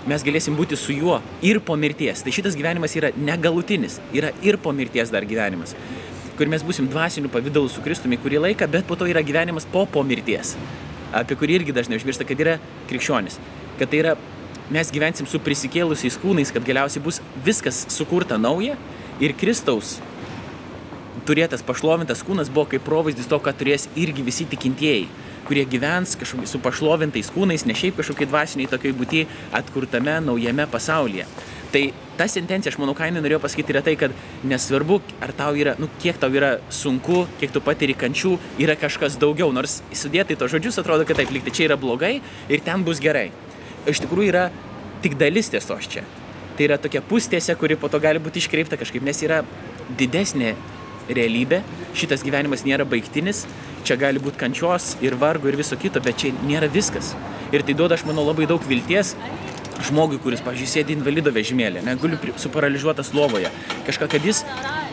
mes 0.08 0.24
galėsim 0.26 0.56
būti 0.58 0.78
su 0.78 0.94
juo 0.96 1.20
ir 1.46 1.60
po 1.62 1.76
mirties. 1.78 2.24
Tai 2.24 2.34
šitas 2.34 2.56
gyvenimas 2.58 2.96
yra 2.98 3.12
negalutinis, 3.16 4.00
yra 4.14 4.32
ir 4.42 4.58
po 4.62 4.74
mirties 4.74 5.12
dar 5.14 5.26
gyvenimas, 5.28 5.76
kur 6.38 6.50
mes 6.50 6.64
būsim 6.66 6.88
dvasinių 6.90 7.30
pavydalų 7.32 7.70
su 7.70 7.84
Kristumi 7.84 8.18
kurį 8.20 8.42
laiką, 8.48 8.68
bet 8.70 8.86
po 8.88 8.98
to 8.98 9.08
yra 9.10 9.22
gyvenimas 9.26 9.68
po 9.70 9.84
po 9.86 10.04
mirties, 10.06 10.56
apie 11.14 11.38
kurį 11.38 11.60
irgi 11.60 11.76
dažnai 11.76 12.00
užmiršta, 12.00 12.26
kad 12.28 12.40
yra 12.40 12.58
krikščionis, 12.90 13.38
kad 13.78 13.92
tai 13.92 14.02
yra 14.02 14.16
mes 14.72 14.90
gyvensim 14.94 15.28
su 15.28 15.40
prisikėlusiais 15.42 16.16
kūnais, 16.22 16.52
kad 16.54 16.64
galiausiai 16.64 17.02
bus 17.04 17.20
viskas 17.44 17.84
sukurta 17.92 18.38
nauja 18.40 18.78
ir 19.20 19.34
Kristaus 19.38 19.98
turėtas 21.28 21.64
pašlovintas 21.66 22.24
kūnas 22.26 22.50
buvo 22.52 22.68
kaip 22.72 22.84
provaizdis 22.86 23.28
to, 23.30 23.38
ką 23.42 23.54
turės 23.58 23.88
irgi 23.98 24.24
visi 24.26 24.46
tikintieji, 24.50 25.08
kurie 25.46 25.64
gyvens 25.68 26.14
kažkokiu 26.20 26.50
su 26.50 26.60
pašlovintais 26.62 27.30
kūnais, 27.34 27.66
ne 27.66 27.76
šiaip 27.78 27.98
kažkokie 28.00 28.28
dvasiniai 28.30 28.70
tokiai 28.70 28.94
būti 28.96 29.26
atkurtame 29.58 30.20
naujame 30.24 30.68
pasaulyje. 30.70 31.26
Tai 31.72 31.82
ta 32.18 32.26
sentencija, 32.28 32.68
aš 32.68 32.76
manau, 32.76 32.92
ką 32.96 33.06
jinai 33.08 33.22
norėjo 33.24 33.38
pasakyti, 33.40 33.72
yra 33.72 33.80
tai, 33.84 33.94
kad 33.96 34.12
nesvarbu, 34.44 34.98
ar 35.24 35.32
tau 35.36 35.56
yra, 35.56 35.72
nu, 35.80 35.88
kiek 36.02 36.18
tau 36.20 36.28
yra 36.36 36.58
sunku, 36.68 37.22
kiek 37.40 37.54
tu 37.54 37.62
patiri 37.64 37.96
kančių, 37.96 38.34
yra 38.60 38.76
kažkas 38.76 39.16
daugiau. 39.20 39.48
Nors 39.56 39.78
sudėtai 39.96 40.36
to 40.36 40.50
žodžius 40.52 40.82
atrodo, 40.82 41.06
kad 41.08 41.16
taip, 41.16 41.32
likti 41.32 41.54
čia 41.56 41.70
yra 41.70 41.78
blogai 41.80 42.18
ir 42.52 42.64
ten 42.66 42.84
bus 42.84 43.00
gerai. 43.00 43.30
Iš 43.88 44.04
tikrųjų 44.04 44.34
yra 44.34 44.44
tik 45.02 45.16
dalis 45.18 45.48
tiesos 45.54 45.88
čia. 45.88 46.04
Tai 46.58 46.68
yra 46.68 46.76
tokia 46.76 47.00
pustėse, 47.08 47.56
kuri 47.56 47.80
po 47.80 47.88
to 47.88 48.02
gali 48.04 48.20
būti 48.20 48.44
iškreipta 48.44 48.76
kažkaip, 48.76 49.00
nes 49.08 49.24
yra 49.24 49.40
didesnė 49.96 50.52
realybė, 51.08 51.62
šitas 51.98 52.24
gyvenimas 52.26 52.66
nėra 52.66 52.86
baigtinis, 52.88 53.44
čia 53.86 53.98
gali 54.00 54.22
būti 54.22 54.40
kančios 54.40 54.96
ir 55.04 55.16
vargo 55.18 55.50
ir 55.50 55.58
viso 55.58 55.78
kito, 55.78 56.02
bet 56.04 56.22
čia 56.22 56.32
nėra 56.46 56.70
viskas. 56.72 57.14
Ir 57.52 57.64
tai 57.66 57.74
duoda, 57.76 57.98
aš 57.98 58.06
manau, 58.08 58.24
labai 58.28 58.46
daug 58.50 58.62
vilties 58.68 59.16
žmogui, 59.82 60.20
kuris, 60.22 60.42
pažiūrėjau, 60.44 60.70
sėdi 60.70 60.94
invalido 60.96 61.32
vežimėlė, 61.34 61.82
negaliu 61.86 62.18
suparaližuotas 62.38 63.12
lovoje. 63.16 63.50
Kažką, 63.86 64.08
kad 64.14 64.26
jis, 64.26 64.44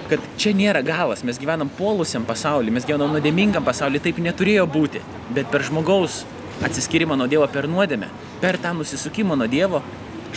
kad 0.10 0.24
čia 0.42 0.54
nėra 0.58 0.82
galas, 0.86 1.24
mes 1.28 1.40
gyvenam 1.42 1.70
polusiam 1.78 2.26
pasaulyje, 2.28 2.74
mes 2.74 2.88
gyvenam 2.88 3.14
nuodėmingam 3.14 3.66
pasaulyje, 3.66 4.08
taip 4.08 4.22
neturėjo 4.24 4.66
būti. 4.72 5.04
Bet 5.36 5.52
per 5.54 5.66
žmogaus 5.68 6.24
atsiskirimą 6.66 7.18
nuo 7.20 7.30
Dievo 7.30 7.48
per 7.52 7.70
nuodėmę, 7.72 8.10
per 8.42 8.58
tą 8.62 8.74
nusisukimą 8.78 9.38
nuo 9.40 9.50
Dievo, 9.52 9.84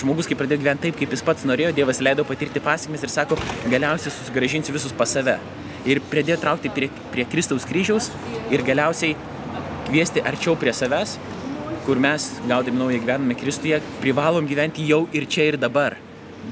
žmogus, 0.01 0.29
kai 0.29 0.39
pradėjo 0.39 0.63
gyventi 0.63 0.89
taip, 0.89 0.99
kaip 1.01 1.13
jis 1.15 1.25
pats 1.27 1.47
norėjo, 1.49 1.75
Dievas 1.77 2.01
leido 2.05 2.25
patirti 2.29 2.63
pasiekmes 2.63 3.05
ir 3.05 3.13
sako, 3.13 3.39
galiausiai 3.73 4.15
susigražinsiu 4.15 4.75
visus 4.77 4.95
pas 4.97 5.11
save 5.11 5.39
ir 5.89 6.03
pradėjo 6.11 6.39
traukti 6.43 6.71
prie, 6.73 6.89
prie 7.15 7.27
Kristaus 7.29 7.67
kryžiaus 7.69 8.11
ir 8.55 8.65
galiausiai 8.67 9.17
kviesti 9.89 10.23
arčiau 10.25 10.55
prie 10.59 10.75
savęs, 10.77 11.17
kur 11.87 11.99
mes, 11.99 12.29
gaudami 12.47 12.79
naują 12.79 13.03
gyvenimą 13.03 13.39
Kristuje, 13.41 13.83
privalom 14.01 14.47
gyventi 14.47 14.87
jau 14.89 15.05
ir 15.13 15.27
čia 15.27 15.51
ir 15.51 15.59
dabar 15.61 15.99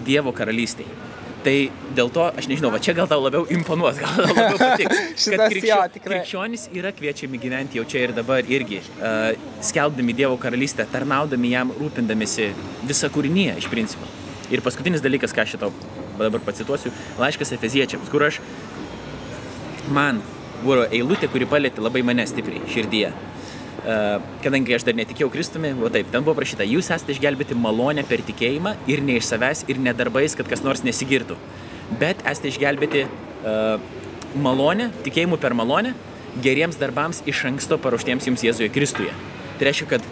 Dievo 0.06 0.34
karalystėje. 0.34 1.09
Tai 1.40 1.54
dėl 1.96 2.10
to, 2.12 2.26
aš 2.36 2.50
nežinau, 2.50 2.68
va 2.74 2.78
čia 2.84 2.92
gal 2.96 3.06
tau 3.08 3.22
labiau 3.24 3.46
imponuos, 3.54 3.96
gal 3.96 4.10
tau 4.12 4.26
labiau 4.28 4.58
patiks. 4.60 5.28
kad 5.32 5.44
krikščio, 5.46 5.70
jo, 5.70 6.02
krikščionys 6.04 6.66
yra 6.76 6.92
kviečiami 6.96 7.40
gyventi 7.40 7.80
jau 7.80 7.86
čia 7.88 8.02
ir 8.04 8.12
dabar 8.16 8.44
irgi, 8.44 8.82
uh, 9.00 9.30
skelbdami 9.64 10.16
Dievo 10.18 10.36
karalystę, 10.42 10.84
tarnaudami 10.92 11.54
jam, 11.54 11.72
rūpindamėsi 11.80 12.50
visą 12.90 13.08
kūrinyje 13.14 13.56
iš 13.62 13.70
principo. 13.72 14.10
Ir 14.52 14.60
paskutinis 14.66 15.00
dalykas, 15.00 15.32
ką 15.32 15.46
aš 15.46 15.54
šitą 15.56 15.72
dabar 16.18 16.44
pacituosiu, 16.44 16.92
laiškas 17.22 17.54
Efeziečiams, 17.56 18.12
kur 18.12 18.26
aš 18.28 18.42
man 19.88 20.20
buvo 20.60 20.84
eilutė, 20.90 21.30
kuri 21.32 21.48
palėtė 21.48 21.80
labai 21.80 22.04
mane 22.04 22.26
stipriai 22.28 22.68
širdyje. 22.68 23.14
Uh, 23.80 24.20
kadangi 24.44 24.74
aš 24.76 24.84
dar 24.84 24.96
netikėjau 24.98 25.30
Kristumi, 25.32 25.70
o 25.72 25.88
taip, 25.92 26.10
ten 26.12 26.24
buvo 26.24 26.34
prašyta, 26.36 26.66
jūs 26.68 26.90
esate 26.92 27.14
išgelbėti 27.14 27.56
malonę 27.56 28.04
per 28.04 28.20
tikėjimą 28.26 28.74
ir 28.90 29.00
ne 29.00 29.16
iš 29.16 29.30
savęs, 29.30 29.62
ir 29.72 29.80
ne 29.80 29.94
darbais, 29.96 30.36
kad 30.36 30.50
kas 30.50 30.60
nors 30.66 30.82
nesigirtų. 30.84 31.38
Bet 32.02 32.20
esate 32.28 32.50
išgelbėti 32.52 33.06
uh, 33.06 33.80
malonę, 34.36 34.90
tikėjimu 35.06 35.40
per 35.40 35.56
malonę, 35.56 35.94
geriems 36.44 36.76
darbams 36.80 37.22
iš 37.30 37.46
anksto 37.48 37.80
paruoštiems 37.80 38.28
jums 38.28 38.44
Jėzuje 38.44 38.68
Kristuje. 38.74 39.16
Tai 39.56 39.70
reiškia, 39.70 39.88
kad 39.94 40.10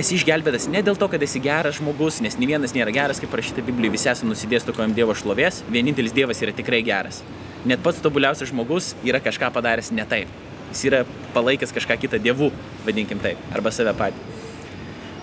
esi 0.00 0.16
išgelbėtas 0.16 0.70
ne 0.72 0.80
dėl 0.86 0.96
to, 0.96 1.10
kad 1.12 1.22
esi 1.22 1.44
geras 1.44 1.76
žmogus, 1.76 2.22
nes 2.24 2.40
nei 2.40 2.48
vienas 2.54 2.72
nėra 2.72 2.94
geras, 2.94 3.20
kaip 3.20 3.34
parašyta 3.36 3.66
Biblijoje, 3.68 3.98
visi 3.98 4.12
esame 4.14 4.32
nusidėstų 4.32 4.78
kojam 4.78 4.96
Dievo 4.96 5.12
šlovės, 5.18 5.60
vienintelis 5.68 6.16
Dievas 6.16 6.40
yra 6.40 6.56
tikrai 6.56 6.80
geras 6.88 7.20
net 7.64 7.82
pats 7.82 8.02
tobuliausias 8.02 8.50
žmogus 8.50 8.92
yra 9.06 9.20
kažką 9.22 9.52
padaręs 9.54 9.92
ne 9.94 10.06
taip. 10.08 10.30
Jis 10.72 10.86
yra 10.88 11.04
palaikęs 11.36 11.74
kažką 11.76 11.98
kitą 12.00 12.20
dievų, 12.22 12.50
vadinkim 12.86 13.20
taip, 13.22 13.40
arba 13.52 13.70
save 13.72 13.92
patį. 13.96 14.30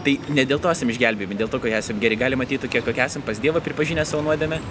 Tai 0.06 0.14
ne 0.32 0.46
dėl 0.48 0.62
to 0.64 0.70
esame 0.72 0.94
išgelbėjami, 0.94 1.36
dėl 1.36 1.50
to, 1.52 1.60
kad 1.60 1.74
esame 1.82 2.00
geri, 2.00 2.16
galime 2.16 2.46
matyti 2.46 2.62
tokie, 2.64 2.80
kokie 2.86 3.04
esame 3.04 3.26
pas 3.28 3.42
Dievą 3.42 3.60
pripažinę 3.60 4.06
savo 4.08 4.24
nuodėmę. 4.24 4.62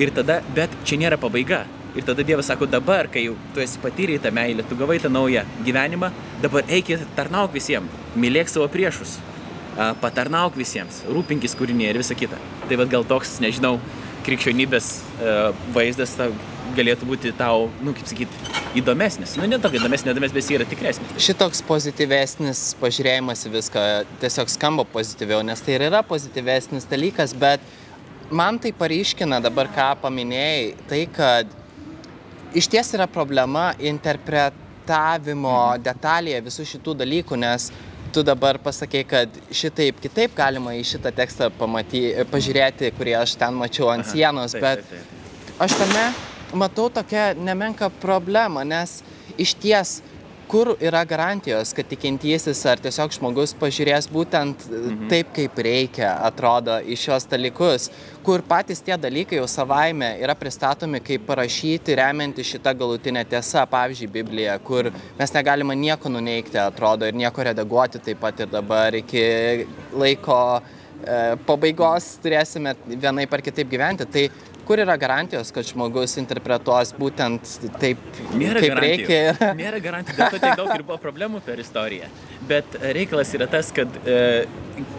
Ir 0.00 0.14
tada, 0.16 0.38
bet 0.56 0.72
čia 0.88 0.96
nėra 1.02 1.18
pabaiga. 1.20 1.66
Ir 1.98 2.06
tada 2.06 2.24
Dievas 2.24 2.48
sako, 2.48 2.68
dabar, 2.70 3.08
kai 3.12 3.26
jau 3.26 3.34
tu 3.52 3.60
esi 3.60 3.80
patyrėjai 3.82 4.22
tą 4.24 4.32
meilę, 4.32 4.64
tu 4.64 4.78
gavai 4.78 4.96
tą 5.02 5.10
naują 5.12 5.42
gyvenimą, 5.66 6.12
dabar 6.40 6.64
eik 6.72 6.92
ir 6.94 7.04
tarnauk 7.16 7.52
visiems, 7.52 7.90
mylėk 8.16 8.48
savo 8.52 8.68
priešus, 8.72 9.18
patarnauk 10.00 10.56
visiems, 10.56 11.02
rūpinkis 11.10 11.56
kūrinėje 11.58 11.92
ir 11.92 12.00
visa 12.00 12.16
kita. 12.16 12.38
Tai 12.70 12.78
vad 12.80 12.92
gal 12.92 13.04
toks, 13.08 13.38
nežinau, 13.44 13.76
krikščionybės 14.28 14.92
vaizdas, 15.74 16.14
ta 16.16 16.30
galėtų 16.76 17.08
būti 17.08 17.32
tau, 17.38 17.68
nu, 17.84 17.94
kaip 17.96 18.08
sakyti, 18.10 18.52
įdomesnis. 18.78 19.34
Nu, 19.38 19.46
ne 19.48 19.58
tokia 19.62 19.80
įdomesnė, 19.80 20.12
įdomesnė, 20.12 20.36
bet 20.36 20.44
jis 20.44 20.50
yra 20.58 20.66
tikresnis. 20.68 21.16
Šitoks 21.24 21.62
pozityvesnis 21.68 22.62
pažiūrėjimas 22.82 23.46
į 23.48 23.52
viską 23.56 23.84
tiesiog 24.22 24.52
skamba 24.52 24.86
pozityviau, 24.92 25.42
nes 25.46 25.62
tai 25.64 25.76
ir 25.78 25.88
yra 25.88 26.02
pozityvesnis 26.06 26.88
dalykas, 26.90 27.34
bet 27.38 27.64
man 28.30 28.60
tai 28.62 28.72
pareiškina 28.76 29.40
dabar, 29.44 29.70
ką 29.74 29.90
paminėjai, 30.02 30.72
tai 30.90 31.02
kad 31.12 31.52
iš 32.56 32.68
ties 32.72 32.94
yra 32.96 33.08
problema 33.10 33.70
interpretavimo 33.78 35.58
detalėje 35.84 36.44
visų 36.48 36.68
šitų 36.74 36.98
dalykų, 37.02 37.40
nes 37.40 37.70
tu 38.12 38.24
dabar 38.24 38.58
pasakei, 38.62 39.04
kad 39.04 39.32
šitaip 39.52 40.00
kitaip 40.00 40.36
galima 40.36 40.72
į 40.78 40.84
šitą 40.94 41.12
tekstą 41.16 41.50
pamaty, 41.58 42.06
pažiūrėti, 42.32 42.92
kurį 42.96 43.18
aš 43.20 43.36
ten 43.40 43.56
mačiau 43.58 43.92
ant 43.92 44.06
Aha, 44.06 44.14
sienos, 44.14 44.56
taip, 44.56 44.64
bet 44.64 44.84
taip, 44.88 45.12
taip. 45.12 45.60
aš 45.66 45.76
tame 45.82 46.08
matau 46.54 46.88
tokią 46.92 47.32
nemenką 47.44 47.90
problemą, 48.02 48.64
nes 48.64 49.00
iš 49.38 49.54
ties 49.60 49.98
kur 50.48 50.70
yra 50.80 51.02
garantijos, 51.04 51.74
kad 51.76 51.86
tikintysis 51.90 52.60
ar 52.70 52.80
tiesiog 52.80 53.12
žmogus 53.12 53.52
pažiūrės 53.58 54.08
būtent 54.12 54.64
mhm. 54.64 55.08
taip, 55.10 55.32
kaip 55.36 55.60
reikia, 55.64 56.14
atrodo, 56.24 56.78
į 56.80 56.96
šios 56.98 57.28
dalykus, 57.28 57.90
kur 58.24 58.42
patys 58.48 58.80
tie 58.84 58.96
dalykai 59.00 59.38
jau 59.40 59.46
savaime 59.50 60.14
yra 60.22 60.36
pristatomi 60.38 61.02
kaip 61.04 61.26
parašyti, 61.28 61.96
remianti 62.00 62.46
šitą 62.46 62.72
galutinę 62.80 63.26
tiesą, 63.28 63.66
pavyzdžiui, 63.70 64.10
Biblija, 64.18 64.56
kur 64.64 64.90
mes 65.20 65.36
negalime 65.36 65.76
nieko 65.76 66.12
nuneikti, 66.12 66.60
atrodo, 66.64 67.08
ir 67.08 67.16
nieko 67.18 67.44
redaguoti 67.50 68.00
taip 68.08 68.20
pat 68.24 68.44
ir 68.44 68.52
dabar 68.52 68.96
iki 68.96 69.24
laiko 69.92 70.40
e, 70.58 71.36
pabaigos 71.48 72.14
turėsime 72.24 72.72
vienai 72.88 73.28
par 73.28 73.44
kitaip 73.44 73.68
gyventi. 73.70 74.08
Tai 74.08 74.28
kur 74.68 74.82
yra 74.84 74.96
garantijos, 75.00 75.48
kad 75.54 75.64
žmogus 75.64 76.18
interpretuos 76.20 76.90
būtent 76.98 77.54
taip, 77.80 78.00
Nėra 78.36 78.60
kaip 78.60 78.74
garantijų. 78.74 79.06
reikia? 79.08 79.52
Nėra 79.56 79.80
garantijų, 79.80 80.16
dėl 80.18 80.34
to 80.34 80.40
tiek 80.42 80.58
daug 80.60 80.72
ir 80.74 80.84
buvo 80.84 80.98
problemų 81.00 81.40
per 81.46 81.62
istoriją. 81.62 82.10
Bet 82.48 82.78
reikalas 82.96 83.34
yra 83.36 83.48
tas, 83.50 83.68
kad 83.76 84.00
e, 84.08 84.46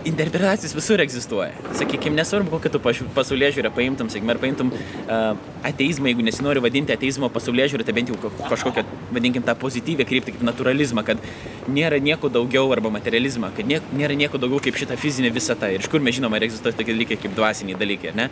interpretacijos 0.05 0.73
visur 0.75 1.01
egzistuoja. 1.01 1.53
Sakykime, 1.77 2.17
nesvarbu, 2.19 2.51
kokią 2.55 2.71
tu 2.73 2.81
pasaulyje 3.15 3.51
žiūrę 3.57 3.71
paimtum, 3.75 4.09
sakykime, 4.11 4.33
ar 4.35 4.41
paimtum 4.41 4.71
uh, 4.73 5.31
ateizmą, 5.67 6.09
jeigu 6.11 6.25
nesinori 6.25 6.63
vadinti 6.63 6.93
ateizmo 6.95 7.29
pasaulyje 7.33 7.69
žiūrę, 7.73 7.87
tai 7.87 7.95
bent 7.97 8.11
jau 8.11 8.31
kažkokią, 8.49 8.83
vadinkim, 9.15 9.45
tą 9.47 9.55
pozityvę 9.59 10.07
kryptį 10.09 10.35
kaip 10.35 10.45
naturalizmą, 10.49 11.05
kad 11.07 11.23
nėra 11.71 12.01
nieko 12.03 12.31
daugiau 12.33 12.67
arba 12.75 12.91
materializmą, 12.99 13.53
kad 13.57 13.69
nie, 13.69 13.81
nėra 13.95 14.17
nieko 14.19 14.41
daugiau 14.41 14.61
kaip 14.67 14.79
šita 14.79 14.99
fizinė 14.99 15.33
visata. 15.35 15.71
Ir 15.71 15.83
iš 15.83 15.91
kur 15.91 16.03
mes 16.03 16.17
žinome, 16.19 16.39
ar 16.39 16.47
egzistuoja 16.49 16.77
tokie 16.79 16.95
dalykai 16.95 17.19
kaip 17.23 17.35
dvasiniai 17.37 17.79
dalykai, 17.79 18.15
ne? 18.19 18.29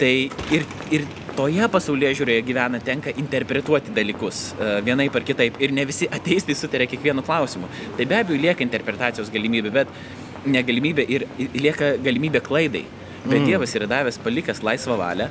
Tai 0.00 0.14
ir, 0.54 0.66
ir 0.94 1.08
toje 1.36 1.68
pasaulyje 1.70 2.12
žiūrėje 2.20 2.42
gyvena 2.46 2.80
tenka 2.82 3.12
interpretuoti 3.20 3.94
dalykus 3.94 4.42
uh, 4.54 4.78
vienai 4.86 5.08
par 5.12 5.24
kitaip 5.26 5.58
ir 5.62 5.74
ne 5.74 5.84
visi 5.88 6.08
ateistai 6.18 6.56
sutarė 6.58 6.86
kiekvienu 6.90 7.24
klausimu. 7.26 7.70
Tai 7.98 8.06
be 8.10 8.20
abejo 8.20 8.40
lieka 8.40 8.64
interpretacijos 8.66 9.32
galimybė, 9.34 9.72
bet 9.74 9.90
negalimybė 10.44 11.06
ir 11.16 11.26
lieka 11.54 11.94
galimybė 12.04 12.42
klaidai. 12.44 12.84
Bet 13.24 13.40
mm. 13.40 13.48
Dievas 13.48 13.74
yra 13.78 13.88
davęs 13.88 14.20
palikęs 14.20 14.62
laisvą 14.64 14.98
valią 15.00 15.30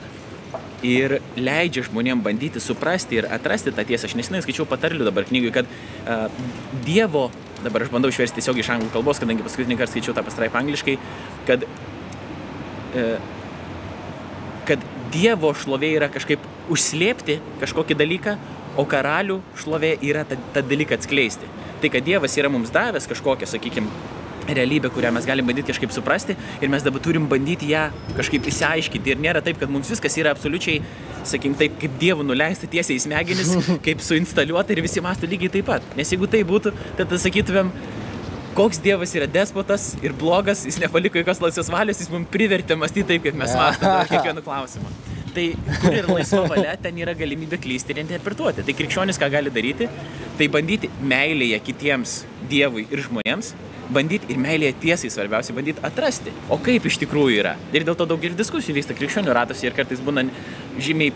ir 0.84 1.20
leidžia 1.40 1.86
žmonėm 1.88 2.22
bandyti 2.26 2.62
suprasti 2.62 3.22
ir 3.22 3.28
atrasti 3.32 3.72
tą 3.76 3.86
tiesą. 3.88 4.10
Aš 4.10 4.18
nesinai 4.20 4.42
skaičiau 4.44 4.68
patarlių 4.70 5.08
dabar 5.08 5.28
knygui, 5.30 5.54
kad 5.56 5.70
uh, 5.70 6.26
Dievo, 6.86 7.30
dabar 7.64 7.86
aš 7.86 7.94
bandau 7.94 8.12
išversti 8.12 8.42
tiesiog 8.42 8.60
iš 8.60 8.74
anglų 8.76 8.92
kalbos, 8.96 9.22
kadangi 9.24 9.46
paskutinį 9.46 9.80
kartą 9.80 9.96
skaičiau 9.96 10.18
tą 10.18 10.26
pastraipą 10.26 10.60
angliškai, 10.60 10.98
kad, 11.48 11.64
uh, 11.64 13.16
kad 13.22 13.43
Dievo 15.14 15.54
šlovė 15.54 15.94
yra 16.00 16.10
kažkaip 16.12 16.42
užslėpti 16.74 17.40
kažkokį 17.62 17.98
dalyką, 18.00 18.38
o 18.78 18.86
karalių 18.90 19.40
šlovė 19.62 19.96
yra 20.02 20.24
tą, 20.26 20.40
tą 20.56 20.64
dalyką 20.66 20.98
atskleisti. 20.98 21.50
Tai, 21.82 21.92
kad 21.94 22.06
Dievas 22.06 22.38
yra 22.40 22.50
mums 22.50 22.72
davęs 22.74 23.06
kažkokią, 23.12 23.50
sakykime, 23.52 23.92
realybė, 24.50 24.92
kurią 24.94 25.12
mes 25.16 25.28
galim 25.28 25.48
bandyti 25.48 25.72
kažkaip 25.72 25.94
suprasti 25.96 26.36
ir 26.62 26.72
mes 26.72 26.84
dabar 26.84 27.02
turim 27.04 27.28
bandyti 27.32 27.70
ją 27.72 27.86
kažkaip 28.18 28.48
įsiaiškinti. 28.52 29.14
Ir 29.14 29.22
nėra 29.24 29.44
taip, 29.46 29.60
kad 29.62 29.72
mums 29.72 29.92
viskas 29.92 30.18
yra 30.20 30.34
absoliučiai, 30.36 30.82
sakykim, 31.24 31.56
taip 31.60 31.78
kaip 31.82 31.98
dievų 32.02 32.26
nuleista 32.28 32.70
tiesiai 32.70 33.00
į 33.00 33.04
smegenis, 33.06 33.54
kaip 33.86 34.04
suinstaliuota 34.04 34.76
ir 34.76 34.84
visi 34.86 35.04
mastų 35.04 35.32
lygiai 35.32 35.54
taip 35.58 35.70
pat. 35.72 35.86
Nes 36.00 36.12
jeigu 36.12 36.30
tai 36.32 36.44
būtų, 36.48 36.74
tada 37.00 37.20
sakytumėm, 37.22 37.72
koks 38.54 38.80
dievas 38.84 39.14
yra 39.18 39.28
despotas 39.30 39.94
ir 40.04 40.14
blogas, 40.14 40.64
jis 40.68 40.78
nepaliko 40.84 41.18
jokios 41.22 41.42
laisvės 41.42 41.72
valios, 41.74 42.02
jis 42.02 42.12
mums 42.14 42.30
privertė 42.34 42.78
mąstyti 42.78 43.08
taip, 43.10 43.26
kaip 43.26 43.40
mes 43.40 43.56
mąstome 43.58 44.06
kiekvienu 44.12 44.44
klausimu. 44.48 44.94
Tai 45.34 45.46
kur 45.82 45.96
yra 45.98 46.14
laisva 46.14 46.44
valia, 46.46 46.76
ten 46.78 46.98
yra 47.02 47.16
galimybė 47.18 47.58
klysti 47.62 47.96
ir 47.96 48.04
interpretuoti. 48.04 48.66
Tai 48.68 48.76
krikščionis 48.78 49.18
ką 49.18 49.32
gali 49.34 49.54
daryti, 49.54 49.90
tai 50.38 50.50
bandyti 50.54 50.92
meilėje 51.02 51.58
kitiems 51.66 52.20
Dievui 52.52 52.86
ir 52.92 53.02
žmonėms 53.08 53.54
bandyti 53.94 54.30
ir 54.32 54.40
meilėje 54.42 54.76
tiesai 54.84 55.10
svarbiausia, 55.12 55.56
bandyti 55.58 55.82
atrasti, 55.86 56.32
o 56.52 56.58
kaip 56.62 56.86
iš 56.88 57.00
tikrųjų 57.02 57.40
yra. 57.42 57.56
Ir 57.76 57.86
dėl 57.88 57.98
to 58.00 58.08
daug 58.10 58.24
ir 58.24 58.36
diskusijų 58.38 58.78
vyksta 58.78 58.96
krikščionių 58.98 59.36
ratose 59.36 59.68
ir 59.68 59.76
kartais 59.76 60.02
būna 60.04 60.26
žymiai 60.82 61.14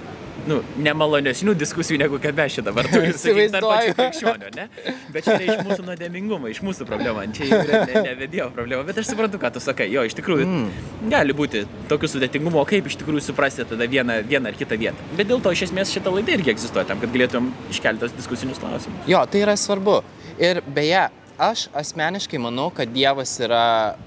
nu, 0.48 0.60
nemalonesnių 0.84 1.54
diskusijų, 1.60 2.00
negu 2.02 2.20
kad 2.24 2.38
mes 2.38 2.56
čia 2.58 2.64
dabar 2.66 2.88
turime 2.90 3.14
sakyti 3.18 3.48
tarp 3.54 3.68
pačių 3.72 3.96
krikščionių, 3.98 4.52
ne? 4.56 4.68
Bet 5.14 5.28
čia 5.28 5.36
yra 5.36 5.58
iš 5.58 5.66
mūsų 5.68 5.86
nuodėmingumo, 5.90 6.52
iš 6.52 6.62
mūsų 6.66 6.88
problema, 6.90 7.26
čia 7.36 7.50
yra 7.50 7.84
ne, 7.90 8.16
ne, 8.22 8.30
Dievo 8.32 8.50
problema, 8.56 8.86
bet 8.88 9.02
aš 9.02 9.12
suprantu, 9.12 9.40
ką 9.42 9.52
tu 9.56 9.64
sakai, 9.64 9.90
jo, 9.94 10.06
iš 10.08 10.16
tikrųjų 10.18 10.48
mm. 10.48 10.66
gali 11.14 11.36
būti 11.38 11.64
tokių 11.92 12.12
sudėtingumo, 12.16 12.64
kaip 12.70 12.90
iš 12.90 12.98
tikrųjų 13.02 13.28
suprasti 13.30 13.68
tada 13.68 13.88
vieną, 13.92 14.20
vieną 14.28 14.52
ar 14.52 14.60
kitą 14.60 14.80
vietą. 14.80 15.12
Bet 15.20 15.30
dėl 15.32 15.44
to 15.44 15.54
iš 15.56 15.68
esmės 15.70 15.94
šita 15.96 16.14
laida 16.14 16.36
irgi 16.38 16.54
egzistuoja 16.56 16.88
tam, 16.90 17.04
kad 17.04 17.14
galėtum 17.14 17.52
iškelti 17.74 18.06
tos 18.06 18.18
diskusinius 18.18 18.62
klausimus. 18.64 19.08
Jo, 19.10 19.24
tai 19.30 19.44
yra 19.46 19.58
svarbu. 19.60 20.02
Ir 20.42 20.62
beje, 20.74 21.08
aš 21.42 21.68
asmeniškai 21.78 22.42
manau, 22.42 22.70
kad 22.74 22.92
Dievas 22.94 23.36
yra 23.44 23.98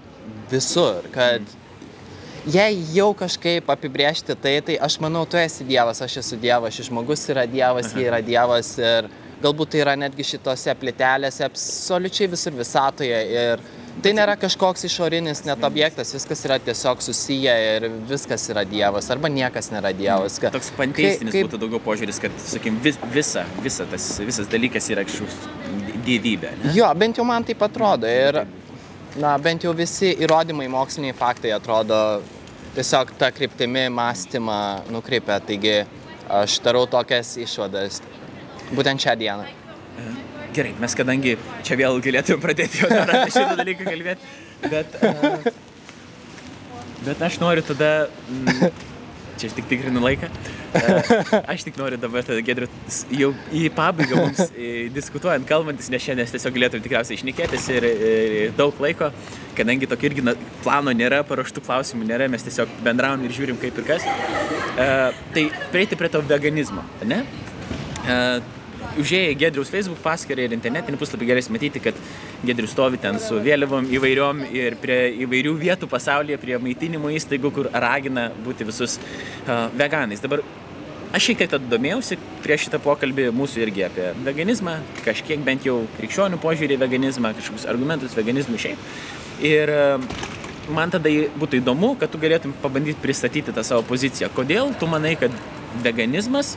visur, 0.50 1.06
kad 1.14 1.46
jei 2.46 2.78
jau 2.94 3.10
kažkaip 3.16 3.68
apibriežti 3.70 4.36
tai, 4.36 4.58
tai 4.64 4.78
aš 4.80 4.98
manau, 5.02 5.26
tu 5.28 5.40
esi 5.40 5.66
Dievas, 5.68 6.00
aš 6.02 6.20
esu 6.22 6.38
Dievas, 6.40 6.74
šis 6.76 6.88
žmogus 6.88 7.26
yra 7.32 7.46
Dievas, 7.50 7.92
jie 7.96 8.06
yra 8.08 8.22
Dievas 8.24 8.76
ir 8.80 9.10
galbūt 9.40 9.72
tai 9.72 9.84
yra 9.84 9.96
netgi 9.96 10.24
šitose 10.34 10.74
plėtelėse 10.80 11.44
absoliučiai 11.46 12.28
visur 12.32 12.56
visatoje 12.56 13.20
ir 13.32 13.62
tai 14.04 14.12
nėra 14.16 14.36
kažkoks 14.40 14.84
išorinis 14.88 15.42
net 15.46 15.64
objektas, 15.66 16.12
viskas 16.16 16.44
yra 16.48 16.58
tiesiog 16.62 17.02
susiję 17.04 17.54
ir 17.66 17.88
viskas 18.08 18.46
yra 18.52 18.64
Dievas 18.68 19.10
arba 19.12 19.32
niekas 19.32 19.72
nėra 19.74 19.92
Dievas. 19.96 20.38
Ka... 20.40 20.52
Toks 20.54 20.72
panteistinis 20.76 21.34
kaip... 21.34 21.48
būtų 21.48 21.60
daugiau 21.64 21.82
požiūris, 21.84 22.20
kad, 22.22 22.36
sakykim, 22.44 22.80
vis, 22.84 23.00
visa, 23.14 23.44
visa 23.64 23.88
tas, 23.90 24.12
visas 24.24 24.48
dalykas 24.52 24.88
yra 24.92 25.04
kažkoks 25.08 25.40
dievybė. 26.06 26.54
Ne? 26.62 26.74
Jo, 26.76 26.88
bent 26.96 27.20
jau 27.20 27.26
man 27.28 27.44
taip 27.48 27.60
atrodo. 27.66 28.08
Ir, 28.08 28.42
na, 29.18 29.36
bent 29.42 29.64
jau 29.64 29.72
visi 29.76 30.12
įrodymai, 30.22 30.68
moksliniai 30.70 31.16
faktai 31.16 31.54
atrodo 31.56 32.20
tiesiog 32.76 33.14
tą 33.18 33.30
kryptimį 33.34 33.88
mąstymą 33.94 34.58
nukreipia. 34.94 35.40
Taigi 35.42 35.80
aš 36.30 36.60
darau 36.64 36.86
tokias 36.90 37.34
išvadas 37.42 38.00
būtent 38.74 39.02
šią 39.02 39.16
dieną. 39.18 39.48
Gerai, 40.54 40.72
mes 40.82 40.94
kadangi 40.98 41.36
čia 41.66 41.76
vėl 41.78 42.00
galėtume 42.02 42.42
pradėti 42.42 42.82
jau 42.82 42.90
dar 42.90 43.10
apie 43.14 43.34
šitą 43.34 43.58
dalyką 43.60 43.86
kalbėti, 43.86 44.30
bet, 44.70 44.96
bet 47.06 47.26
aš 47.28 47.38
noriu 47.42 47.66
tada... 47.66 47.90
Čia 49.40 49.48
aš 49.48 49.56
tik 49.56 49.68
tikrinu 49.70 50.02
laiką. 50.04 50.28
Aš 51.48 51.64
tik 51.64 51.78
noriu 51.80 51.96
dabar, 52.00 52.24
tada, 52.26 52.42
Gedriu, 52.44 52.68
jau 53.16 53.30
į 53.56 53.64
pabaigą 53.72 54.18
mums 54.20 54.52
diskutuojant, 54.92 55.46
kalbantis, 55.48 55.88
nes 55.92 56.04
šiandien 56.04 56.28
tiesiog 56.28 56.56
galėtume 56.58 56.84
tikriausiai 56.84 57.16
išnekėtis 57.16 57.70
ir, 57.72 57.88
ir 57.88 58.54
daug 58.58 58.76
laiko, 58.84 59.08
kadangi 59.56 59.88
tokio 59.90 60.10
irgi 60.10 60.36
plano 60.60 60.92
nėra, 60.92 61.22
paraštų 61.28 61.64
klausimų 61.64 62.10
nėra, 62.12 62.28
mes 62.32 62.44
tiesiog 62.46 62.76
bendravom 62.84 63.24
ir 63.24 63.36
žiūrim 63.38 63.60
kaip 63.62 63.80
ir 63.80 63.88
kas. 63.88 64.06
Uh, 64.70 65.10
tai 65.34 65.48
prieiti 65.72 65.98
prie 65.98 66.12
to 66.12 66.22
veganizmo, 66.28 66.84
ne? 67.08 67.24
Uh, 69.00 69.04
užėję 69.04 69.32
į 69.32 69.38
Gedriaus 69.40 69.70
Facebook 69.72 70.00
paskyrą 70.04 70.44
ir 70.44 70.54
internetinį 70.56 70.98
puslapį 71.00 71.28
galės 71.30 71.50
matyti, 71.52 71.82
kad 71.82 71.98
Gedrius 72.46 72.74
stovi 72.74 73.00
ten 73.00 73.18
su 73.22 73.40
vėliavom 73.42 73.88
įvairiom 73.96 74.42
ir 74.56 74.76
prie 74.80 74.98
įvairių 75.24 75.54
vietų 75.60 75.88
pasaulyje, 75.90 76.38
prie 76.40 76.58
maitinimo 76.62 77.12
įstaigų, 77.16 77.52
kur 77.56 77.70
ragina 77.72 78.30
būti 78.44 78.66
visus 78.68 78.98
uh, 79.00 79.68
veganais. 79.76 80.22
Dabar 80.22 80.42
aš 81.16 81.30
šiek 81.30 81.42
tiek 81.42 81.68
domėjausi 81.70 82.18
prieš 82.44 82.68
šitą 82.68 82.80
pokalbį 82.84 83.30
mūsų 83.36 83.64
irgi 83.66 83.86
apie 83.88 84.10
veganizmą, 84.26 84.78
kažkiek 85.06 85.40
bent 85.46 85.66
jau 85.66 85.80
krikščionių 85.98 86.40
požiūrį 86.42 86.76
į 86.76 86.82
veganizmą, 86.84 87.32
kažkokius 87.38 87.68
argumentus 87.70 88.18
veganizmui 88.18 88.60
šiaip. 88.62 88.90
Ir 89.46 89.72
uh, 89.74 90.10
man 90.70 90.92
tada 90.92 91.12
būtų 91.40 91.62
įdomu, 91.62 91.94
kad 92.00 92.12
tu 92.12 92.20
galėtum 92.20 92.54
pabandyti 92.62 93.00
pristatyti 93.02 93.54
tą 93.56 93.64
savo 93.66 93.86
poziciją. 93.88 94.30
Kodėl 94.36 94.74
tu 94.78 94.90
manai, 94.90 95.16
kad 95.18 95.34
veganizmas 95.84 96.56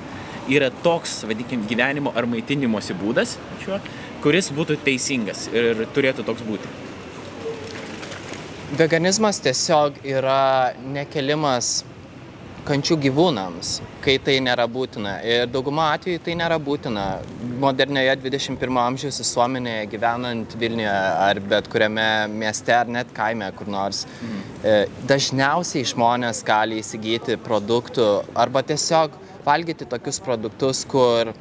yra 0.51 0.71
toks, 0.83 1.21
vadinkim, 1.27 1.63
gyvenimo 1.69 2.13
ar 2.15 2.27
maitinimosi 2.29 2.95
būdas, 2.99 3.37
šiuo, 3.63 3.79
kuris 4.23 4.51
būtų 4.55 4.79
teisingas 4.83 5.47
ir 5.53 5.85
turėtų 5.95 6.25
toks 6.27 6.45
būti. 6.47 6.71
Veganizmas 8.73 9.37
tiesiog 9.43 9.99
yra 10.07 10.73
nekelimas 10.81 11.83
kančių 12.67 12.95
gyvūnams, 13.03 13.73
kai 14.03 14.15
tai 14.23 14.37
nėra 14.43 14.65
būtina. 14.71 15.17
Ir 15.27 15.49
dauguma 15.51 15.89
atveju 15.97 16.21
tai 16.23 16.35
nėra 16.39 16.57
būtina. 16.63 17.03
Modernioje 17.63 18.15
21 18.23 18.79
amžiaus 18.85 19.19
visuomenėje 19.21 19.89
gyvenant 19.91 20.55
Vilniuje 20.59 20.93
ar 21.27 21.41
bet 21.51 21.67
kuriame 21.71 22.07
mieste 22.31 22.73
ar 22.75 22.89
net 22.91 23.11
kaime 23.15 23.49
kur 23.57 23.69
nors, 23.71 24.05
mhm. 24.07 24.95
dažniausiai 25.11 25.85
žmonės 25.91 26.43
gali 26.47 26.79
įsigyti 26.81 27.37
produktų 27.43 28.09
arba 28.45 28.63
tiesiog 28.63 29.19
valgyti 29.45 29.87
tokius 29.89 30.19
produktus, 30.23 30.83
kur 30.89 31.33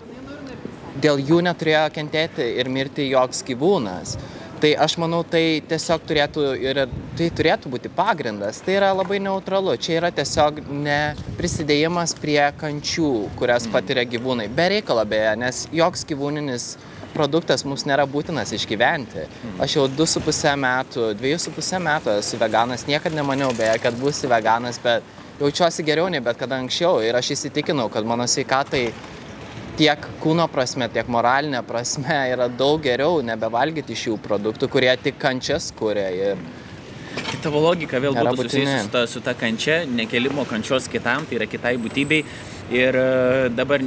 dėl 1.03 1.23
jų 1.23 1.41
neturėjo 1.47 1.89
kentėti 1.95 2.47
ir 2.61 2.71
mirti 2.73 3.09
joks 3.11 3.43
gyvūnas. 3.49 4.17
Tai 4.63 4.71
aš 4.79 4.95
manau, 5.03 5.25
tai 5.27 5.59
tiesiog 5.67 6.05
turėtų 6.07 6.43
ir 6.63 6.79
tai 7.19 7.27
turėtų 7.35 7.71
būti 7.73 7.91
pagrindas. 7.91 8.61
Tai 8.63 8.77
yra 8.77 8.93
labai 8.95 9.19
neutralu. 9.19 9.75
Čia 9.75 9.97
yra 9.99 10.13
tiesiog 10.15 10.61
ne 10.71 11.17
prisidėjimas 11.35 12.15
prie 12.23 12.39
kančių, 12.61 13.11
kurias 13.41 13.67
mhm. 13.67 13.75
patiria 13.75 14.07
gyvūnai. 14.07 14.47
Be 14.55 14.69
reikalo 14.77 15.03
beje, 15.09 15.33
nes 15.43 15.65
joks 15.75 16.07
gyvūninis 16.07 16.69
produktas 17.13 17.67
mums 17.67 17.83
nėra 17.91 18.07
būtinas 18.07 18.55
išgyventi. 18.55 19.27
Mhm. 19.27 19.59
Aš 19.67 19.77
jau 19.81 19.89
2,5 19.91 20.55
metų, 20.63 21.09
2,5 21.19 21.83
metų 21.89 22.15
esu 22.21 22.39
veganas, 22.39 22.87
niekada 22.87 23.19
nemaniau 23.19 23.51
beje, 23.59 23.81
kad 23.83 23.99
būsiu 23.99 24.31
veganas, 24.31 24.79
bet 24.85 25.03
jaučiuosi 25.41 25.85
geriau 25.87 26.11
nei 26.13 26.21
bet 26.25 26.39
kada 26.41 26.59
anksčiau 26.61 27.01
ir 27.05 27.17
aš 27.19 27.33
įsitikinau, 27.37 27.89
kad 27.93 28.07
mano 28.09 28.27
sveikatai 28.29 28.87
tiek 29.79 30.09
kūno 30.23 30.47
prasme, 30.53 30.89
tiek 30.93 31.09
moralinė 31.11 31.63
prasme 31.67 32.19
yra 32.35 32.49
daug 32.49 32.83
geriau 32.85 33.23
nebevalgyti 33.25 33.97
šių 34.05 34.19
produktų, 34.27 34.69
kurie 34.73 34.93
tik 35.03 35.19
kančias 35.23 35.73
kuria. 35.77 36.09
Ir... 36.13 36.45
Tai 37.13 37.39
tavo 37.45 37.61
logika 37.61 38.01
vėl 38.01 38.17
būtų 38.17 38.47
susijusi 38.47 38.79
su 38.87 38.93
ta, 38.93 39.05
su 39.09 39.21
ta 39.25 39.35
kančia, 39.37 39.83
nekelimo 39.89 40.47
kančios 40.49 40.89
kitam, 40.93 41.27
tai 41.29 41.41
yra 41.41 41.49
kitai 41.51 41.75
būtybei. 41.81 42.23
Ir 42.73 42.97
e, 42.97 43.51
dabar 43.53 43.85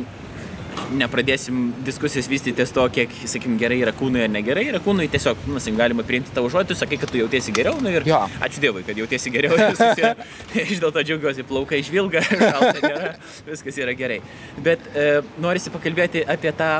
nepradėsim 1.00 1.70
diskusijas 1.86 2.28
vystytis 2.30 2.74
to, 2.76 2.84
kiek, 2.94 3.12
sakykim, 3.26 3.58
gerai 3.62 3.80
yra 3.84 3.94
kūnui 3.96 4.24
ar 4.26 4.32
negerai. 4.32 4.66
Yra 4.72 4.82
kūnui 4.84 5.08
tiesiog, 5.12 5.46
nu, 5.50 5.60
sakykim, 5.60 5.80
galima 5.80 6.06
priimti 6.08 6.34
tavo 6.36 6.50
žodį, 6.54 6.78
sakai, 6.78 7.00
kad 7.02 7.12
tu 7.12 7.20
jautiesi 7.22 7.54
geriau, 7.56 7.80
nu 7.84 7.94
ir 7.94 8.06
jo. 8.08 8.20
ačiū 8.46 8.64
Dievui, 8.64 8.84
kad 8.88 9.00
jautiesi 9.00 9.34
geriau. 9.34 9.56
Iš 10.66 10.82
dėl 10.84 10.94
to 10.96 11.06
džiaugiuosi, 11.06 11.46
plaukai 11.48 11.82
nėra, 12.84 13.16
viskas 13.50 13.82
yra 13.82 13.96
gerai. 13.98 14.22
Bet 14.66 14.86
e, 14.94 15.10
norisi 15.42 15.74
pakalbėti 15.74 16.26
apie 16.36 16.54
tą 16.56 16.72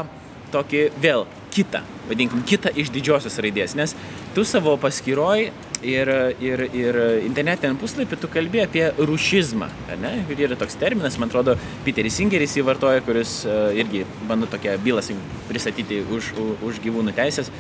tokį 0.54 0.86
vėl 1.04 1.26
kitą, 1.56 1.82
vadinkim, 2.10 2.44
kitą 2.48 2.72
iš 2.76 2.92
didžiosios 2.94 3.38
raidės, 3.44 3.76
nes 3.80 3.96
tu 4.36 4.44
savo 4.48 4.76
paskyroj 4.82 5.50
ir, 5.86 6.10
ir, 6.44 6.64
ir 6.76 6.98
internetiniam 7.26 7.78
puslapį 7.80 8.20
tu 8.22 8.30
kalbė 8.32 8.64
apie 8.66 8.86
rušizmą, 8.98 9.70
ne? 10.02 10.14
Ir 10.34 10.44
yra 10.48 10.58
toks 10.60 10.78
terminas, 10.82 11.20
man 11.22 11.32
atrodo, 11.32 11.56
Peteris 11.86 12.18
Singeris 12.20 12.56
jį 12.58 12.66
vartoja, 12.68 13.04
kuris 13.06 13.38
uh, 13.48 13.70
irgi 13.78 14.04
bando 14.30 14.50
tokią 14.52 14.78
bylą 14.86 15.04
pristatyti 15.50 16.02
už, 16.18 16.34
už 16.66 16.82
gyvūnų 16.84 17.16
teisės. 17.18 17.52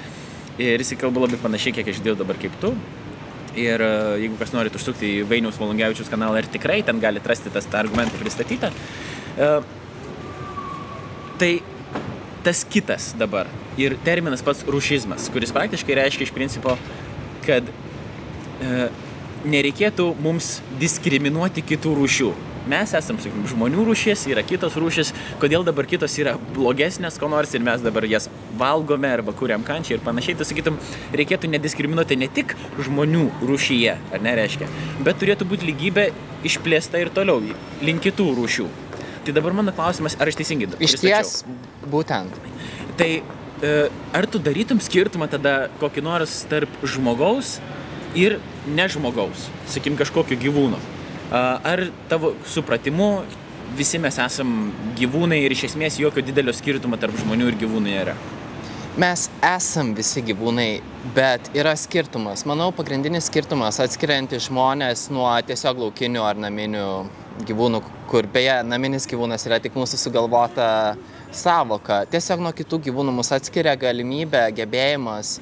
Ir 0.61 0.79
jis 0.79 0.95
kalba 0.99 1.25
labai 1.25 1.39
panašiai, 1.41 1.75
kiek 1.75 1.91
aš 1.91 2.01
dėjau 2.03 2.19
dabar 2.23 2.39
kaip 2.39 2.55
tu. 2.61 2.73
Ir 3.59 3.83
uh, 3.83 4.15
jeigu 4.19 4.39
kas 4.39 4.51
norit 4.55 4.75
užsukti 4.75 5.19
į 5.19 5.29
Vainiaus 5.29 5.59
Volungevičius 5.61 6.11
kanalą 6.11 6.41
ir 6.41 6.51
tikrai 6.51 6.81
ten 6.87 6.99
galite 7.03 7.31
rasti 7.31 7.53
tas 7.53 7.67
tą 7.69 7.83
argumentą 7.83 8.19
pristatytą. 8.19 8.71
Uh, 9.35 9.61
tai 11.39 11.57
tas 12.45 12.63
kitas 12.69 13.13
dabar. 13.17 13.49
Ir 13.81 13.97
terminas 14.05 14.43
pats 14.45 14.63
rušizmas, 14.69 15.27
kuris 15.33 15.51
praktiškai 15.55 15.97
reiškia 15.97 16.27
iš 16.27 16.33
principo, 16.35 16.75
kad 17.45 17.65
e, 17.65 17.84
nereikėtų 19.45 20.09
mums 20.21 20.59
diskriminuoti 20.81 21.63
kitų 21.65 21.95
rūšių. 21.99 22.33
Mes 22.65 22.95
esam, 22.97 23.19
sakykim, 23.21 23.43
žmonių 23.45 23.83
rūšis, 23.85 24.23
yra 24.31 24.41
kitos 24.45 24.73
rūšis, 24.81 25.11
kodėl 25.41 25.61
dabar 25.67 25.85
kitos 25.85 26.15
yra 26.17 26.33
blogesnės, 26.55 27.19
ko 27.21 27.29
nors 27.29 27.53
ir 27.53 27.61
mes 27.65 27.83
dabar 27.85 28.07
jas 28.09 28.25
valgome 28.57 29.11
arba 29.13 29.35
kuriam 29.37 29.61
kančią 29.65 29.99
ir 29.99 30.01
panašiai. 30.05 30.33
Tai 30.39 30.47
sakytum, 30.49 30.79
reikėtų 31.13 31.51
nediskriminuoti 31.53 32.17
ne 32.17 32.29
tik 32.33 32.55
žmonių 32.87 33.27
rūšyje, 33.45 33.93
ar 34.09 34.25
nereiškia, 34.25 34.71
bet 35.05 35.21
turėtų 35.21 35.45
būti 35.51 35.69
lygybė 35.69 36.07
išplėsta 36.49 37.03
ir 37.03 37.13
toliau 37.13 37.43
link 37.85 38.01
kitų 38.07 38.31
rūšių. 38.39 38.67
Tai 39.25 39.37
dabar 39.37 39.53
mano 39.61 39.73
klausimas, 39.73 40.17
ar 40.17 40.33
aš 40.33 40.41
teisingai 40.41 40.71
dabar? 40.71 40.81
Iš 40.89 40.97
ties, 41.01 41.37
būtent. 41.89 42.41
Tai 42.97 43.11
e, 43.21 43.77
ar 44.17 44.25
tu 44.29 44.41
darytum 44.41 44.81
skirtumą 44.81 45.29
tada 45.29 45.67
kokį 45.81 46.01
nors 46.05 46.41
tarp 46.49 46.81
žmogaus 46.81 47.59
ir 48.15 48.39
nežmogaus, 48.75 49.49
sakim, 49.69 49.97
kažkokio 49.99 50.37
gyvūno. 50.39 50.79
Ar 51.31 51.87
tavo 52.09 52.33
supratimu 52.47 53.09
visi 53.75 53.99
mes 53.99 54.17
esam 54.21 54.71
gyvūnai 54.97 55.41
ir 55.43 55.55
iš 55.55 55.67
esmės 55.71 55.99
jokio 55.99 56.23
didelio 56.25 56.53
skirtumo 56.55 56.99
tarp 57.01 57.17
žmonių 57.21 57.51
ir 57.51 57.61
gyvūnų 57.65 57.91
nėra? 57.91 58.15
Mes 58.95 59.25
esam 59.43 59.89
visi 59.97 60.21
gyvūnai, 60.23 60.69
bet 61.17 61.49
yra 61.57 61.73
skirtumas. 61.75 62.45
Manau, 62.47 62.69
pagrindinis 62.71 63.25
skirtumas 63.27 63.81
atskirianti 63.83 64.39
žmonės 64.45 65.09
nuo 65.11 65.27
tiesiog 65.43 65.81
laukinių 65.83 66.23
ar 66.23 66.39
naminių 66.39 66.85
gyvūnų, 67.49 67.81
kur 68.07 68.29
beje 68.31 68.61
naminis 68.63 69.03
gyvūnas 69.11 69.43
yra 69.49 69.59
tik 69.59 69.75
mūsų 69.75 69.99
sugalvota 69.99 70.69
savoka. 71.35 72.05
Tiesiog 72.07 72.39
nuo 72.45 72.53
kitų 72.55 72.79
gyvūnų 72.85 73.17
mus 73.17 73.33
atskiria 73.35 73.75
galimybė, 73.75 74.45
gebėjimas 74.55 75.41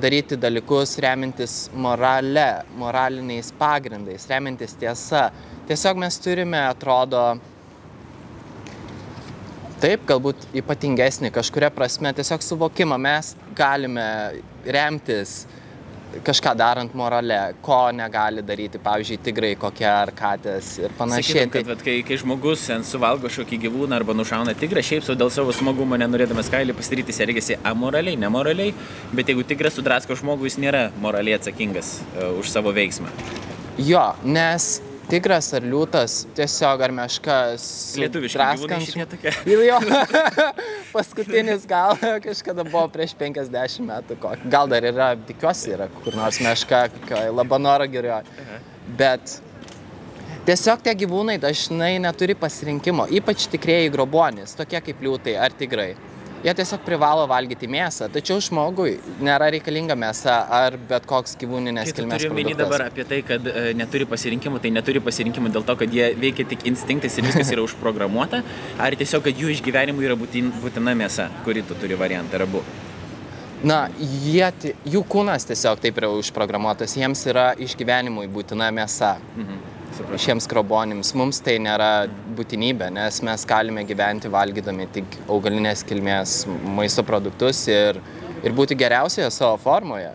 daryti 0.00 0.36
dalykus 0.40 0.98
remintis 0.98 1.70
morale, 1.74 2.64
moraliniais 2.76 3.52
pagrindais, 3.58 4.26
remintis 4.30 4.74
tiesa. 4.78 5.28
Tiesiog 5.68 5.98
mes 6.02 6.18
turime, 6.20 6.60
atrodo, 6.68 7.22
taip, 9.80 10.04
galbūt 10.08 10.48
ypatingesnį 10.60 11.30
kažkuria 11.34 11.70
prasme, 11.74 12.12
tiesiog 12.16 12.44
suvokimą 12.44 12.98
mes 13.00 13.34
galime 13.56 14.06
remtis 14.66 15.44
kažką 16.24 16.54
darant 16.58 16.94
morale, 16.94 17.38
ko 17.64 17.78
negali 17.94 18.42
daryti, 18.46 18.80
pavyzdžiui, 18.82 19.18
tigrai 19.24 19.52
kokie 19.60 19.88
ar 19.88 20.12
katės 20.16 20.74
ir 20.82 20.94
panašiai. 20.98 21.44
Sakytum, 21.44 21.52
kad, 21.56 21.70
vat, 21.72 21.84
kai, 21.86 21.96
kai 22.06 22.18
žmogus 22.20 22.66
suvalgo 22.88 23.28
kažkokį 23.28 23.60
gyvūną 23.66 23.98
arba 23.98 24.16
nušauna 24.16 24.54
tigrą, 24.58 24.84
šiaip 24.84 25.06
sau 25.06 25.16
dėl 25.18 25.32
savo 25.34 25.54
smagumo 25.56 25.98
nenorėdamas 26.00 26.50
kailį 26.52 26.76
pasidaryti, 26.78 27.14
jis 27.14 27.24
elgesi 27.26 27.58
amoraliai, 27.66 28.18
nemoraliai, 28.20 28.74
bet 29.14 29.32
jeigu 29.32 29.46
tigras 29.48 29.78
sudrasko 29.78 30.18
žmogų, 30.20 30.50
jis 30.50 30.60
nėra 30.62 30.86
moraliai 31.02 31.38
atsakingas 31.40 31.96
uh, 32.14 32.34
už 32.38 32.52
savo 32.52 32.74
veiksmą. 32.74 33.10
Jo, 33.80 34.12
nes 34.22 34.78
tigras 35.08 35.50
ar 35.56 35.64
liūtas, 35.66 36.24
tiesiog 36.36 36.82
ar 36.86 36.92
meškas. 36.94 37.64
Lietuviškai 38.00 39.06
tokie. 39.10 39.32
Jo, 39.64 39.78
paskutinis 40.94 41.66
gal 41.68 41.96
kažkada 42.26 42.64
buvo 42.66 42.86
prieš 42.92 43.14
50 43.20 43.84
metų, 43.88 44.18
gal 44.50 44.70
dar 44.70 44.86
yra, 44.90 45.10
tikiuosi 45.28 45.74
yra 45.76 45.88
kur 46.00 46.16
nors 46.18 46.40
meška, 46.44 46.86
labanoro 47.34 47.86
gerioje. 47.90 48.24
Bet 48.98 49.38
tiesiog 50.48 50.82
tie 50.84 50.96
gyvūnai 51.04 51.38
dažnai 51.42 51.94
neturi 52.02 52.36
pasirinkimo, 52.38 53.08
ypač 53.20 53.48
tikrieji 53.52 53.92
grobuonis, 53.94 54.56
tokie 54.58 54.82
kaip 54.84 55.04
liūtai 55.04 55.38
ar 55.40 55.54
tigrai 55.56 55.92
jie 56.44 56.52
tiesiog 56.58 56.82
privalo 56.84 57.24
valgyti 57.30 57.68
mėsą, 57.70 58.10
tačiau 58.12 58.40
žmogui 58.44 58.98
nėra 59.24 59.48
reikalinga 59.54 59.96
mėsa 59.96 60.36
ar 60.52 60.76
bet 60.90 61.06
koks 61.08 61.38
gyvūninės 61.40 61.92
kilmės. 61.96 62.24
Turiu 62.24 62.36
minį 62.36 62.56
dabar 62.58 62.86
apie 62.90 63.06
tai, 63.08 63.22
kad 63.26 63.48
e, 63.48 63.72
neturi 63.78 64.06
pasirinkimų, 64.08 64.60
tai 64.64 64.72
neturi 64.74 65.00
pasirinkimų 65.04 65.54
dėl 65.54 65.64
to, 65.66 65.76
kad 65.80 65.94
jie 65.96 66.10
veikia 66.20 66.46
tik 66.50 66.66
instinktais 66.68 67.16
ir 67.18 67.28
viskas 67.30 67.52
yra 67.54 67.64
užprogramuota, 67.64 68.42
ar 68.76 68.96
tiesiog, 69.00 69.24
kad 69.28 69.40
jų 69.40 69.54
išgyvenimui 69.56 70.04
yra 70.04 70.18
būtin, 70.20 70.52
būtina 70.60 70.96
mėsa, 70.98 71.30
kuri 71.46 71.64
tu 71.64 71.78
turi 71.80 71.96
variantą, 72.00 72.36
ar 72.40 72.48
abu. 72.48 72.64
Na, 73.64 73.86
jie, 73.96 74.44
jų 74.92 75.00
kūnas 75.08 75.46
tiesiog 75.48 75.80
taip 75.80 75.96
yra 76.02 76.10
užprogramuotas, 76.12 76.98
jiems 77.00 77.24
yra 77.32 77.54
išgyvenimui 77.56 78.28
būtina 78.32 78.68
mėsa. 78.76 79.16
Mhm. 79.38 79.73
Šiems 80.20 80.48
krobonims. 80.50 81.12
Mums 81.18 81.40
tai 81.44 81.56
nėra 81.62 82.06
būtinybė, 82.38 82.90
nes 82.94 83.20
mes 83.26 83.46
galime 83.48 83.84
gyventi 83.88 84.30
valgydami 84.32 84.88
tik 84.94 85.18
augalinės 85.28 85.84
kilmės 85.88 86.42
maisto 86.76 87.04
produktus 87.06 87.64
ir, 87.70 88.00
ir 88.42 88.56
būti 88.56 88.78
geriausioje 88.78 89.30
savo 89.34 89.56
formoje. 89.62 90.12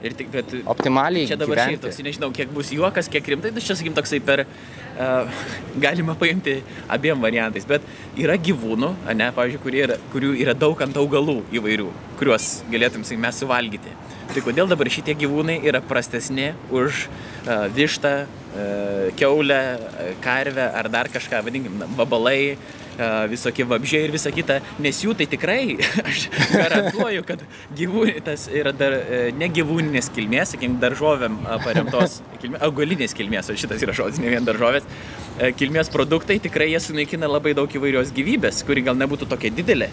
Ir 0.00 0.14
tik, 0.16 0.30
bet 0.32 0.52
optimaliai. 0.64 1.28
Čia 1.28 1.36
dabar 1.40 1.60
šiaip 1.66 1.82
toks, 1.82 1.98
nežinau, 2.04 2.30
kiek 2.32 2.52
bus 2.54 2.70
juokas, 2.72 3.08
kiek 3.12 3.26
rimtai, 3.34 3.52
tai 3.52 3.64
čia, 3.64 3.76
sakykim, 3.76 3.96
toksai 3.98 4.22
per, 4.24 4.46
galima 5.80 6.14
paimti 6.18 6.58
abiem 6.88 7.20
variantais, 7.22 7.66
bet 7.68 7.84
yra 8.18 8.36
gyvūnų, 8.36 8.90
ne, 9.16 9.30
pavyzdžiui, 9.36 9.82
yra, 9.84 9.98
kurių 10.12 10.34
yra 10.42 10.54
daug 10.58 10.80
ant 10.84 10.98
augalų 11.00 11.40
įvairių, 11.56 11.88
kuriuos 12.20 12.50
galėtum, 12.72 13.06
sakykim, 13.06 13.24
mes 13.26 13.40
suvalgyti. 13.42 13.94
Tai 14.30 14.42
kodėl 14.46 14.68
dabar 14.70 14.86
šitie 14.92 15.16
gyvūnai 15.18 15.56
yra 15.66 15.80
prastesni 15.82 16.52
už 16.70 17.06
uh, 17.08 17.64
vištą, 17.74 18.12
uh, 18.26 19.08
keulę, 19.18 19.62
karvę 20.22 20.68
ar 20.78 20.90
dar 20.92 21.10
kažką, 21.10 21.40
vadinkim, 21.46 21.82
vabalai, 21.98 22.56
visokie 23.30 23.66
vabžiai 23.68 24.06
ir 24.06 24.14
visa 24.14 24.32
kita, 24.34 24.60
nes 24.82 25.00
jų 25.04 25.14
tai 25.18 25.26
tikrai, 25.30 25.60
aš 26.10 26.26
garantuoju, 26.52 27.24
kad 27.28 27.44
gyvūnitas 27.76 28.48
yra 28.52 28.74
dar 28.76 28.96
ne 29.36 29.50
gyvūninės 29.56 30.10
kilmės, 30.14 30.54
sakykim, 30.54 30.78
daržovėm 30.82 31.40
paremtos, 31.64 32.20
kilmės, 32.42 32.62
augalinės 32.68 33.16
kilmės, 33.16 33.50
o 33.50 33.58
šitas 33.58 33.82
yra 33.86 33.96
žodis, 33.96 34.22
ne 34.22 34.32
vien 34.32 34.46
daržovės, 34.46 34.86
kilmės 35.60 35.92
produktai 35.92 36.40
tikrai 36.42 36.70
jie 36.72 36.80
sunaikina 36.82 37.30
labai 37.30 37.54
daug 37.58 37.70
įvairios 37.70 38.14
gyvybės, 38.16 38.64
kuri 38.68 38.84
gal 38.86 38.98
nebūtų 39.00 39.30
tokia 39.30 39.52
didelė. 39.54 39.90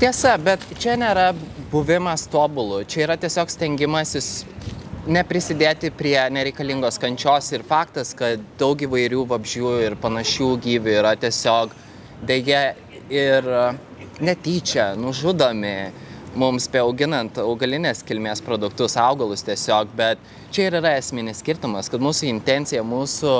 Tiesa, 0.00 0.36
bet 0.38 0.62
čia 0.80 0.94
nėra 0.96 1.32
buvimas 1.72 2.24
tobulų, 2.30 2.84
čia 2.88 3.04
yra 3.08 3.16
tiesiog 3.20 3.50
stengimasis 3.52 4.30
neprisidėti 5.10 5.90
prie 5.96 6.16
nereikalingos 6.32 6.98
kančios 7.00 7.50
ir 7.56 7.64
faktas, 7.66 8.12
kad 8.16 8.42
daug 8.60 8.80
įvairių 8.84 9.24
vabžių 9.30 9.72
ir 9.86 9.96
panašių 10.00 10.50
gyvių 10.64 10.94
yra 11.00 11.14
tiesiog 11.20 11.74
dėja 12.26 12.74
ir 13.10 13.48
netyčia 14.20 14.92
nužudomi 15.00 15.90
mums 16.38 16.68
beauginant 16.70 17.40
augalinės 17.42 18.04
kilmės 18.06 18.42
produktus, 18.44 18.94
augalus 19.00 19.42
tiesiog, 19.46 19.90
bet 19.96 20.20
čia 20.54 20.68
ir 20.68 20.78
yra 20.78 20.94
esminis 20.98 21.40
skirtumas, 21.42 21.90
kad 21.90 22.02
mūsų 22.02 22.28
intencija, 22.30 22.84
mūsų 22.86 23.34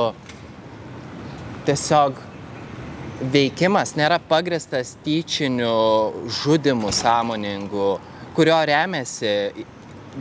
tiesiog 1.69 2.19
veikimas 3.31 3.95
nėra 3.99 4.19
pagristas 4.31 4.97
tyčiniu 5.05 5.75
žudimu 6.41 6.91
sąmoningu, 6.97 7.93
kurio 8.35 8.59
remiasi 8.67 9.53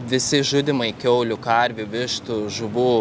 visi 0.10 0.44
žudimai 0.46 0.92
keulių, 1.00 1.40
karvių, 1.42 1.88
vištų, 1.90 2.42
žuvų, 2.54 2.94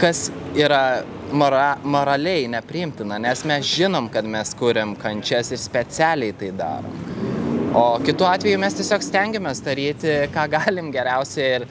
kas 0.00 0.30
yra 0.56 1.02
mora, 1.32 1.78
moraliai 1.84 2.48
nepriimtina, 2.50 3.18
nes 3.18 3.44
mes 3.48 3.66
žinom, 3.66 4.08
kad 4.12 4.26
mes 4.28 4.54
kuriam 4.58 4.94
kančias 4.98 5.52
ir 5.52 5.60
specialiai 5.60 6.34
tai 6.38 6.50
darom. 6.56 6.98
O 7.74 7.84
kitu 8.04 8.26
atveju 8.28 8.58
mes 8.60 8.76
tiesiog 8.76 9.04
stengiamės 9.04 9.62
daryti, 9.64 10.10
ką 10.34 10.44
galim 10.52 10.90
geriausiai 10.92 11.54
ir, 11.56 11.66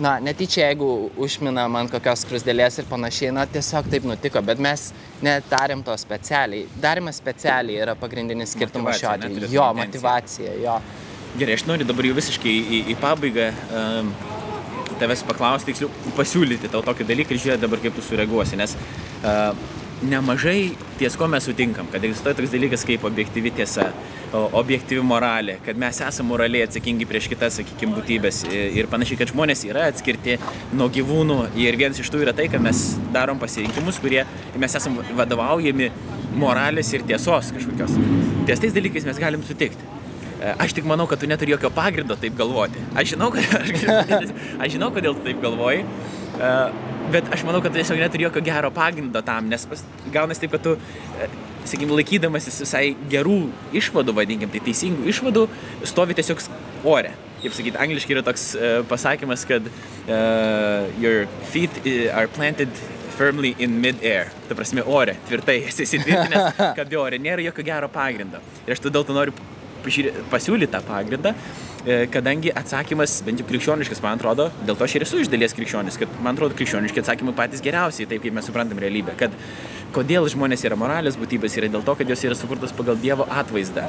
na, 0.00 0.14
netyčia, 0.22 0.68
jeigu 0.68 1.10
užminam 1.20 1.74
ant 1.80 1.90
kokios 1.92 2.22
krusdėlės 2.28 2.78
ir 2.80 2.88
panašiai, 2.90 3.32
na, 3.34 3.46
tiesiog 3.50 3.90
taip 3.90 4.06
nutiko, 4.06 4.42
bet 4.46 4.62
mes 4.62 4.90
nedarėm 5.26 5.82
to 5.86 5.96
specialiai. 5.98 6.68
Darimas 6.80 7.18
specialiai 7.20 7.82
yra 7.82 7.96
pagrindinis 7.98 8.54
skirtumas 8.54 9.02
šiuo 9.02 9.14
atveju. 9.16 9.50
Jo, 9.50 9.66
motivacija, 9.76 10.54
jo. 10.62 10.78
Gerai, 11.38 11.58
aš 11.58 11.66
noriu 11.66 11.86
dabar 11.86 12.06
jau 12.06 12.14
visiškai 12.16 12.54
į, 12.60 12.84
į 12.94 12.98
pabaigą 13.02 13.50
um, 13.74 14.14
tavęs 15.00 15.24
paklausti, 15.28 15.72
tiksliau, 15.72 16.14
pasiūlyti 16.18 16.70
tau 16.72 16.84
tokį 16.86 17.08
dalyką 17.08 17.34
ir 17.34 17.44
žiūrėti 17.44 17.64
dabar, 17.66 17.82
kaip 17.82 17.96
tu 17.96 18.04
sureaguosi, 18.04 18.58
nes 18.60 18.76
uh, 18.76 19.52
nemažai 20.02 20.72
ties 20.98 21.16
ko 21.16 21.28
mes 21.28 21.44
sutinkam, 21.44 21.88
kad 21.92 22.04
egzistuoja 22.04 22.36
toks 22.38 22.52
dalykas 22.52 22.84
kaip 22.88 23.04
objektyvi 23.04 23.52
tiesa, 23.58 23.90
objektyvi 24.32 25.02
moralė, 25.04 25.58
kad 25.64 25.78
mes 25.80 26.00
esame 26.06 26.32
moraliai 26.32 26.64
atsakingi 26.68 27.08
prieš 27.08 27.28
kitas, 27.32 27.58
sakykime, 27.60 27.96
būtybės 27.98 28.42
ir 28.48 28.88
panašiai, 28.92 29.20
kad 29.20 29.32
žmonės 29.32 29.64
yra 29.68 29.88
atskirti 29.90 30.38
nuo 30.76 30.88
gyvūnų 30.92 31.38
ir 31.60 31.78
vienas 31.80 32.00
iš 32.00 32.12
tų 32.12 32.24
yra 32.24 32.36
tai, 32.36 32.48
kad 32.52 32.64
mes 32.64 32.82
darom 33.14 33.40
pasirinkimus, 33.42 34.00
kurie 34.00 34.24
mes 34.60 34.76
esame 34.80 35.04
vadovaujami 35.18 35.90
moralės 36.40 36.92
ir 36.94 37.04
tiesos 37.08 37.52
kažkokios. 37.56 37.96
Ties 38.48 38.62
tais 38.62 38.76
dalykais 38.76 39.08
mes 39.08 39.20
galim 39.20 39.44
sutikti. 39.44 39.99
Aš 40.40 40.72
tik 40.72 40.86
manau, 40.88 41.04
kad 41.08 41.20
tu 41.20 41.28
neturi 41.28 41.52
jokio 41.52 41.68
pagrindo 41.74 42.16
taip 42.16 42.36
galvoti. 42.38 42.80
Aš 42.96 43.12
žinau, 43.12 43.28
kad, 43.34 43.44
aš, 43.60 44.32
aš 44.56 44.72
žinau 44.72 44.88
kodėl 44.94 45.18
tu 45.18 45.26
taip 45.26 45.42
galvoji, 45.42 45.84
bet 47.12 47.28
aš 47.34 47.44
manau, 47.44 47.60
kad 47.60 47.74
tu 47.74 47.80
tiesiog 47.80 48.00
neturi 48.00 48.24
jokio 48.24 48.42
gero 48.46 48.70
pagrindo 48.72 49.20
tam, 49.26 49.50
nes 49.52 49.66
gaunasi 50.14 50.46
taip, 50.46 50.56
kad 50.56 50.64
tu, 50.64 50.76
sakykime, 51.68 51.92
laikydamasis 51.98 52.62
visai 52.64 52.84
gerų 53.12 53.40
išvadų, 53.76 54.14
vadinkim, 54.16 54.52
tai 54.52 54.62
teisingų 54.64 55.08
išvadų, 55.12 55.44
stovi 55.88 56.16
tiesiog 56.18 56.40
ore. 56.88 57.12
Kaip 57.40 57.56
sakyti, 57.56 57.80
angliškai 57.80 58.16
yra 58.16 58.24
toks 58.24 58.50
uh, 58.56 58.80
pasakymas, 58.88 59.46
kad 59.48 59.68
uh, 59.68 60.88
your 61.00 61.26
feet 61.52 61.80
are 62.12 62.28
planted 62.28 62.72
firmly 63.16 63.54
in 63.58 63.80
mid-air. 63.80 64.32
Ta 64.48 64.56
prasme, 64.56 64.84
ore, 64.88 65.16
tvirtai 65.28 65.60
esi 65.68 65.84
įsitvirtinęs, 65.84 66.60
kad 66.78 67.00
ore 67.00 67.20
nėra 67.20 67.44
jokio 67.44 67.64
gero 67.66 67.88
pagrindo. 67.92 68.40
Ir 68.66 68.76
aš 68.76 68.84
todėl 68.86 69.08
tu 69.08 69.16
noriu 69.16 69.36
pasiūlyti 69.82 70.70
tą 70.72 70.80
pagrindą, 70.86 71.34
kadangi 72.12 72.52
atsakymas, 72.56 73.20
bent 73.26 73.40
jau 73.40 73.46
krikščioniškas, 73.48 74.02
man 74.04 74.18
atrodo, 74.20 74.50
dėl 74.66 74.76
to 74.76 74.86
aš 74.86 74.96
ir 74.98 75.06
esu 75.06 75.22
iš 75.22 75.30
dalies 75.32 75.56
krikščionis, 75.56 75.96
kad 76.00 76.18
man 76.20 76.36
atrodo 76.36 76.56
krikščioniški 76.58 77.02
atsakymai 77.02 77.34
patys 77.38 77.64
geriausiai, 77.64 78.08
taip 78.10 78.24
kaip 78.24 78.36
mes 78.36 78.50
suprantam 78.50 78.80
realybę, 78.82 79.16
kad 79.20 79.34
kodėl 79.96 80.28
žmonės 80.30 80.66
yra 80.68 80.78
moralės 80.80 81.16
būtybės, 81.20 81.56
yra 81.60 81.72
dėl 81.72 81.86
to, 81.86 81.96
kad 81.96 82.12
jos 82.12 82.26
yra 82.28 82.36
sukurtos 82.38 82.76
pagal 82.76 83.00
Dievo 83.00 83.28
atvaizdą 83.30 83.88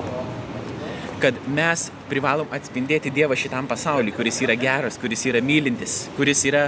kad 1.21 1.37
mes 1.53 1.85
privalom 2.09 2.49
atspindėti 2.55 3.11
Dievą 3.13 3.35
šitam 3.37 3.67
pasauliu, 3.69 4.13
kuris 4.15 4.39
yra 4.41 4.55
geras, 4.57 4.97
kuris 4.97 5.21
yra 5.29 5.41
mylintis, 5.45 6.07
kuris 6.17 6.41
yra 6.49 6.63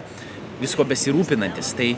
visko 0.61 0.85
besirūpinantis. 0.85 1.73
Tai 1.77 1.89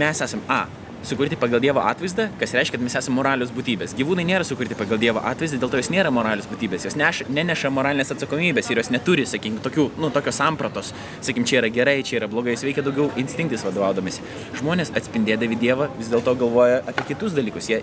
mes 0.00 0.22
esam 0.24 0.40
A 0.48 0.62
sukurti 1.06 1.36
pagal 1.38 1.60
Dievo 1.62 1.82
atvaizdą, 1.84 2.28
kas 2.40 2.52
reiškia, 2.56 2.76
kad 2.76 2.84
mes 2.84 2.96
esame 2.98 3.18
moralios 3.18 3.52
būtybės. 3.54 3.94
Gyvūnai 3.98 4.24
nėra 4.28 4.46
sukurti 4.46 4.76
pagal 4.78 5.00
Dievo 5.02 5.22
atvaizdą, 5.24 5.60
dėl 5.62 5.72
to 5.72 5.80
jos 5.80 5.90
nėra 5.94 6.10
moralios 6.14 6.48
būtybės, 6.50 6.88
jos 6.88 6.96
neš, 6.98 7.22
neneša 7.30 7.70
moralinės 7.74 8.12
atsakomybės 8.14 8.70
ir 8.72 8.82
jos 8.82 8.90
neturi, 8.94 9.26
sakykime, 9.28 9.62
tokių, 9.64 9.88
nu, 10.02 10.10
tokios 10.14 10.40
sampratos, 10.40 10.92
sakykime, 11.20 11.48
čia 11.48 11.60
yra 11.62 11.72
gerai, 11.74 11.98
čia 12.06 12.18
yra 12.20 12.30
blogai, 12.30 12.56
jis 12.56 12.66
veikia 12.68 12.84
daugiau 12.86 13.08
instinktais 13.20 13.64
vadovaudomasi. 13.66 14.24
Žmonės 14.58 14.94
atspindėdami 14.98 15.58
Dievą 15.60 15.90
vis 15.98 16.10
dėlto 16.12 16.34
galvoja 16.42 16.82
apie 16.86 17.10
kitus 17.12 17.36
dalykus, 17.38 17.70
jie 17.70 17.82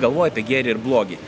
galvoja 0.00 0.30
apie 0.32 0.46
gėrį 0.46 0.76
ir 0.76 0.82
blogį. 0.82 1.18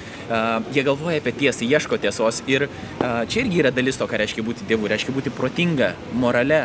Jie 0.72 0.84
galvoja 0.86 1.20
apie 1.20 1.32
tiesą, 1.36 1.66
ieško 1.68 1.98
tiesos 2.00 2.42
ir 2.48 2.68
čia 3.00 3.42
irgi 3.42 3.58
yra 3.60 3.72
dalis 3.74 3.98
to, 4.00 4.06
ką 4.08 4.20
reiškia 4.22 4.44
būti 4.46 4.68
Dievu, 4.68 4.88
reiškia 4.88 5.12
būti 5.12 5.32
protinga, 5.34 5.92
morale, 6.16 6.62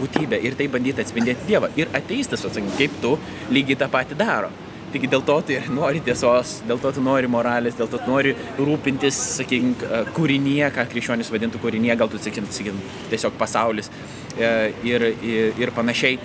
būtybę 0.00 0.38
ir 0.44 0.56
tai 0.56 0.68
bandyti 0.72 1.04
atspindėti 1.04 1.48
Dievą. 1.50 1.72
Ir 1.76 1.92
ateistas, 1.96 2.44
atsakyk, 2.48 2.78
kaip 2.78 3.02
tu 3.02 3.16
lygiai 3.52 3.78
tą 3.82 3.90
patį 3.92 4.16
daro. 4.20 4.52
Taigi 4.92 5.10
dėl 5.10 5.24
to 5.26 5.34
tu 5.44 5.56
nori 5.74 6.00
tiesos, 6.00 6.60
dėl 6.64 6.78
to 6.80 6.92
tu 6.96 7.02
nori 7.04 7.28
moralės, 7.28 7.74
dėl 7.76 7.90
to 7.90 7.98
tu 8.00 8.08
nori 8.08 8.32
rūpintis, 8.56 9.18
sakykim, 9.40 9.74
kūrinyje, 10.16 10.70
ką 10.76 10.86
krikščionis 10.92 11.32
vadintų 11.34 11.60
kūrinyje, 11.60 11.96
gal 12.00 12.08
tu, 12.08 12.20
sakykim, 12.22 12.78
tiesiog 13.10 13.36
pasaulis 13.36 13.90
ir, 14.38 15.10
ir, 15.26 15.58
ir 15.58 15.74
panašiai. 15.76 16.20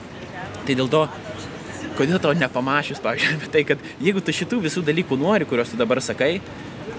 Tai 0.61 0.77
dėl 0.77 0.91
to, 0.93 1.01
kodėl 1.97 2.19
tau 2.23 2.33
nepamašius, 2.37 3.01
pavyzdžiui, 3.03 3.37
apie 3.39 3.49
tai, 3.53 3.63
kad 3.67 3.81
jeigu 4.03 4.23
tu 4.23 4.35
šitų 4.35 4.61
visų 4.67 4.83
dalykų 4.87 5.17
nori, 5.19 5.47
kuriuos 5.49 5.73
tu 5.73 5.79
dabar 5.79 6.01
sakai, 6.03 6.37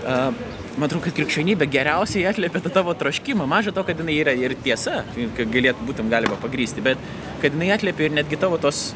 man 0.03 0.87
atrodo, 0.89 1.03
kad 1.07 1.17
krikščionybė 1.17 1.69
geriausiai 1.71 2.27
atliepia 2.31 2.63
tą 2.65 2.73
tavo 2.75 2.95
troškimą. 2.99 3.47
Maža 3.49 3.75
to, 3.77 3.85
kad 3.87 3.99
jinai 4.01 4.17
yra 4.23 4.35
ir 4.37 4.55
tiesa, 4.65 5.03
kad 5.37 5.53
galėtų 5.53 5.89
būtum 5.89 6.11
galima 6.13 6.39
pagrysti, 6.43 6.85
bet 6.85 7.01
kad 7.43 7.55
jinai 7.55 7.73
atliepia 7.77 8.09
ir 8.09 8.17
netgi 8.19 8.41
tavo 8.41 8.59
tos 8.63 8.91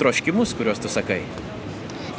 troškimus, 0.00 0.54
kuriuos 0.58 0.82
tu 0.82 0.90
sakai. 0.92 1.22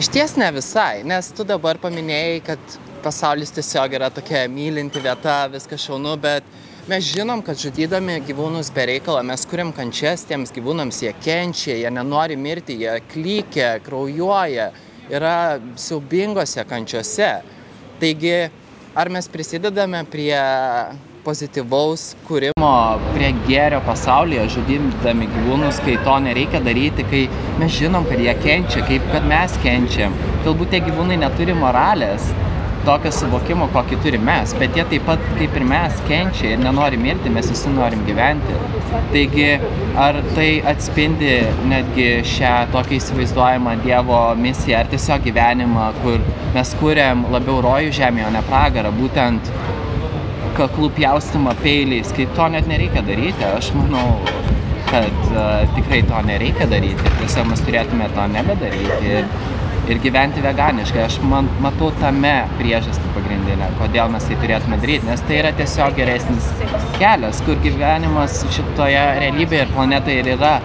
Iš 0.02 0.10
ties 0.12 0.36
ne 0.40 0.50
visai, 0.52 1.06
nes 1.08 1.32
tu 1.32 1.46
dabar 1.48 1.80
paminėjai, 1.80 2.40
kad 2.50 2.80
pasaulis 3.06 3.54
tiesiog 3.56 3.94
yra 3.96 4.10
tokia 4.12 4.46
mylinti 4.52 5.00
vieta, 5.04 5.46
viskas 5.54 5.86
šaunu, 5.86 6.18
bet 6.20 6.44
mes 6.88 7.06
žinom, 7.10 7.42
kad 7.42 7.58
žudydami 7.58 8.20
gyvūnus 8.28 8.70
be 8.74 8.84
reikalo 8.86 9.22
mes 9.26 9.42
kuriam 9.50 9.72
kančias 9.74 10.22
tiems 10.30 10.52
gyvūnams, 10.54 11.00
jie 11.02 11.14
kenčia, 11.18 11.74
jie 11.80 11.90
nenori 11.90 12.38
mirti, 12.38 12.76
jie 12.84 13.00
klykia, 13.10 13.80
kraujuoja, 13.86 14.70
yra 15.10 15.58
siaubingose 15.82 16.66
kančiose. 16.70 17.32
Taigi, 17.98 18.36
ar 18.94 19.10
mes 19.10 19.30
prisidedame 19.34 20.04
prie 20.14 20.38
pozityvaus 21.26 22.12
kūrimo, 22.28 22.74
prie 23.16 23.32
gėrio 23.48 23.82
pasaulyje, 23.88 24.46
žudydami 24.60 25.26
gyvūnus, 25.34 25.82
kai 25.88 25.98
to 26.06 26.20
nereikia 26.28 26.62
daryti, 26.68 27.08
kai 27.10 27.24
mes 27.62 27.74
žinom, 27.80 28.06
kad 28.06 28.22
jie 28.22 28.36
kenčia, 28.46 28.86
kaip 28.86 29.10
kad 29.10 29.26
mes 29.32 29.58
kenčiam. 29.66 30.14
Galbūt 30.46 30.76
tie 30.76 30.86
gyvūnai 30.86 31.18
neturi 31.24 31.58
moralės, 31.58 32.30
tokio 32.86 33.12
suvokimo, 33.14 33.68
kokį 33.74 34.00
turime 34.04 34.26
mes, 34.26 34.54
bet 34.60 34.78
jie 34.78 34.86
taip 34.90 35.06
pat 35.08 35.22
kaip 35.38 35.56
ir 35.60 35.66
mes 35.70 36.00
kenčia 36.10 36.54
ir 36.54 36.62
nenori 36.62 37.00
mirti, 37.02 37.32
mes 37.34 37.50
visi 37.52 37.72
norim 37.74 38.02
gyventi. 38.08 38.58
Taigi, 39.14 39.48
ar 40.02 40.20
tai 40.36 40.50
atspindi 40.72 41.34
netgi 41.70 42.08
šią 42.36 42.54
tokią 42.74 43.00
įsivaizduojamą 43.00 43.76
Dievo 43.84 44.22
misiją, 44.40 44.82
ar 44.82 44.92
tiesiog 44.92 45.26
gyvenimą, 45.28 45.92
kur 46.04 46.24
mes 46.56 46.74
kūrėm 46.82 47.26
labiau 47.36 47.62
rojų 47.66 47.94
žemėje, 48.00 48.30
o 48.30 48.34
ne 48.36 48.44
pragarą, 48.50 48.94
būtent 48.96 49.52
kaklų 50.56 50.92
pjaustimą 50.98 51.56
peiliais, 51.62 52.14
kai 52.16 52.28
to 52.38 52.48
net 52.54 52.70
nereikia 52.72 53.04
daryti, 53.06 53.44
aš 53.50 53.74
manau, 53.76 54.08
kad 54.90 55.22
uh, 55.34 55.66
tikrai 55.76 56.02
to 56.08 56.22
nereikia 56.30 56.70
daryti, 56.72 57.14
tiesiog 57.20 57.50
mes 57.52 57.64
turėtume 57.68 58.08
to 58.16 58.28
nebedaryti. 58.36 59.16
Ir, 59.18 59.30
ir 59.90 60.00
gyventi 60.04 60.44
veganiškai. 60.44 61.04
Aš 61.06 61.20
man, 61.26 61.50
matau 61.64 61.92
tame 62.00 62.34
priežastį 62.60 63.12
pagrindinę, 63.18 63.70
kodėl 63.80 64.10
mes 64.14 64.26
tai 64.30 64.40
turėtume 64.42 64.80
daryti, 64.82 65.10
nes 65.10 65.24
tai 65.28 65.42
yra 65.44 65.54
tiesiog 65.60 65.96
geresnis 66.00 66.50
kelias, 67.00 67.44
kur 67.46 67.60
gyvenimas 67.64 68.42
šitoje 68.56 69.06
realybėje 69.22 69.68
ir 69.68 69.74
planetoje 69.76 70.24
ir 70.24 70.34
yra 70.38 70.56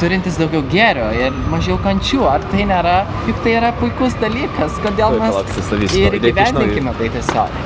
turintis 0.00 0.38
daugiau 0.40 0.62
gėrio 0.72 1.10
ir 1.16 1.36
mažiau 1.52 1.76
kančių. 1.84 2.24
Ar 2.30 2.44
tai 2.52 2.64
nėra, 2.70 2.96
juk 3.28 3.42
tai 3.44 3.56
yra 3.58 3.72
puikus 3.80 4.16
dalykas, 4.22 4.78
kodėl 4.84 5.18
mes 5.20 5.96
ir 6.00 6.18
gyvendinkime 6.24 6.96
tai 6.98 7.10
tiesiog. 7.16 7.58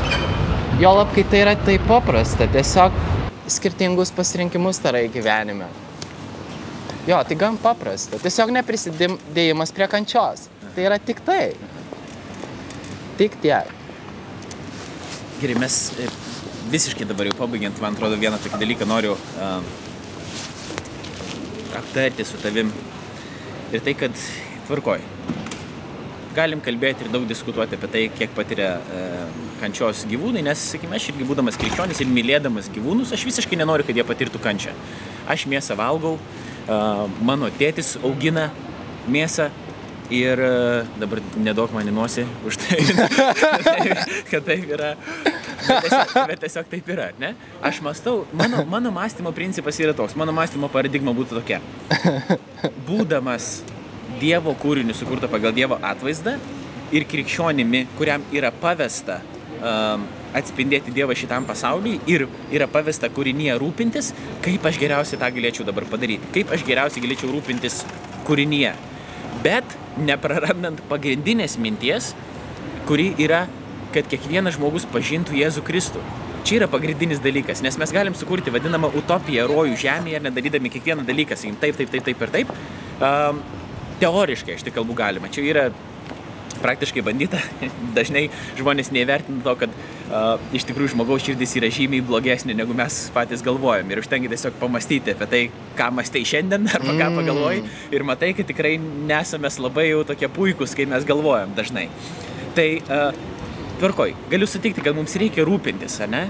Jolab, 0.83 1.13
kai 1.15 1.23
tai 1.31 1.45
yra 1.45 1.55
taip 1.67 1.85
paprasta, 1.87 2.49
tiesiog 2.51 2.97
skirtingus 3.55 4.11
pasirinkimus 4.17 4.81
darai 4.83 5.07
gyvenime. 5.13 5.69
Jo, 7.07 7.21
tai 7.29 7.37
gan 7.37 7.59
paprasta. 7.61 8.19
Tiesiog 8.19 8.51
neprisidėjimas 8.57 9.75
prie 9.77 9.87
kančios. 9.93 10.49
Tai 10.75 10.83
yra 10.83 10.99
tik 10.99 11.21
tai. 11.23 11.55
Tik 13.15 13.37
tiek. 13.39 13.69
Gerai, 15.39 15.55
mes 15.63 15.77
e, 16.03 16.09
visiškai 16.73 17.07
dabar 17.07 17.29
jau 17.31 17.37
pabaigiant, 17.39 17.79
man 17.83 17.95
atrodo, 17.95 18.19
vieną 18.19 18.41
tokį 18.43 18.59
dalyką 18.59 18.89
noriu 18.91 19.13
uh, 19.15 19.61
aptarti 21.79 22.27
su 22.27 22.43
tavim. 22.43 22.73
Ir 23.71 23.85
tai, 23.87 23.95
kad 23.99 24.19
tvarkoj. 24.67 25.05
Galim 26.35 26.59
kalbėti 26.65 27.07
ir 27.07 27.13
daug 27.15 27.27
diskutuoti 27.31 27.79
apie 27.79 27.91
tai, 27.95 28.05
kiek 28.19 28.35
patiria 28.35 28.75
uh, 28.83 29.25
kančios 29.61 30.03
gyvūnai, 30.11 30.43
nes, 30.43 30.69
sakykime, 30.75 30.99
aš 30.99 31.13
irgi 31.13 31.29
būdamas 31.29 31.59
krikščionis 31.61 32.03
ir 32.03 32.11
mylėdamas 32.11 32.73
gyvūnus, 32.75 33.15
aš 33.15 33.29
visiškai 33.31 33.63
nenoriu, 33.63 33.87
kad 33.87 33.95
jie 33.95 34.07
patirtų 34.11 34.43
kančią. 34.43 34.75
Aš 35.31 35.47
mėsą 35.55 35.79
valgau, 35.79 36.17
uh, 36.19 37.05
mano 37.23 37.55
tėtis 37.63 37.95
augina 38.03 38.49
mėsą, 39.07 39.53
Ir 40.13 40.39
e, 40.39 40.85
dabar 41.01 41.21
nedaug 41.41 41.73
man 41.73 41.89
į 41.89 41.93
nosį 41.97 42.27
už 42.45 42.59
tai, 42.61 42.81
kad 44.31 44.45
taip 44.45 44.67
yra. 44.69 44.91
Bet 45.65 45.87
tiesiog, 45.87 46.11
bet 46.29 46.43
tiesiog 46.43 46.69
taip 46.69 46.91
yra, 46.93 47.07
ne? 47.21 47.31
Aš 47.65 47.81
mastau, 47.85 48.27
mano, 48.37 48.67
mano 48.69 48.93
mąstymo 48.93 49.33
principas 49.33 49.81
yra 49.81 49.97
toks, 49.97 50.17
mano 50.21 50.35
mąstymo 50.37 50.69
paradigma 50.69 51.15
būtų 51.17 51.41
tokia. 51.41 51.63
Būdamas 52.89 53.63
Dievo 54.21 54.53
kūriniu 54.61 54.95
sukurto 54.95 55.29
pagal 55.33 55.57
Dievo 55.57 55.81
atvaizdą 55.81 56.37
ir 56.95 57.09
krikščionimi, 57.09 57.87
kuriam 57.97 58.23
yra 58.37 58.53
pavesta 58.53 59.23
um, 59.57 60.05
atspindėti 60.37 60.93
Dievą 60.95 61.17
šitam 61.17 61.49
pasauliui 61.49 61.97
ir 62.13 62.27
yra 62.53 62.69
pavesta 62.71 63.09
kūrinyje 63.09 63.57
rūpintis, 63.61 64.13
kaip 64.45 64.69
aš 64.69 64.79
geriausiai 64.83 65.21
tą 65.21 65.33
galėčiau 65.33 65.67
dabar 65.67 65.89
padaryti, 65.89 66.29
kaip 66.37 66.53
aš 66.53 66.67
geriausiai 66.69 67.07
galėčiau 67.07 67.33
rūpintis 67.33 67.83
kūrinyje 68.29 68.75
bet 69.45 69.77
neprarandant 70.01 70.81
pagrindinės 70.91 71.59
minties, 71.61 72.13
kuri 72.89 73.13
yra, 73.21 73.45
kad 73.95 74.09
kiekvienas 74.11 74.57
žmogus 74.59 74.87
pažintų 74.91 75.37
Jėzų 75.39 75.65
Kristų. 75.67 76.03
Čia 76.45 76.59
yra 76.59 76.69
pagrindinis 76.69 77.23
dalykas, 77.25 77.63
nes 77.65 77.77
mes 77.81 77.93
galim 77.95 78.17
sukurti 78.19 78.53
vadinamą 78.53 78.91
utopiją 78.99 79.47
rojų 79.49 79.79
žemėje, 79.81 80.21
nedarydami 80.27 80.73
kiekvieną 80.75 81.07
dalyką, 81.09 81.39
sakykim, 81.41 81.57
taip, 81.63 81.79
taip, 81.79 81.93
taip, 81.95 82.05
taip 82.11 82.25
ir 82.27 82.33
taip. 82.35 82.51
Um, 83.01 83.41
teoriškai, 84.03 84.59
aš 84.59 84.67
tik 84.67 84.77
kalbu 84.77 84.97
galima. 84.99 85.31
Čia 85.33 85.45
yra 85.49 85.65
praktiškai 86.65 87.05
bandyta. 87.05 87.41
Dažnai 87.99 88.27
žmonės 88.59 88.91
neįvertina 88.95 89.45
to, 89.45 89.55
kad 89.65 89.75
uh, 89.75 90.41
iš 90.57 90.67
tikrųjų 90.71 90.95
žmogaus 90.95 91.27
širdis 91.27 91.55
yra 91.61 91.71
žymiai 91.75 92.05
blogesnė, 92.07 92.57
negu 92.57 92.77
mes 92.77 92.99
patys 93.15 93.45
galvojam. 93.45 93.93
Ir 93.93 94.03
užtengia 94.03 94.33
tiesiog 94.33 94.57
pamastyti 94.63 95.15
apie 95.15 95.31
tai, 95.31 95.43
ką 95.79 95.91
mastai 95.99 96.25
šiandien 96.29 96.69
arba 96.77 96.97
ką 96.99 97.13
pagalvoji. 97.21 97.65
Ir 97.95 98.07
matai, 98.09 98.33
kad 98.39 98.49
tikrai 98.51 98.77
nesame 98.81 99.53
labai 99.65 99.91
jau 99.91 100.03
tokie 100.09 100.31
puikūs, 100.33 100.75
kaip 100.77 100.91
mes 100.91 101.07
galvojam 101.09 101.55
dažnai. 101.57 101.89
Tai 102.55 102.69
uh, 102.87 103.34
tvarkoj, 103.85 104.15
galiu 104.31 104.47
sutikti, 104.49 104.81
kad 104.81 104.97
mums 104.97 105.13
reikia 105.21 105.45
rūpintis, 105.45 105.99
ne? 106.09 106.23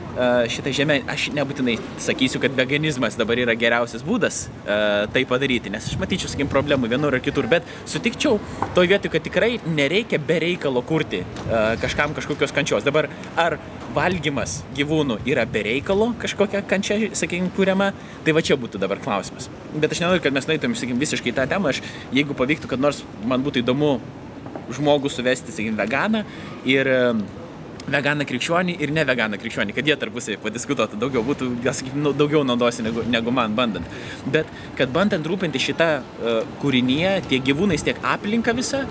Šitą 0.50 0.72
žemę, 0.74 0.96
aš 1.10 1.28
nebūtinai 1.36 1.76
sakysiu, 2.02 2.40
kad 2.42 2.54
veganizmas 2.58 3.14
dabar 3.14 3.38
yra 3.38 3.54
geriausias 3.54 4.02
būdas 4.02 4.40
uh, 4.48 5.04
tai 5.14 5.22
padaryti, 5.30 5.70
nes 5.70 5.86
aš 5.86 5.94
matyčiau, 6.00 6.32
sakykim, 6.32 6.50
problemų 6.50 6.90
vienur 6.90 7.14
ar 7.14 7.22
kitur, 7.22 7.46
bet 7.50 7.68
sutikčiau 7.86 8.40
toj 8.74 8.90
vietoj, 8.90 9.12
kad 9.12 9.26
tikrai 9.28 9.52
nereikia 9.68 10.18
be 10.18 10.40
reikalo 10.42 10.82
kurti 10.82 11.20
uh, 11.22 11.76
kažkam 11.82 12.16
kažkokios 12.16 12.54
kančios. 12.56 12.82
Dabar 12.88 13.06
ar 13.38 13.60
valgymas 13.94 14.56
gyvūnų 14.74 15.20
yra 15.30 15.46
be 15.46 15.62
reikalo 15.68 16.10
kažkokia 16.24 16.64
kančia, 16.66 16.98
sakykim, 17.14 17.52
kuriama, 17.54 17.92
tai 18.26 18.34
va 18.34 18.42
čia 18.42 18.58
būtų 18.58 18.82
dabar 18.82 18.98
klausimas. 19.04 19.46
Bet 19.78 19.94
aš 19.94 20.02
nenoriu, 20.02 20.24
kad 20.26 20.34
mes 20.34 20.50
nueitum, 20.50 20.74
sakykim, 20.74 20.98
visiškai 20.98 21.36
tą 21.38 21.46
temą, 21.54 21.70
aš 21.70 21.84
jeigu 22.10 22.34
pavyktų, 22.34 22.74
kad 22.74 22.82
nors 22.82 23.04
man 23.22 23.46
būtų 23.46 23.62
įdomu 23.62 23.94
žmogų 24.74 25.12
suvesti, 25.12 25.54
sakykim, 25.54 25.78
veganą 25.78 26.24
ir 26.66 26.90
veganą 27.90 28.26
krikščionį 28.28 28.76
ir 28.82 28.92
ne 28.94 29.04
veganą 29.06 29.38
krikščionį, 29.40 29.74
kad 29.76 29.88
jie 29.88 29.96
tarpusai 30.00 30.36
padiskutuotų 30.42 30.98
daugiau, 31.00 31.24
būtų, 31.26 31.50
sakykim, 31.64 32.00
nu, 32.04 32.14
daugiau 32.16 32.44
naudosi 32.46 32.84
negu, 32.86 33.04
negu 33.10 33.34
man 33.34 33.56
bandant. 33.56 33.88
Bet 34.32 34.48
kad 34.78 34.92
bandant 34.94 35.26
rūpinti 35.28 35.60
šitą 35.62 35.90
uh, 36.00 36.40
kūrinyje, 36.62 37.16
tiek 37.30 37.44
gyvūnais, 37.44 37.84
tiek 37.84 38.00
aplinką 38.14 38.54
visą, 38.56 38.84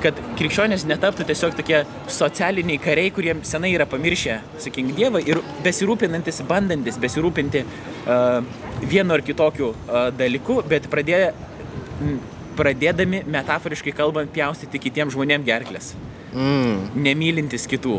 kad 0.00 0.16
krikščionės 0.38 0.86
netaptų 0.88 1.26
tiesiog 1.28 1.54
tokie 1.58 1.82
socialiniai 2.10 2.80
kariai, 2.82 3.12
kurie 3.14 3.36
senai 3.46 3.74
yra 3.76 3.86
pamiršę, 3.90 4.40
sakykim, 4.64 4.94
Dievą 4.96 5.20
ir 5.22 5.42
besirūpinantis, 5.64 6.42
bandantis 6.48 6.98
besirūpinti 7.00 7.64
uh, 7.64 8.40
vienu 8.90 9.16
ar 9.16 9.24
kitokiu 9.24 9.72
uh, 9.74 10.08
dalyku, 10.16 10.62
bet 10.68 10.88
pradėję 10.90 11.32
pradėdami 12.60 13.22
metaforiškai 13.30 13.92
kalbant 13.96 14.32
pjaustyti 14.34 14.80
kitiems 14.82 15.14
žmonėms 15.14 15.46
gerklės. 15.46 15.92
Mm. 16.30 16.90
Nemylintis 17.04 17.66
kitų, 17.70 17.98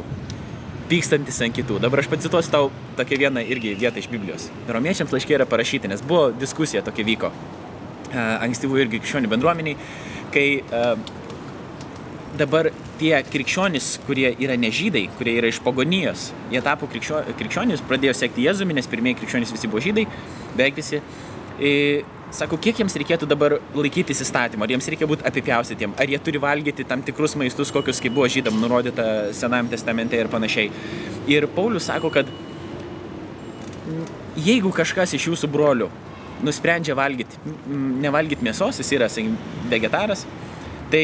pykstantis 0.92 1.40
ant 1.46 1.56
kitų. 1.56 1.80
Dabar 1.84 2.02
aš 2.04 2.10
pacituosiu 2.12 2.52
tau 2.52 2.70
tokią 3.00 3.20
vieną 3.26 3.46
irgi 3.54 3.74
vietą 3.80 4.02
iš 4.02 4.10
Biblijos. 4.12 4.50
Romiečiams 4.68 5.14
laiškė 5.16 5.38
yra 5.38 5.48
parašyti, 5.48 5.90
nes 5.92 6.04
buvo 6.04 6.30
diskusija 6.36 6.84
tokia 6.84 7.08
vyko 7.08 7.32
uh, 7.32 8.20
ankstyvų 8.44 8.84
irgi 8.84 9.00
krikščionių 9.00 9.32
bendruomeniai, 9.32 9.78
kai 10.36 10.46
uh, 10.62 10.96
dabar 12.40 12.72
tie 13.00 13.14
krikščionys, 13.28 13.94
kurie 14.08 14.30
yra 14.44 14.58
nežydai, 14.60 15.08
kurie 15.18 15.36
yra 15.40 15.52
iš 15.52 15.62
pagonijos, 15.66 16.30
jie 16.52 16.62
tapo 16.66 16.90
krikščio, 16.92 17.24
krikščionys, 17.40 17.84
pradėjo 17.88 18.16
sekti 18.18 18.46
Jėzumi, 18.48 18.76
nes 18.78 18.90
pirmieji 18.92 19.22
krikščionys 19.22 19.54
visi 19.56 19.72
buvo 19.72 19.84
žydai, 19.84 20.08
beveik 20.58 20.80
visi. 20.80 21.02
Sako, 22.32 22.56
kiek 22.64 22.78
jiems 22.80 22.94
reikėtų 22.96 23.28
dabar 23.28 23.58
laikytis 23.76 24.22
įstatymą, 24.24 24.64
ar 24.64 24.72
jiems 24.72 24.86
reikia 24.94 25.08
būti 25.10 25.26
apipjaustytiem, 25.28 25.96
ar 26.00 26.12
jie 26.14 26.20
turi 26.24 26.40
valgyti 26.40 26.86
tam 26.88 27.04
tikrus 27.04 27.36
maistus, 27.36 27.74
kokius 27.76 28.00
kaip 28.04 28.16
buvo 28.16 28.30
žydam 28.32 28.56
nurodyta 28.62 29.34
Senajame 29.36 29.74
testamente 29.74 30.16
ir 30.16 30.32
panašiai. 30.32 30.72
Ir 31.28 31.50
Paulius 31.52 31.90
sako, 31.92 32.14
kad 32.16 32.32
jeigu 34.40 34.72
kažkas 34.76 35.18
iš 35.18 35.28
jūsų 35.28 35.52
brolių 35.52 35.90
nusprendžia 36.46 36.96
valgyti, 36.98 37.38
nevalgyti 38.02 38.48
mėsos, 38.48 38.80
jis 38.80 38.96
yra, 38.96 39.12
sakykim, 39.12 39.36
vegetaras, 39.70 40.24
tai 40.94 41.04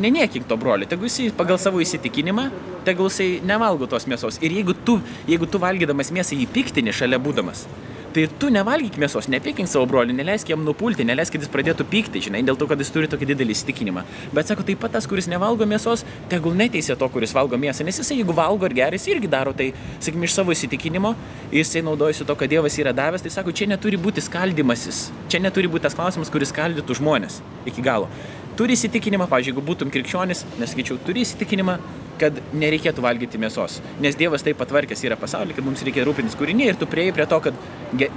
neniekink 0.00 0.46
to 0.48 0.56
brolio, 0.56 0.86
tegu 0.88 1.08
jisai 1.08 1.30
pagal 1.36 1.58
savo 1.58 1.82
įsitikinimą, 1.82 2.46
tegul 2.86 3.10
jisai 3.10 3.40
nevalgo 3.46 3.88
tos 3.90 4.06
mėsos. 4.10 4.38
Ir 4.44 4.54
jeigu 4.60 4.78
tu, 4.86 5.00
jeigu 5.28 5.48
tu 5.50 5.60
valgydamas 5.62 6.12
mėsą 6.14 6.38
jį 6.38 6.46
piktini 6.54 6.94
šalia 6.94 7.18
būdamas, 7.22 7.66
Tai 8.10 8.24
tu 8.42 8.48
nevalgyk 8.50 8.96
mėsos, 8.98 9.28
nepykink 9.30 9.70
savo 9.70 9.84
broliui, 9.86 10.16
neleisk 10.18 10.48
jam 10.50 10.64
nupulti, 10.66 11.04
neleisk, 11.06 11.36
kad 11.36 11.44
jis 11.44 11.50
pradėtų 11.52 11.84
pykti, 11.92 12.22
žinai, 12.24 12.40
dėl 12.42 12.56
to, 12.58 12.66
kad 12.66 12.80
jis 12.82 12.90
turi 12.90 13.06
tokį 13.10 13.28
didelį 13.30 13.54
įsitikinimą. 13.54 14.02
Bet 14.34 14.50
sako, 14.50 14.64
taip 14.66 14.80
pat 14.82 14.96
tas, 14.96 15.06
kuris 15.06 15.28
nevalgo 15.30 15.62
mėsos, 15.70 16.02
tegul 16.32 16.58
neteisė 16.58 16.96
to, 16.98 17.06
kuris 17.14 17.30
valgo 17.36 17.54
mėsą, 17.54 17.86
nes 17.86 18.02
jisai, 18.02 18.18
jeigu 18.18 18.34
valgo 18.34 18.66
ir 18.66 18.74
gerai, 18.80 18.98
jis 18.98 19.06
irgi 19.14 19.30
daro 19.30 19.54
tai, 19.54 19.68
sakykim, 20.00 20.26
iš 20.26 20.34
savo 20.40 20.50
įsitikinimo, 20.56 21.14
jisai 21.54 21.84
naudojasi 21.86 22.26
to, 22.26 22.38
kad 22.42 22.50
Dievas 22.50 22.80
yra 22.82 22.90
davęs, 22.98 23.22
tai 23.22 23.30
sako, 23.30 23.54
čia 23.54 23.70
neturi 23.70 24.00
būti 24.02 24.26
skaldimasis, 24.26 25.06
čia 25.30 25.38
neturi 25.46 25.70
būti 25.70 25.86
tas 25.86 25.94
klausimas, 25.94 26.34
kuris 26.34 26.50
skaldytų 26.50 26.98
žmonės 26.98 27.38
iki 27.70 27.86
galo. 27.86 28.10
Turi 28.58 28.74
įsitikinimą, 28.74 29.30
pavyzdžiui, 29.30 29.54
jeigu 29.54 29.68
būtum 29.70 29.94
krikščionis, 29.94 30.42
nesakyčiau, 30.58 30.98
turi 31.06 31.22
įsitikinimą, 31.22 31.78
kad 32.20 32.40
nereikėtų 32.56 33.04
valgyti 33.04 33.40
mėsos. 33.40 33.78
Nes 34.02 34.18
Dievas 34.18 34.44
taip 34.46 34.58
patvarkęs 34.60 35.04
yra 35.08 35.18
pasaulį, 35.20 35.56
kad 35.56 35.66
mums 35.66 35.84
reikia 35.86 36.04
rūpintis 36.08 36.36
kūrinį 36.38 36.70
ir 36.70 36.80
tu 36.80 36.88
prieėjai 36.90 37.16
prie 37.16 37.26
to, 37.30 37.40
kad 37.46 37.60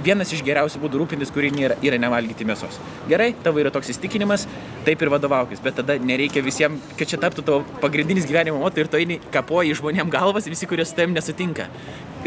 vienas 0.04 0.32
iš 0.34 0.44
geriausių 0.46 0.82
būdų 0.84 1.02
rūpintis 1.02 1.32
kūrinį 1.34 1.66
yra, 1.68 1.78
yra 1.84 2.00
nevalgyti 2.02 2.46
mėsos. 2.48 2.80
Gerai, 3.10 3.32
tavo 3.44 3.62
yra 3.62 3.72
toks 3.74 3.92
įstikinimas, 3.94 4.46
taip 4.86 5.02
ir 5.02 5.12
vadovaukis, 5.14 5.62
bet 5.64 5.78
tada 5.80 5.98
nereikia 5.98 6.44
visiems, 6.44 6.94
kad 6.98 7.10
čia 7.10 7.20
taptų 7.22 7.46
tavo 7.46 7.62
pagrindinis 7.82 8.28
gyvenimo 8.28 8.60
moto 8.62 8.82
ir 8.82 8.90
to 8.92 9.00
eini 9.00 9.20
kapoji 9.34 9.76
žmonėm 9.80 10.12
galvas 10.12 10.50
visi, 10.50 10.68
kurie 10.70 10.86
su 10.86 10.96
tavim 10.96 11.16
nesutinka 11.16 11.70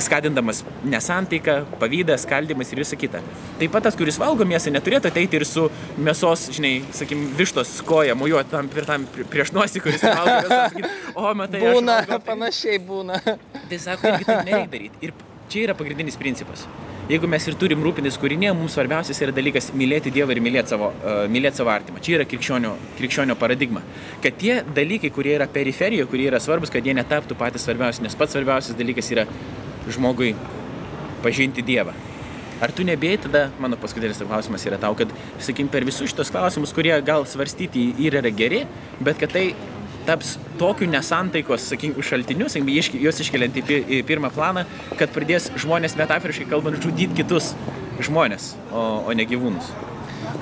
skatindamas 0.01 0.63
nesantaiką, 0.85 1.65
pavydą, 1.81 2.17
skaldimas 2.21 2.71
ir 2.71 2.81
visą 2.81 2.97
kitą. 2.99 3.21
Taip 3.59 3.73
pat 3.73 3.87
tas, 3.87 3.97
kuris 3.97 4.19
valgo 4.21 4.45
mėsą, 4.47 4.71
neturėtų 4.73 5.09
ateiti 5.11 5.39
ir 5.39 5.45
su 5.47 5.67
mėsos, 5.97 6.47
žinai, 6.55 6.73
sakykim, 6.93 7.23
vištos 7.37 7.77
koja, 7.87 8.15
mojuoti 8.17 8.53
tam, 8.53 8.69
tam 8.87 9.07
prieš 9.31 9.53
nosį, 9.55 9.81
kuris 9.85 10.05
valgo 10.05 10.37
mėsą. 10.51 10.91
O, 11.17 11.33
matai, 11.37 11.63
būna, 11.73 12.01
tai... 12.09 12.19
panašiai 12.27 12.81
būna. 12.83 13.21
Tai 13.23 13.79
sako, 13.83 14.13
irgi 14.13 14.27
taip 14.27 14.45
nereikia 14.49 14.73
daryti. 14.75 15.01
Ir 15.07 15.15
čia 15.51 15.67
yra 15.69 15.77
pagrindinis 15.77 16.19
principas. 16.19 16.67
Jeigu 17.07 17.27
mes 17.31 17.45
ir 17.47 17.55
turim 17.55 17.79
rūpintis 17.85 18.17
kūrinė, 18.19 18.49
mums 18.51 18.73
svarbiausias 18.75 19.21
yra 19.23 19.31
dalykas 19.31 19.69
mylėti 19.71 20.11
Dievą 20.11 20.35
ir 20.35 20.41
mylėti 20.43 20.73
savo, 20.73 20.89
uh, 20.91 21.21
mylėti 21.31 21.61
savo 21.61 21.71
artimą. 21.71 22.01
Čia 22.03 22.17
yra 22.17 22.25
krikščionio, 22.27 22.73
krikščionio 22.97 23.37
paradigma. 23.39 23.79
Kad 24.25 24.35
tie 24.41 24.57
dalykai, 24.75 25.13
kurie 25.15 25.37
yra 25.37 25.47
periferijoje, 25.47 26.09
kurie 26.11 26.27
yra 26.27 26.41
svarbus, 26.43 26.73
kad 26.73 26.83
jie 26.83 26.97
netaptų 26.97 27.39
patys 27.39 27.63
svarbiausi, 27.63 28.03
nes 28.03 28.19
pats 28.19 28.35
svarbiausias 28.35 28.75
dalykas 28.75 29.13
yra 29.15 29.23
žmogui 29.87 30.33
pažinti 31.23 31.63
Dievą. 31.63 31.95
Ar 32.59 32.73
tu 32.73 32.83
nebėjai 32.83 33.21
tada, 33.27 33.45
mano 33.61 33.77
paskutinis 33.79 34.19
klausimas 34.19 34.63
yra 34.65 34.79
tau, 34.81 34.95
kad, 34.97 35.11
sakykim, 35.37 35.71
per 35.71 35.85
visus 35.87 36.09
šitos 36.09 36.31
klausimus, 36.33 36.73
kurie 36.73 36.95
gal 37.05 37.23
svarstyti 37.29 37.91
ir 38.01 38.17
yra 38.17 38.31
geri, 38.33 38.63
bet 38.99 39.19
kad 39.21 39.31
tai 39.31 39.51
taps 40.07 40.37
tokiu 40.59 40.87
nesantaikos, 40.89 41.67
sakykim, 41.71 41.99
šaltiniu, 42.05 42.47
sakykim, 42.51 43.01
juos 43.03 43.21
iškeliant 43.23 43.59
į 43.59 44.01
pirmą 44.07 44.31
planą, 44.33 44.65
kad 44.99 45.13
pradės 45.15 45.51
žmonės 45.59 45.97
metaforiškai 45.99 46.47
kalbant 46.51 46.79
žudyti 46.83 47.21
kitus 47.21 47.53
žmonės, 48.07 48.53
o, 48.71 48.87
o 49.07 49.17
ne 49.17 49.27
gyvūnus. 49.27 49.71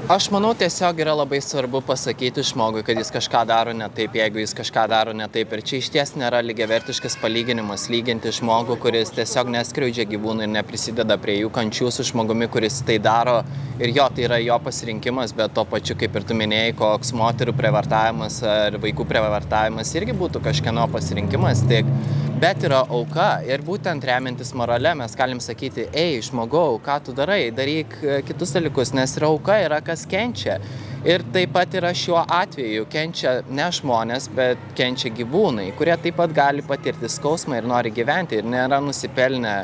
Aš 0.06 0.28
manau, 0.30 0.52
tiesiog 0.54 1.00
yra 1.02 1.16
labai 1.18 1.40
svarbu 1.42 1.80
pasakyti 1.82 2.44
žmogui, 2.46 2.84
kad 2.86 3.00
jis 3.02 3.10
kažką 3.10 3.40
daro 3.50 3.72
ne 3.74 3.88
taip, 3.90 4.14
jeigu 4.14 4.38
jis 4.38 4.52
kažką 4.54 4.84
daro 4.92 5.16
ne 5.18 5.26
taip. 5.34 5.56
Ir 5.58 5.64
čia 5.66 5.80
iš 5.82 5.88
ties 5.96 6.12
nėra 6.14 6.44
lygiavertiškas 6.46 7.16
palyginimas 7.24 7.88
lyginti 7.90 8.30
žmogų, 8.38 8.78
kuris 8.84 9.10
tiesiog 9.18 9.50
neskriaudžia 9.56 10.06
gyvūnų 10.12 10.46
ir 10.46 10.52
neprisideda 10.60 11.18
prie 11.24 11.40
jų 11.40 11.50
kančių 11.56 11.90
su 11.90 12.06
žmogumi, 12.12 12.46
kuris 12.54 12.84
tai 12.86 13.00
daro. 13.02 13.40
Ir 13.82 13.96
jo, 13.98 14.06
tai 14.14 14.28
yra 14.28 14.38
jo 14.44 14.60
pasirinkimas, 14.68 15.34
bet 15.34 15.58
to 15.58 15.66
pačiu, 15.74 15.98
kaip 15.98 16.22
ir 16.22 16.30
tu 16.30 16.38
minėjai, 16.38 16.78
koks 16.78 17.10
moterų 17.18 17.58
prievartavimas 17.58 18.44
ar 18.46 18.78
vaikų 18.86 19.10
prievartavimas 19.10 19.96
irgi 19.98 20.14
būtų 20.22 20.46
kažkieno 20.46 20.86
pasirinkimas. 20.94 21.66
Tik 21.66 21.90
bet 22.36 22.66
yra 22.68 22.82
auka 22.92 23.40
ir 23.48 23.62
būtent 23.64 24.04
remiantis 24.04 24.50
morale 24.60 24.92
mes 25.00 25.14
galim 25.16 25.40
sakyti, 25.40 25.86
ei, 25.96 26.18
žmogau, 26.24 26.76
ką 26.84 26.98
tu 27.06 27.14
darai, 27.16 27.48
daryk 27.56 27.94
e, 28.04 28.18
kitus 28.28 28.52
dalykus, 28.56 28.92
nes 28.98 29.14
yra 29.16 29.30
auka, 29.32 29.56
yra 29.64 29.78
kas 29.86 29.95
kenčia. 30.12 30.58
Ir 31.06 31.24
taip 31.32 31.54
pat 31.56 31.76
yra 31.78 31.94
šiuo 31.96 32.20
atveju 32.20 32.88
kenčia 32.92 33.38
ne 33.48 33.68
žmonės, 33.78 34.28
bet 34.36 34.62
kenčia 34.76 35.14
gyvūnai, 35.16 35.70
kurie 35.78 35.96
taip 36.02 36.18
pat 36.20 36.34
gali 36.36 36.66
patirti 36.66 37.08
skausmą 37.12 37.62
ir 37.62 37.70
nori 37.70 37.94
gyventi 37.96 38.42
ir 38.42 38.50
nėra 38.50 38.82
nusipelnę 38.84 39.56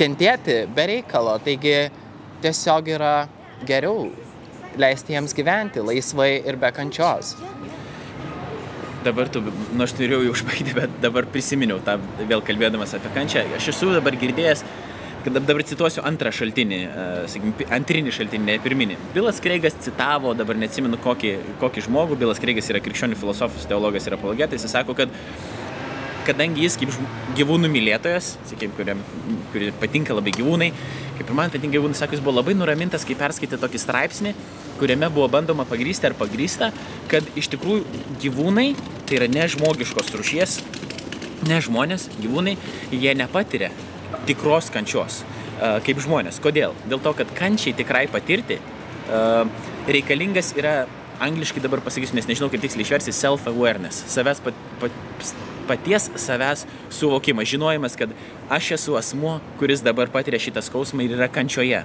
kentėti 0.00 0.64
be 0.74 0.88
reikalo. 0.94 1.36
Taigi 1.44 1.76
tiesiog 2.42 2.90
yra 2.96 3.14
geriau 3.68 4.08
leisti 4.80 5.14
jiems 5.14 5.36
gyventi 5.36 5.84
laisvai 5.84 6.32
ir 6.40 6.56
be 6.56 6.72
kančios 6.72 7.36
dabar 9.04 9.28
tu, 9.32 9.40
nu 9.40 9.84
aš 9.84 9.94
turėjau 9.96 10.24
jau 10.26 10.34
užbaigti, 10.34 10.74
bet 10.76 10.96
dabar 11.02 11.24
prisiminiau 11.32 11.80
tą 11.84 11.96
vėl 12.28 12.42
kalbėdamas 12.44 12.92
apie 12.96 13.12
kančią. 13.14 13.46
Aš 13.56 13.70
esu 13.72 13.92
dabar 13.94 14.16
girdėjęs, 14.20 14.64
kad 15.24 15.36
dabar 15.36 15.64
cituosiu 15.68 16.02
antrą 16.06 16.32
šaltinį, 16.32 16.78
sakykim, 17.28 17.72
antrinį 17.76 18.12
šaltinį, 18.16 18.46
ne 18.46 18.58
pirminį. 18.64 18.98
Bilas 19.14 19.40
Kreigas 19.44 19.76
citavo, 19.84 20.32
dabar 20.38 20.56
neatsimenu 20.60 21.00
kokį, 21.04 21.34
kokį 21.60 21.84
žmogų, 21.88 22.16
Bilas 22.20 22.40
Kreigas 22.40 22.70
yra 22.72 22.80
krikščionių 22.84 23.18
filosofas, 23.20 23.66
teologas 23.68 24.08
ir 24.08 24.16
apologetas, 24.16 24.64
jis 24.64 24.72
sako, 24.72 24.96
kad 24.96 25.12
kadangi 26.24 26.64
jis 26.64 26.76
kaip 26.80 26.96
gyvūnų 27.36 27.68
mylėtojas, 27.72 28.34
sakykime, 28.48 28.76
kuriam, 28.78 29.04
kuri 29.52 29.70
patinka 29.80 30.16
labai 30.16 30.32
gyvūnai, 30.36 30.70
kaip 31.18 31.26
ir 31.26 31.36
man 31.36 31.52
patinka 31.52 31.76
gyvūnai, 31.76 31.98
sako, 31.98 32.16
jis 32.16 32.24
buvo 32.24 32.38
labai 32.38 32.56
nuramintas, 32.56 33.04
kai 33.08 33.18
perskaitė 33.18 33.60
tokį 33.60 33.82
straipsnį, 33.82 34.34
kuriame 34.80 35.10
buvo 35.12 35.28
bandoma 35.32 35.66
pagrysti 35.68 36.08
ar 36.08 36.16
pagrysta, 36.16 36.70
kad 37.12 37.28
iš 37.40 37.50
tikrųjų 37.52 38.04
gyvūnai, 38.24 38.70
tai 39.08 39.20
yra 39.20 39.28
nežmogiškos 39.32 40.12
rušies, 40.16 40.60
ne 41.48 41.60
žmonės, 41.64 42.08
gyvūnai, 42.20 42.56
jie 42.92 43.16
nepatiria 43.16 43.72
tikros 44.28 44.70
kančios 44.74 45.22
kaip 45.84 46.00
žmonės. 46.00 46.40
Kodėl? 46.42 46.74
Dėl 46.88 47.02
to, 47.04 47.12
kad 47.18 47.32
kančiai 47.36 47.76
tikrai 47.76 48.06
patirti 48.10 48.58
reikalingas 49.90 50.54
yra 50.56 50.86
angliškai 51.20 51.60
dabar 51.60 51.82
pasakysiu, 51.84 52.16
nes 52.16 52.28
nežinau 52.30 52.48
kaip 52.52 52.62
tiksliai 52.64 52.86
išversti, 52.86 53.12
self-awareness, 53.12 54.06
savęs 54.08 54.40
pat, 54.44 54.56
pat, 54.80 54.94
paties 55.68 56.08
savęs 56.18 56.64
suvokimas, 56.96 57.48
žinojimas, 57.50 57.96
kad 57.98 58.14
aš 58.48 58.72
esu 58.78 58.96
asmuo, 58.98 59.36
kuris 59.60 59.84
dabar 59.84 60.08
patiria 60.12 60.40
šitą 60.40 60.64
skausmą 60.64 61.04
ir 61.04 61.18
yra 61.18 61.28
kančioje. 61.32 61.84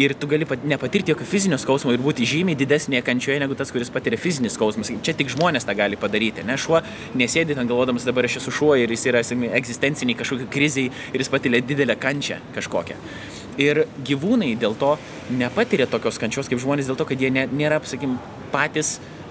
Ir 0.00 0.14
tu 0.16 0.26
gali 0.26 0.46
pat, 0.48 0.62
nepatirti 0.64 1.12
jokio 1.12 1.26
fizinio 1.28 1.58
skausmo 1.60 1.92
ir 1.92 2.00
būti 2.00 2.24
žymiai 2.24 2.56
didesnėje 2.56 3.02
kančioje 3.04 3.42
negu 3.42 3.56
tas, 3.58 3.68
kuris 3.74 3.90
patiria 3.92 4.16
fizinį 4.20 4.48
skausmą. 4.54 4.86
Čia 5.04 5.12
tik 5.18 5.28
žmonės 5.34 5.68
tą 5.68 5.74
gali 5.76 5.98
padaryti. 6.00 6.44
Ne 6.48 6.56
šuo 6.56 6.80
nesėdi 7.18 7.56
ten 7.58 7.68
galvodamas, 7.68 8.06
dabar 8.08 8.24
aš 8.24 8.38
esu 8.40 8.54
šuo 8.56 8.72
ir 8.80 8.92
jis 8.94 9.04
yra 9.12 9.20
egzistenciniai 9.60 10.16
kažkokie 10.16 10.48
kriziai 10.52 10.88
ir 11.12 11.20
jis 11.20 11.32
patiria 11.32 11.60
didelę 11.60 11.98
kančią 12.00 12.40
kažkokią. 12.56 12.96
Ir 13.60 13.84
gyvūnai 14.08 14.54
dėl 14.56 14.78
to 14.80 14.94
nepatiria 15.36 15.84
tokios 15.84 16.16
kančios 16.20 16.48
kaip 16.48 16.62
žmonės, 16.62 16.88
dėl 16.88 16.96
to, 16.96 17.04
kad 17.10 17.20
jie 17.20 17.28
nėra, 17.28 17.82
sakykim, 17.84 18.16
patys 18.52 18.96
uh, 18.96 19.21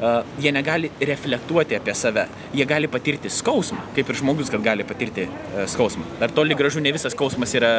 jie 0.42 0.52
negali 0.52 0.90
reflektuoti 1.00 1.76
apie 1.78 1.94
save. 1.96 2.26
Jie 2.58 2.66
gali 2.66 2.90
patirti 2.92 3.30
skausmą, 3.30 3.82
kaip 3.96 4.10
ir 4.10 4.20
žmogus, 4.22 4.50
kad 4.54 4.64
gali 4.66 4.86
patirti 4.88 5.28
uh, 5.28 5.64
skausmą. 5.70 6.06
Dar 6.20 6.34
toli 6.34 6.58
gražu 6.58 6.82
ne 6.82 6.94
visas 6.94 7.14
skausmas 7.16 7.54
yra 7.58 7.72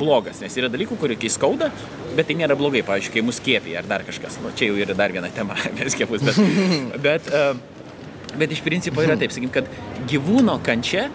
blogas, 0.00 0.42
nes 0.42 0.56
yra 0.58 0.70
dalykų, 0.72 0.98
kurie 1.00 1.18
kai 1.20 1.30
skauda, 1.32 1.70
bet 2.16 2.28
tai 2.28 2.38
nėra 2.40 2.56
blogai, 2.58 2.82
pavyzdžiui, 2.86 3.14
kai 3.14 3.26
mus 3.26 3.38
kėpia 3.42 3.78
ar 3.80 3.90
dar 3.90 4.06
kažkas. 4.08 4.40
Nu, 4.42 4.50
čia 4.58 4.72
jau 4.72 4.80
yra 4.82 4.96
dar 4.98 5.14
viena 5.14 5.30
tema 5.34 5.58
apie 5.68 5.90
skiepus, 5.94 6.26
bet, 6.26 6.40
bet, 7.06 7.30
uh, 7.30 8.32
bet 8.38 8.56
iš 8.56 8.64
principo 8.66 9.04
yra 9.04 9.18
taip, 9.20 9.34
sakykim, 9.34 9.54
kad 9.54 9.70
gyvūno 10.10 10.58
kančia 10.66 11.08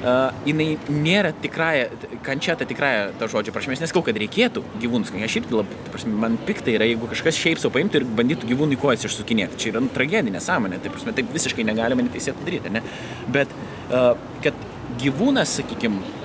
uh, 0.00 0.36
jinai 0.48 0.68
nėra 0.90 1.32
tikrąją, 1.42 1.88
kančia 2.26 2.56
ta 2.58 2.66
tikrąją 2.68 3.10
to 3.20 3.28
žodžio 3.32 3.54
prasme. 3.54 3.76
Aš 3.76 3.84
neskau, 3.84 4.02
kad 4.06 4.18
reikėtų 4.20 4.62
gyvūnus. 4.82 5.12
Aš 5.14 5.36
šiaip 5.36 5.50
labai, 5.54 5.80
prasme, 5.90 6.14
man 6.24 6.38
piktai 6.48 6.76
yra, 6.78 6.88
jeigu 6.90 7.10
kažkas 7.10 7.38
šiaip 7.40 7.62
savo 7.62 7.74
paimtų 7.76 8.00
ir 8.02 8.08
bandytų 8.20 8.50
gyvūnui 8.52 8.80
kojas 8.80 9.06
išsukinėti. 9.08 9.60
Čia 9.60 9.74
yra 9.74 9.84
nu, 9.84 9.92
tragedija, 9.94 10.36
nesąmonė. 10.36 10.80
Taip, 10.84 10.96
prasme, 10.96 11.16
taip 11.16 11.34
visiškai 11.34 11.66
negalime 11.68 12.06
neteisėtų 12.06 12.46
daryti. 12.48 12.74
Ne? 12.76 12.84
Bet 13.32 13.52
uh, 13.90 14.14
kad 14.44 14.66
gyvūnas, 15.00 15.58
sakykime, 15.60 16.19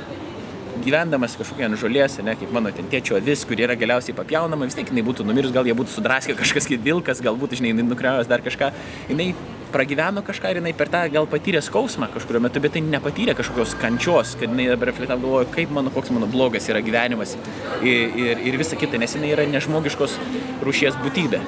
gyvendamas 0.84 1.36
kažkokia 1.40 1.70
ant 1.70 1.80
žolės, 1.80 2.18
ne, 2.26 2.36
kaip 2.40 2.52
mano 2.56 2.72
ten 2.76 2.88
tėčio 2.92 3.18
avis, 3.20 3.46
kuri 3.48 3.66
yra 3.68 3.76
galiausiai 3.80 4.16
papjaunama, 4.18 4.68
vis 4.68 4.78
tiek 4.78 4.90
jinai 4.92 5.06
būtų 5.08 5.26
numirus, 5.28 5.54
gal 5.56 5.68
jie 5.68 5.76
būtų 5.78 5.94
sudraskę 5.94 6.36
kažkas 6.42 6.68
kaip 6.72 6.84
vilkas, 6.86 7.22
galbūt, 7.26 7.58
žinai, 7.60 7.76
nukriavęs 7.86 8.30
dar 8.32 8.44
kažką. 8.46 8.72
Jinai 9.12 9.32
pragyveno 9.76 10.24
kažką 10.26 10.54
ir 10.54 10.62
jinai 10.62 10.74
per 10.78 10.90
tą 10.92 11.02
gal 11.12 11.28
patyrė 11.28 11.62
skausmą 11.66 12.08
kažkurio 12.14 12.40
metu, 12.44 12.62
bet 12.64 12.76
tai 12.78 12.84
nepatyrė 12.86 13.36
kažkokios 13.38 13.76
kančios, 13.82 14.36
kad 14.40 14.52
jinai 14.52 14.70
dabar 14.72 14.92
reflektavo 14.92 15.26
galvoja, 15.26 15.50
kaip 15.56 15.74
mano, 15.76 15.92
koks 15.96 16.14
mano 16.16 16.30
blogas 16.32 16.70
yra 16.72 16.84
gyvenimas 16.86 17.36
ir, 17.84 18.16
ir, 18.16 18.46
ir 18.48 18.60
visa 18.62 18.80
kita, 18.80 19.02
nes 19.02 19.18
jinai 19.18 19.34
yra 19.36 19.48
nežmogiškos 19.52 20.18
rūšies 20.64 21.00
būtybė. 21.04 21.44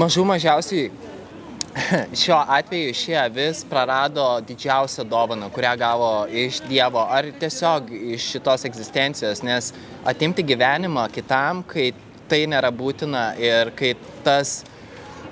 Mažų 0.00 0.26
mažiausiai 0.28 0.90
šiuo 2.20 2.38
atveju 2.48 2.94
ši 2.94 3.16
avis 3.18 3.64
prarado 3.70 4.40
didžiausią 4.46 5.04
dovaną, 5.10 5.48
kurią 5.50 5.74
gavo 5.78 6.10
iš 6.30 6.60
Dievo 6.68 7.02
ar 7.10 7.26
tiesiog 7.40 7.90
iš 8.14 8.28
šitos 8.34 8.64
egzistencijos, 8.68 9.42
nes 9.42 9.72
atimti 10.06 10.44
gyvenimą 10.46 11.08
kitam, 11.14 11.64
kai 11.66 11.90
tai 12.30 12.44
nėra 12.50 12.70
būtina 12.70 13.24
ir 13.40 13.72
kai 13.76 13.94
tas 14.24 14.62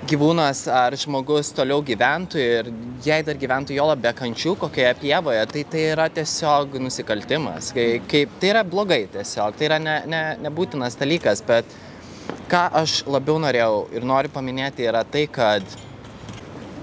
gyvūnas 0.09 0.65
ar 0.67 0.97
žmogus 0.99 1.53
toliau 1.55 1.79
gyventų 1.85 2.41
ir 2.43 2.69
jei 3.05 3.23
dar 3.23 3.39
gyventų 3.39 3.77
jo 3.77 3.87
be 3.95 4.11
kančių 4.17 4.57
kokioje 4.65 4.91
pievoje, 4.99 5.45
tai 5.53 5.63
tai 5.71 5.85
yra 5.93 6.09
tiesiog 6.11 6.75
nusikaltimas. 6.83 7.71
Kai, 7.75 7.87
kaip, 8.11 8.35
tai 8.41 8.51
yra 8.51 8.65
blogai 8.67 9.05
tiesiog, 9.15 9.55
tai 9.55 9.69
yra 9.71 9.79
ne, 9.79 9.95
ne, 10.11 10.21
nebūtinas 10.43 10.99
dalykas, 10.99 11.43
bet 11.47 11.71
ką 12.51 12.67
aš 12.83 12.99
labiau 13.07 13.39
norėjau 13.39 13.87
ir 13.95 14.11
noriu 14.11 14.31
paminėti 14.33 14.91
yra 14.91 15.05
tai, 15.07 15.23
kad 15.31 15.63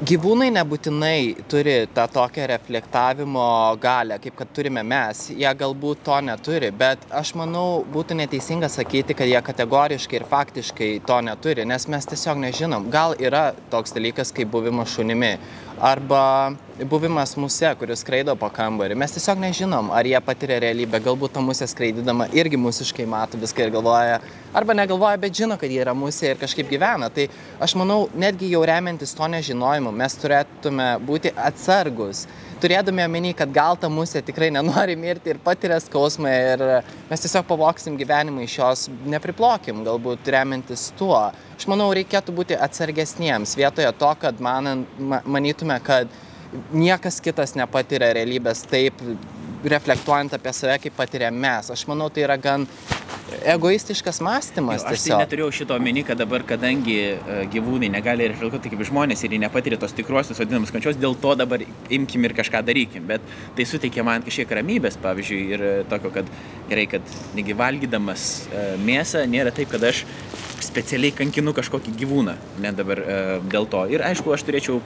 gyvūnai 0.00 0.48
nebūtinai 0.54 1.44
turi 1.50 1.74
tą 1.92 2.06
tokią 2.08 2.46
reflektavimo 2.48 3.44
galią, 3.80 4.16
kaip 4.22 4.38
kad 4.38 4.52
turime 4.56 4.80
mes. 4.86 5.26
Jie 5.36 5.50
galbūt 5.60 6.00
to 6.06 6.16
neturi, 6.24 6.70
bet 6.72 7.02
aš 7.12 7.34
manau, 7.36 7.82
būtų 7.92 8.16
neteisinga 8.22 8.70
sakyti, 8.72 9.16
kad 9.18 9.28
jie 9.28 9.42
kategoriškai 9.44 10.20
ir 10.20 10.24
faktiškai 10.30 10.90
to 11.04 11.18
neturi, 11.26 11.66
nes 11.68 11.84
mes 11.92 12.08
tiesiog 12.12 12.40
nežinom. 12.46 12.88
Gal 12.92 13.12
yra 13.20 13.50
toks 13.72 13.92
dalykas 13.96 14.32
kaip 14.32 14.48
buvimas 14.54 14.94
šunimi 14.94 15.34
arba 15.80 16.52
buvimas 16.88 17.32
musė, 17.40 17.70
kuris 17.80 18.02
skraido 18.04 18.34
po 18.38 18.48
kambarį. 18.52 18.96
Mes 19.00 19.14
tiesiog 19.14 19.40
nežinom, 19.40 19.90
ar 19.96 20.06
jie 20.08 20.20
patiria 20.24 20.60
realybę. 20.62 21.00
Galbūt 21.04 21.34
ta 21.36 21.42
musė 21.44 21.68
skraidydama 21.70 22.28
irgi 22.36 22.60
musiškai 22.60 23.06
mato 23.08 23.40
viską 23.40 23.66
ir 23.66 23.72
galvoja, 23.74 24.20
arba 24.56 24.76
negalvoja, 24.76 25.20
bet 25.20 25.36
žino, 25.40 25.56
kad 25.60 25.72
jie 25.72 25.80
yra 25.82 25.96
musė 25.96 26.34
ir 26.34 26.40
kažkaip 26.40 26.68
gyvena. 26.70 27.08
Tai 27.12 27.26
aš 27.64 27.76
manau, 27.80 28.02
netgi 28.14 28.52
jau 28.52 28.62
remiantis 28.68 29.16
to 29.16 29.28
nežinojimu, 29.32 29.92
mes 30.02 30.16
turėtume 30.20 30.92
būti 31.08 31.32
atsargus. 31.48 32.26
Turėdami 32.60 33.00
omeny, 33.06 33.30
kad 33.36 33.52
gal 33.54 33.78
ta 33.80 33.88
musė 33.88 34.20
tikrai 34.24 34.50
nenori 34.52 34.92
mirti 34.98 35.32
ir 35.32 35.38
patiria 35.40 35.78
skausmą 35.80 36.28
ir 36.28 36.64
mes 37.08 37.22
tiesiog 37.24 37.46
pavoksim 37.48 37.96
gyvenimą 37.96 38.44
iš 38.44 38.56
jos, 38.58 38.82
nepriplokim, 39.08 39.80
galbūt 39.86 40.28
remiantis 40.34 40.90
tuo. 40.98 41.16
Aš 41.56 41.68
manau, 41.72 41.88
reikėtų 41.96 42.34
būti 42.36 42.58
atsargesniems 42.68 43.56
vietoje 43.56 43.88
to, 44.02 44.10
kad 44.20 44.42
manan, 44.44 44.84
manytume, 45.24 45.78
kad 45.86 46.12
niekas 46.74 47.22
kitas 47.24 47.56
nepatiria 47.56 48.12
realybės 48.18 48.66
taip, 48.68 49.00
reflektuojant 49.64 50.34
apie 50.36 50.52
save, 50.56 50.78
kaip 50.84 50.96
patiria 50.96 51.30
mes. 51.34 51.70
Aš 51.72 51.86
manau, 51.90 52.08
tai 52.12 52.24
yra 52.26 52.36
gan 52.40 52.66
egoistiškas 53.46 54.20
mąstymas 54.24 54.82
Jo, 54.82 54.90
aš 54.90 55.04
tai 55.04 55.18
neturėjau 55.22 55.50
šito 55.54 55.76
omeny, 55.76 56.02
kad 56.06 56.18
dabar, 56.20 56.42
kadangi 56.46 56.96
e, 57.12 57.36
gyvūnai 57.52 57.90
negali 57.92 58.28
reflektuoti 58.30 58.72
kaip 58.72 58.82
žmonės 58.88 59.22
ir 59.24 59.34
jie 59.34 59.40
nepatiria 59.42 59.78
tos 59.80 59.94
tikruosios 59.96 60.40
vadinamos 60.40 60.72
kančios, 60.74 60.98
dėl 61.00 61.16
to 61.20 61.34
dabar 61.38 61.62
imkim 61.92 62.26
ir 62.26 62.34
kažką 62.36 62.62
darykim. 62.66 63.06
Bet 63.10 63.24
tai 63.56 63.66
suteikia 63.68 64.04
man 64.06 64.24
kažkiek 64.26 64.54
ramybės, 64.60 64.98
pavyzdžiui, 65.02 65.42
ir 65.54 65.66
e, 65.66 65.74
tokio, 65.90 66.12
kad 66.14 66.30
gerai, 66.70 66.86
kad 66.96 67.14
negi 67.38 67.56
valgydamas 67.56 68.30
e, 68.48 68.66
mėsą 68.82 69.24
nėra 69.30 69.54
taip, 69.54 69.70
kad 69.74 69.86
aš 69.90 70.04
specialiai 70.70 71.14
kankinu 71.16 71.54
kažkokį 71.56 71.94
gyvūną, 72.02 72.36
ne 72.62 72.70
dabar 72.76 73.00
dėl 73.50 73.64
to. 73.70 73.80
Ir 73.90 74.04
aišku, 74.06 74.30
aš 74.36 74.44
turėčiau 74.46 74.78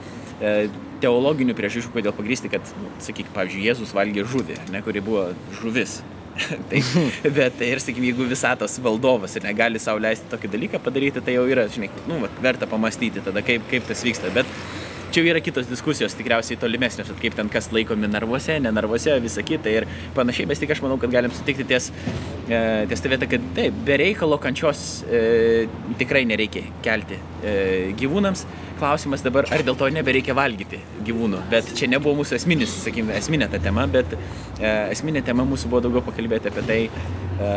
teologinių 1.03 1.55
priežasčių, 1.55 1.93
kodėl 1.93 2.15
pagrysti, 2.15 2.51
kad, 2.51 2.75
nu, 2.81 2.91
sakyk, 3.03 3.29
pavyzdžiui, 3.35 3.63
Jėzus 3.69 3.95
valgė 3.95 4.25
žuvį, 4.27 4.59
ne, 4.73 4.81
kuri 4.85 5.03
buvo 5.05 5.29
žuvis. 5.61 6.01
tai, 6.69 6.81
bet 7.23 7.61
ir, 7.63 7.79
sakykime, 7.79 8.09
jeigu 8.11 8.25
visatos 8.27 8.75
valdovas 8.83 9.37
ir 9.37 9.45
negali 9.47 9.79
savo 9.79 10.01
leisti 10.03 10.27
tokį 10.31 10.51
dalyką 10.51 10.81
padaryti, 10.83 11.23
tai 11.23 11.37
jau 11.37 11.45
yra, 11.47 11.67
žinai, 11.71 11.87
nu, 12.09 12.19
verta 12.43 12.67
pamastyti 12.67 13.23
tada, 13.23 13.43
kaip, 13.45 13.63
kaip 13.71 13.87
tas 13.87 14.03
vyksta. 14.03 14.33
Bet 14.35 14.49
čia 15.15 15.23
jau 15.23 15.31
yra 15.31 15.39
kitos 15.39 15.69
diskusijos, 15.69 16.11
tikriausiai 16.19 16.59
tolimesnės, 16.59 17.07
kaip 17.21 17.35
ten 17.37 17.47
kas 17.51 17.69
laikomi 17.71 18.09
narvuose, 18.11 18.57
ne 18.59 18.71
narvuose, 18.75 19.13
visa 19.23 19.43
kita 19.47 19.71
ir 19.71 19.85
panašiai, 20.15 20.47
bet 20.49 20.59
tik 20.59 20.73
aš 20.75 20.81
manau, 20.83 20.97
kad 20.99 21.13
galim 21.13 21.31
sutikti 21.31 21.63
ties, 21.69 21.87
e, 22.49 22.59
ties 22.91 23.03
tą 23.03 23.11
vietą, 23.13 23.29
kad 23.31 23.45
taip, 23.55 23.77
be 23.87 23.95
reikalo 24.01 24.35
kančios 24.43 24.81
e, 25.07 25.21
tikrai 26.01 26.25
nereikia 26.27 26.65
kelti 26.83 27.19
e, 27.39 27.55
gyvūnams. 28.01 28.43
Klausimas 28.75 29.23
dabar, 29.23 29.47
ar 29.55 29.63
dėl 29.63 29.77
to 29.79 29.87
nebereikia 29.95 30.35
valgyti 30.35 30.81
gyvūnų. 31.07 31.45
Bet 31.53 31.71
čia 31.79 31.87
nebuvo 31.87 32.17
mūsų 32.19 32.35
esminis, 32.41 32.75
sakykime, 32.83 33.15
esminė 33.15 33.47
ta 33.53 33.61
tema, 33.63 33.87
bet 33.87 34.17
e, 34.17 34.19
esminė 34.91 35.23
tema 35.23 35.47
mūsų 35.47 35.71
buvo 35.71 35.85
daugiau 35.87 36.03
pakalbėti 36.03 36.51
apie 36.51 36.67
tai, 36.67 36.81
e, 37.39 37.55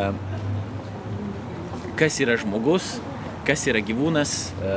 kas 1.99 2.23
yra 2.23 2.39
žmogus, 2.39 3.01
kas 3.49 3.65
yra 3.71 3.81
gyvūnas, 3.85 4.35
e, 4.61 4.73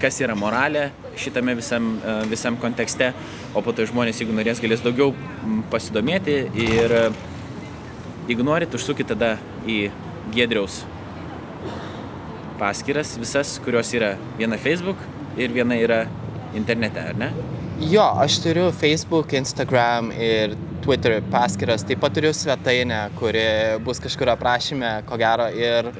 kas 0.00 0.18
yra 0.24 0.36
moralė 0.38 0.88
šitame 1.20 1.54
visam, 1.58 1.94
e, 2.00 2.16
visam 2.30 2.56
kontekste, 2.60 3.12
o 3.52 3.62
po 3.64 3.74
to 3.76 3.84
žmonės, 3.90 4.22
jeigu 4.22 4.36
norės, 4.36 4.62
galės 4.64 4.84
daugiau 4.84 5.12
pasidomėti 5.72 6.38
ir 6.64 6.96
e, 6.96 7.04
jeigu 8.30 8.46
norit, 8.46 8.74
užsukit 8.74 9.12
tada 9.12 9.36
į 9.68 9.86
Gedriaus 10.34 10.80
paskiras 12.58 13.16
visas, 13.20 13.58
kurios 13.64 13.90
yra 13.92 14.14
viena 14.38 14.56
Facebook 14.56 15.00
ir 15.36 15.52
viena 15.52 15.76
yra 15.76 16.04
internete, 16.56 17.02
ar 17.02 17.18
ne? 17.18 17.30
Jo, 17.90 18.06
aš 18.22 18.38
turiu 18.44 18.68
Facebook, 18.72 19.34
Instagram 19.34 20.12
ir 20.14 20.54
Twitter 20.84 21.18
paskyras, 21.32 21.82
taip 21.84 22.00
pat 22.00 22.14
turiu 22.14 22.30
svetainę, 22.32 23.00
kuri 23.18 23.44
bus 23.84 24.00
kažkur 24.00 24.30
aprašyme, 24.36 25.00
ko 25.08 25.18
gero. 25.18 25.48
Ir 25.58 25.90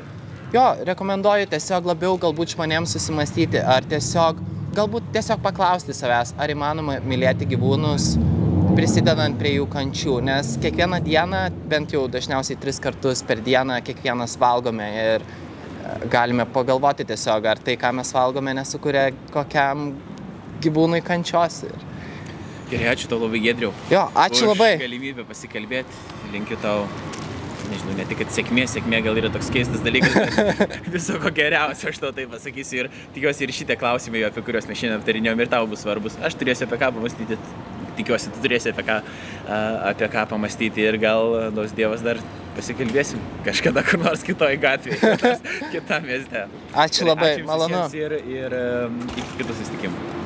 jo, 0.54 0.64
rekomenduoju 0.86 1.48
tiesiog 1.50 1.88
labiau 1.90 2.18
galbūt 2.20 2.54
žmonėms 2.54 2.94
susimastyti, 2.94 3.58
ar 3.58 3.86
tiesiog, 3.90 4.40
galbūt 4.76 5.10
tiesiog 5.14 5.42
paklausti 5.42 5.96
savęs, 5.96 6.34
ar 6.38 6.52
įmanoma 6.54 7.00
mylėti 7.04 7.48
gyvūnus, 7.54 8.14
prisidedant 8.74 9.38
prie 9.38 9.56
jų 9.56 9.68
kančių, 9.70 10.18
nes 10.28 10.54
kiekvieną 10.62 11.00
dieną, 11.04 11.46
bent 11.70 11.94
jau 11.94 12.04
dažniausiai 12.10 12.58
tris 12.62 12.80
kartus 12.82 13.22
per 13.26 13.42
dieną, 13.44 13.80
kiekvienas 13.86 14.36
valgome 14.40 14.88
ir 14.98 15.24
e, 15.26 15.96
galime 16.10 16.46
pagalvoti 16.54 17.06
tiesiog, 17.06 17.50
ar 17.50 17.62
tai, 17.62 17.76
ką 17.80 17.92
mes 18.00 18.14
valgome, 18.14 18.54
nesukuria 18.58 19.08
kokiam 19.34 19.92
gyvūnui 20.64 21.02
kančios. 21.06 21.62
Ir... 21.68 21.90
Gerai, 22.70 22.88
ačiū 22.94 23.10
tau 23.10 23.20
labai, 23.22 23.42
Gedriau. 23.44 23.74
Jo, 23.92 24.08
ačiū 24.26 24.48
labai. 24.50 24.74
galimybę 24.82 25.26
pasikalbėti. 25.28 26.02
Linkiu 26.32 26.58
tau, 26.62 26.88
nežinau, 27.70 27.96
ne 27.98 28.06
tik 28.08 28.24
sėkmė, 28.34 28.66
sėkmė 28.70 29.00
gal 29.06 29.20
yra 29.20 29.30
toks 29.34 29.50
keistas 29.54 29.82
dalykas, 29.84 30.14
viso 30.94 31.18
ko 31.22 31.32
geriausio, 31.34 31.90
aš 31.92 32.00
tau 32.02 32.12
tai 32.16 32.26
pasakysiu 32.30 32.84
ir 32.84 32.90
tikiuosi 33.16 33.46
ir 33.46 33.54
šitie 33.56 33.78
klausimai, 33.80 34.24
apie 34.28 34.44
kuriuos 34.46 34.68
mes 34.70 34.80
šiandien 34.80 34.98
aptarinėjom, 35.00 35.44
ir 35.44 35.52
tau 35.52 35.68
bus 35.70 35.84
svarbus. 35.84 36.18
Aš 36.24 36.38
turėsiu 36.40 36.68
apie 36.68 36.80
ką 36.82 36.90
pamastyti, 36.96 37.38
tikiuosi, 37.98 38.32
tu 38.34 38.44
turėsi 38.44 38.72
apie 38.72 38.86
ką, 38.88 38.98
apie 39.92 40.10
ką 40.14 40.26
pamastyti 40.34 40.84
ir 40.84 40.98
gal, 41.02 41.38
duos 41.54 41.74
Dievas, 41.76 42.04
dar 42.04 42.20
pasikalbėsim 42.54 43.22
kažkada 43.46 43.82
kur 43.86 44.02
nors 44.02 44.22
kitoj 44.26 44.58
gatvėje, 44.62 45.32
kitam 45.74 46.06
mieste. 46.06 46.46
Ačiū 46.86 47.08
labai, 47.08 47.36
ačiū 47.38 47.48
malonu. 47.48 47.86
Ir, 47.98 48.18
ir 48.36 48.60
iki 49.16 49.30
kitų 49.40 49.58
susitikimų. 49.62 50.23